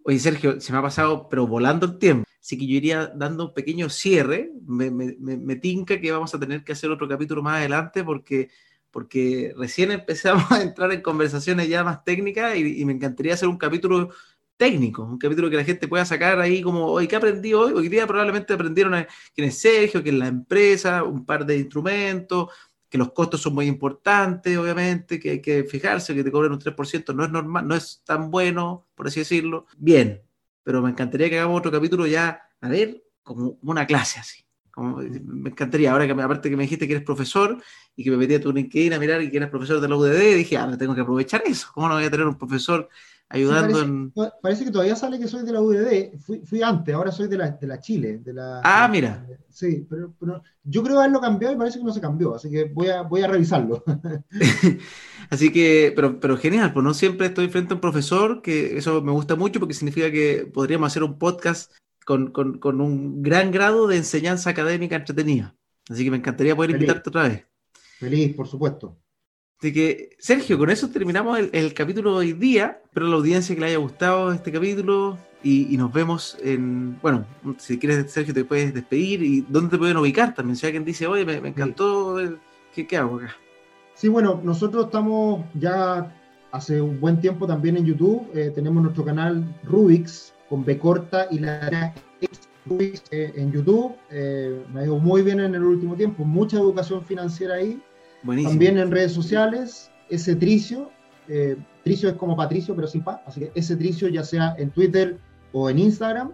Oye, 0.06 0.17
Sergio, 0.19 0.62
se 0.62 0.71
me 0.71 0.78
ha 0.78 0.82
pasado, 0.82 1.28
pero 1.28 1.45
volando 1.45 1.86
el 1.86 1.97
tiempo. 1.97 2.26
Así 2.39 2.58
que 2.58 2.65
yo 2.65 2.78
iría 2.78 3.08
dando 3.08 3.47
un 3.47 3.54
pequeño 3.54 3.89
cierre. 3.89 4.49
Me, 4.65 4.89
me, 4.89 5.17
me, 5.19 5.56
tinca 5.58 5.99
que 5.99 6.12
vamos 6.12 6.34
a 6.34 6.39
tener 6.39 6.63
que 6.63 6.71
hacer 6.71 6.89
otro 6.89 7.08
capítulo 7.10 7.43
más 7.43 7.58
adelante 7.58 8.02
porque, 8.06 8.49
porque 8.91 9.54
recién 9.58 9.91
empezamos 9.91 10.45
a 10.52 10.62
entrar 10.62 10.93
en 10.93 11.02
conversaciones 11.02 11.67
ya 11.67 11.84
más 11.84 12.06
técnicas 12.06 12.56
y, 12.56 12.82
y 12.82 12.86
me 12.86 12.93
encantaría 12.93 13.34
hacer 13.34 13.49
un 13.49 13.58
capítulo 13.58 14.10
técnico, 14.57 15.03
un 15.03 15.17
capítulo 15.17 15.49
que 15.49 15.57
la 15.57 15.63
gente 15.63 15.87
pueda 15.87 16.05
sacar 16.05 16.39
ahí 16.39 16.61
como, 16.61 16.85
hoy, 16.85 17.07
¿qué 17.07 17.15
aprendí 17.15 17.53
hoy? 17.53 17.73
Hoy 17.73 17.89
día 17.89 18.07
probablemente 18.07 18.53
aprendieron 18.53 18.93
a, 18.93 19.07
quién 19.33 19.47
es 19.47 19.59
Sergio, 19.59 20.03
que 20.03 20.09
es 20.09 20.15
la 20.15 20.27
empresa, 20.27 21.03
un 21.03 21.25
par 21.25 21.45
de 21.45 21.57
instrumentos, 21.57 22.49
que 22.89 22.97
los 22.97 23.11
costos 23.11 23.41
son 23.41 23.55
muy 23.55 23.65
importantes, 23.65 24.55
obviamente, 24.57 25.19
que 25.19 25.31
hay 25.31 25.41
que 25.41 25.63
fijarse, 25.63 26.13
que 26.13 26.23
te 26.23 26.31
cobren 26.31 26.51
un 26.51 26.59
3% 26.59 27.13
no 27.13 27.25
es 27.25 27.31
normal, 27.31 27.67
no 27.67 27.75
es 27.75 28.03
tan 28.05 28.29
bueno, 28.29 28.87
por 28.93 29.07
así 29.07 29.21
decirlo. 29.21 29.65
Bien, 29.77 30.21
pero 30.63 30.81
me 30.81 30.91
encantaría 30.91 31.29
que 31.29 31.39
hagamos 31.39 31.57
otro 31.57 31.71
capítulo 31.71 32.05
ya, 32.05 32.41
a 32.61 32.69
ver, 32.69 33.03
como 33.23 33.57
una 33.63 33.87
clase 33.87 34.19
así. 34.19 34.43
Me 34.77 35.49
encantaría, 35.49 35.91
ahora 35.91 36.05
que 36.05 36.13
aparte 36.13 36.49
que 36.49 36.55
me 36.55 36.63
dijiste 36.63 36.87
que 36.87 36.93
eres 36.93 37.05
profesor 37.05 37.61
y 37.95 38.03
que 38.03 38.11
me 38.11 38.17
metí 38.17 38.35
a 38.35 38.41
tu 38.41 38.51
LinkedIn 38.51 38.93
a 38.93 38.99
mirar 38.99 39.21
y 39.21 39.29
que 39.29 39.37
eres 39.37 39.49
profesor 39.49 39.79
de 39.79 39.87
la 39.87 39.95
UDD, 39.95 40.35
dije, 40.35 40.57
ah, 40.57 40.75
tengo 40.77 40.95
que 40.95 41.01
aprovechar 41.01 41.43
eso. 41.45 41.69
¿Cómo 41.73 41.89
no 41.89 41.95
voy 41.95 42.05
a 42.05 42.11
tener 42.11 42.25
un 42.25 42.37
profesor 42.37 42.89
ayudando 43.29 43.73
parece, 43.73 43.81
en... 43.81 44.13
Parece 44.41 44.65
que 44.65 44.71
todavía 44.71 44.95
sale 44.95 45.19
que 45.19 45.27
soy 45.27 45.43
de 45.43 45.51
la 45.51 45.62
UDD, 45.62 46.17
fui, 46.19 46.39
fui 46.45 46.62
antes, 46.62 46.93
ahora 46.93 47.12
soy 47.12 47.27
de 47.27 47.38
la, 47.38 47.51
de 47.51 47.67
la 47.67 47.79
Chile. 47.79 48.19
De 48.19 48.33
la, 48.33 48.62
ah, 48.63 48.88
mira. 48.88 49.25
Sí, 49.49 49.86
pero, 49.89 50.13
pero, 50.19 50.43
yo 50.63 50.83
creo 50.83 50.99
haberlo 50.99 51.21
cambiado 51.21 51.53
y 51.53 51.57
parece 51.57 51.79
que 51.79 51.86
no 51.86 51.93
se 51.93 52.01
cambió, 52.01 52.36
así 52.36 52.49
que 52.49 52.65
voy 52.65 52.88
a, 52.88 53.01
voy 53.01 53.21
a 53.21 53.27
revisarlo. 53.27 53.83
así 55.29 55.51
que, 55.51 55.93
pero, 55.95 56.19
pero 56.19 56.38
genial, 56.38 56.73
pues 56.73 56.83
no 56.83 56.93
siempre 56.93 57.27
estoy 57.27 57.49
frente 57.49 57.73
a 57.73 57.75
un 57.75 57.81
profesor, 57.81 58.41
que 58.41 58.77
eso 58.77 59.01
me 59.01 59.12
gusta 59.12 59.36
mucho 59.36 59.59
porque 59.59 59.73
significa 59.73 60.12
que 60.12 60.49
podríamos 60.51 60.88
hacer 60.88 61.03
un 61.03 61.17
podcast 61.17 61.71
con, 62.05 62.31
con, 62.31 62.59
con 62.59 62.81
un 62.81 63.21
gran 63.21 63.51
grado 63.51 63.88
de 63.88 63.97
enseñanza 63.97 64.49
académica 64.49 64.95
entretenida. 64.95 65.55
Así 65.89 66.03
que 66.03 66.12
me 66.12 66.17
encantaría 66.17 66.55
poder 66.55 66.71
invitarte 66.71 67.09
otra 67.09 67.23
vez. 67.27 67.45
Feliz, 67.99 68.36
por 68.36 68.47
supuesto. 68.47 68.97
Así 69.63 69.71
que, 69.71 70.10
Sergio, 70.19 70.58
con 70.58 70.69
eso 70.69 70.89
terminamos 70.89 71.39
el, 71.39 71.73
capítulo 71.73 72.12
de 72.12 72.17
hoy 72.17 72.34
día. 72.34 72.82
Espero 72.84 73.06
a 73.06 73.10
la 73.12 73.15
audiencia 73.15 73.56
que 73.56 73.62
le 73.62 73.67
haya 73.67 73.78
gustado 73.78 74.34
este 74.34 74.52
capítulo 74.52 75.17
y, 75.41 75.78
nos 75.78 75.93
vemos 75.93 76.38
en. 76.43 76.99
Bueno, 77.02 77.26
si 77.60 77.80
quieres, 77.80 78.12
Sergio, 78.12 78.34
te 78.34 78.43
puedes 78.43 78.73
despedir 78.73 79.23
y 79.23 79.39
dónde 79.47 79.69
te 79.69 79.78
pueden 79.78 79.95
ubicar 79.95 80.36
también. 80.36 80.58
Si 80.58 80.65
alguien 80.65 80.84
dice, 80.84 81.08
oye, 81.08 81.23
me, 81.23 81.39
me 81.39 81.47
encantó, 81.47 82.17
¿qué, 82.76 82.86
¿qué, 82.86 82.97
hago 82.97 83.19
acá? 83.19 83.38
Sí, 83.95 84.10
bueno, 84.10 84.41
nosotros 84.43 84.88
estamos 84.88 85.45
ya 85.54 86.13
hace 86.52 86.82
un 86.82 86.99
buen 86.99 87.21
tiempo 87.21 87.47
también 87.47 87.78
en 87.78 87.86
YouTube. 87.86 88.28
Eh, 88.34 88.52
tenemos 88.54 88.84
nuestro 88.84 89.06
canal 89.06 89.45
Rubix 89.63 90.34
con 90.49 90.65
B 90.65 90.78
corta 90.78 91.28
y 91.32 91.39
la 91.39 91.93
Rubix 92.65 93.02
eh, 93.12 93.32
en 93.38 93.54
YouTube. 93.54 93.95
Eh, 94.12 94.62
me 94.73 94.82
ha 94.82 94.84
ido 94.84 94.99
muy 94.99 95.21
bien 95.21 95.39
en 95.39 95.56
el 95.56 95.63
último 95.63 95.95
tiempo, 95.95 96.26
mucha 96.26 96.58
educación 96.58 97.06
financiera 97.06 97.56
ahí 97.56 97.82
También 98.25 98.77
en 98.77 98.89
redes 98.89 99.12
sociales, 99.12 99.91
ese 100.09 100.36
tricio, 100.36 100.91
eh, 101.27 101.57
tricio 101.83 102.09
es 102.09 102.15
como 102.15 102.36
Patricio, 102.36 102.75
pero 102.75 102.88
sin 102.88 103.03
pa, 103.03 103.21
así 103.25 103.41
que 103.41 103.51
ese 103.53 103.75
tricio 103.75 104.07
ya 104.07 104.23
sea 104.23 104.55
en 104.57 104.71
Twitter 104.71 105.17
o 105.51 105.69
en 105.69 105.79
Instagram. 105.79 106.31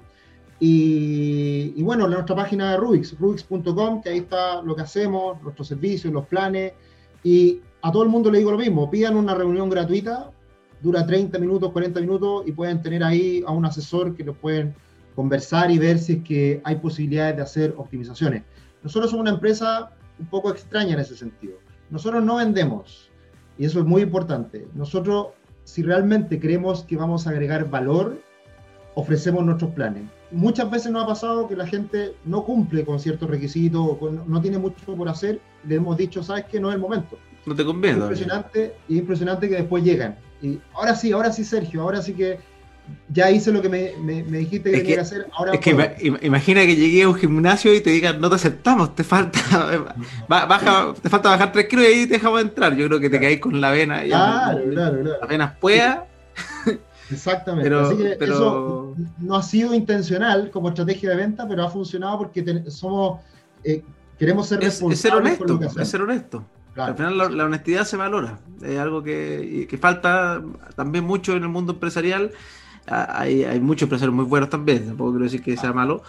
Y, 0.60 1.74
y 1.76 1.82
bueno, 1.84 2.08
nuestra 2.08 2.36
página 2.36 2.72
de 2.72 2.78
Rubix, 2.78 3.18
rubix.com, 3.18 4.02
que 4.02 4.10
ahí 4.10 4.18
está 4.20 4.62
lo 4.62 4.76
que 4.76 4.82
hacemos, 4.82 5.42
nuestros 5.42 5.68
servicios, 5.68 6.14
los 6.14 6.28
planes. 6.28 6.74
Y 7.24 7.62
a 7.82 7.92
todo 7.92 8.04
el 8.04 8.10
mundo 8.10 8.30
le 8.30 8.40
digo 8.40 8.52
lo 8.52 8.58
mismo, 8.58 8.90
pidan 8.90 9.16
una 9.16 9.34
reunión 9.34 9.70
gratuita, 9.70 10.32
dura 10.82 11.06
30 11.06 11.40
minutos, 11.40 11.72
40 11.72 12.02
minutos 12.02 12.44
y 12.46 12.52
pueden 12.52 12.82
tener 12.82 13.04
ahí 13.04 13.44
a 13.48 13.52
un 13.52 13.66
asesor 13.66 14.16
que 14.16 14.24
lo 14.24 14.34
pueden 14.34 14.76
conversar 15.16 15.72
y 15.72 15.78
ver 15.78 15.98
si 15.98 16.14
es 16.14 16.24
que 16.24 16.62
hay 16.64 16.76
posibilidades 16.76 17.38
de 17.38 17.42
hacer 17.42 17.74
optimizaciones. 17.78 18.44
Nosotros 18.84 19.12
somos 19.12 19.24
una 19.24 19.32
empresa 19.32 19.92
un 20.20 20.28
poco 20.28 20.52
extraña 20.52 20.94
en 20.94 21.00
ese 21.00 21.16
sentido 21.16 21.58
nosotros 21.90 22.24
no 22.24 22.38
vendemos, 22.38 23.10
y 23.58 23.66
eso 23.66 23.80
es 23.80 23.86
muy 23.86 24.02
importante. 24.02 24.68
Nosotros, 24.74 25.28
si 25.64 25.84
realmente 25.84 26.40
creemos 26.40 26.84
que 26.84 26.96
vamos 26.96 27.28
a 27.28 27.32
agregar 27.32 27.70
valor, 27.70 28.22
ofrecemos 28.96 29.46
nuestros 29.46 29.72
planes. 29.72 30.04
Muchas 30.32 30.70
veces 30.70 30.92
nos 30.92 31.04
ha 31.04 31.08
pasado 31.08 31.48
que 31.48 31.56
la 31.56 31.66
gente 31.66 32.16
no 32.26 32.44
cumple 32.44 32.86
con 32.86 33.00
ciertos 33.00 33.30
requisitos, 33.30 33.98
no 34.28 34.42
tiene 34.42 34.58
mucho 34.58 34.96
por 34.96 35.10
hacer, 35.10 35.40
le 35.68 35.76
hemos 35.76 35.98
dicho, 35.98 36.22
sabes 36.22 36.46
que 36.46 36.60
no 36.60 36.70
es 36.70 36.76
el 36.76 36.82
momento. 36.82 37.18
No 37.46 37.56
te 37.56 37.66
conviene. 37.66 37.98
Es 37.98 38.04
impresionante, 38.04 38.76
y 38.88 38.98
impresionante 38.98 39.50
que 39.50 39.56
después 39.56 39.84
llegan. 39.84 40.18
Y 40.42 40.60
ahora 40.74 40.96
sí, 40.96 41.12
ahora 41.12 41.32
sí, 41.32 41.44
Sergio, 41.44 41.82
ahora 41.82 42.02
sí 42.02 42.14
que 42.14 42.40
ya 43.12 43.32
hice 43.32 43.52
lo 43.52 43.62
que 43.62 43.70
me, 43.70 43.94
me, 44.02 44.24
me 44.24 44.40
dijiste 44.40 44.72
que, 44.72 44.78
tenía 44.78 44.96
que 44.96 45.02
hacer. 45.02 45.28
Ahora 45.34 45.54
es 45.54 45.60
que 45.60 46.20
imagina 46.22 46.62
que 46.66 46.76
llegué 46.76 47.04
a 47.04 47.10
un 47.10 47.16
gimnasio 47.16 47.74
y 47.74 47.82
te 47.82 47.90
digan, 47.90 48.22
no 48.22 48.30
te 48.30 48.36
aceptamos, 48.36 48.96
te 48.96 49.04
falta 49.04 49.40
baja, 50.28 50.94
te 51.02 51.10
falta 51.10 51.30
bajar 51.30 51.52
3 51.52 51.68
kilos 51.68 51.86
y 51.86 51.88
ahí 51.88 52.08
te 52.08 52.14
dejamos 52.14 52.42
entrar. 52.42 52.76
Yo 52.76 52.88
creo 52.88 53.00
que 53.00 53.10
te 53.10 53.20
caes 53.20 53.40
con 53.40 53.60
la 53.60 53.72
vena. 53.72 54.04
Claro, 54.04 54.60
ya, 54.66 54.72
claro, 54.72 55.02
claro. 55.02 55.24
Apenas 55.24 55.58
pueda. 55.58 56.06
Exactamente. 57.12 57.68
Pero, 57.68 57.88
Así 57.88 57.98
que 57.98 58.16
pero... 58.20 58.34
eso 58.34 58.96
no 59.18 59.36
ha 59.36 59.44
sido 59.44 59.74
intencional 59.74 60.52
como 60.52 60.70
estrategia 60.70 61.10
de 61.10 61.16
venta, 61.16 61.48
pero 61.48 61.64
ha 61.64 61.70
funcionado 61.70 62.20
porque 62.20 62.44
te, 62.44 62.70
somos 62.70 63.22
eh, 63.64 63.84
queremos 64.20 64.48
ser 64.48 64.60
responsables. 64.60 65.00
Es, 65.00 65.02
ser 65.02 65.14
honesto, 65.16 65.82
es 65.82 65.90
ser 65.90 66.02
honesto. 66.02 66.46
Claro. 66.76 66.92
Al 66.92 66.98
final 66.98 67.18
la, 67.18 67.30
la, 67.30 67.46
honestidad 67.46 67.84
se 67.84 67.98
valora. 67.98 68.38
Es 68.62 68.78
algo 68.78 69.02
que, 69.02 69.66
que 69.68 69.78
falta 69.80 70.42
también 70.76 71.04
mucho 71.04 71.36
en 71.36 71.44
el 71.44 71.50
mundo 71.50 71.74
empresarial 71.74 72.32
hay, 72.90 73.44
hay 73.44 73.60
muchos 73.60 73.84
empresarios 73.84 74.16
muy 74.16 74.26
buenos 74.26 74.50
también, 74.50 74.88
tampoco 74.88 75.12
quiero 75.12 75.26
decir 75.26 75.42
que 75.42 75.56
sea 75.58 75.74
malo, 75.74 76.02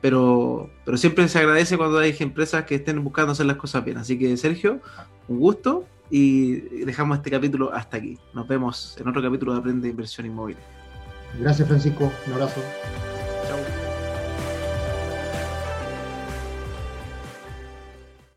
pero, 0.00 0.70
pero 0.84 0.96
siempre 0.96 1.28
se 1.28 1.38
agradece 1.38 1.76
cuando 1.76 1.98
hay 1.98 2.14
empresas 2.18 2.64
que 2.64 2.74
estén 2.76 3.02
buscando 3.04 3.32
hacer 3.32 3.46
las 3.46 3.56
cosas 3.56 3.84
bien. 3.84 3.98
Así 3.98 4.18
que 4.18 4.36
Sergio, 4.36 4.80
un 5.28 5.38
gusto 5.38 5.86
y 6.10 6.84
dejamos 6.84 7.18
este 7.18 7.30
capítulo 7.30 7.72
hasta 7.72 7.98
aquí. 7.98 8.18
Nos 8.34 8.48
vemos 8.48 8.96
en 9.00 9.08
otro 9.08 9.22
capítulo 9.22 9.52
de 9.52 9.60
Aprende 9.60 9.88
Inversión 9.88 10.26
Inmóvil. 10.26 10.56
Gracias 11.38 11.66
Francisco, 11.68 12.12
un 12.26 12.32
abrazo. 12.32 12.60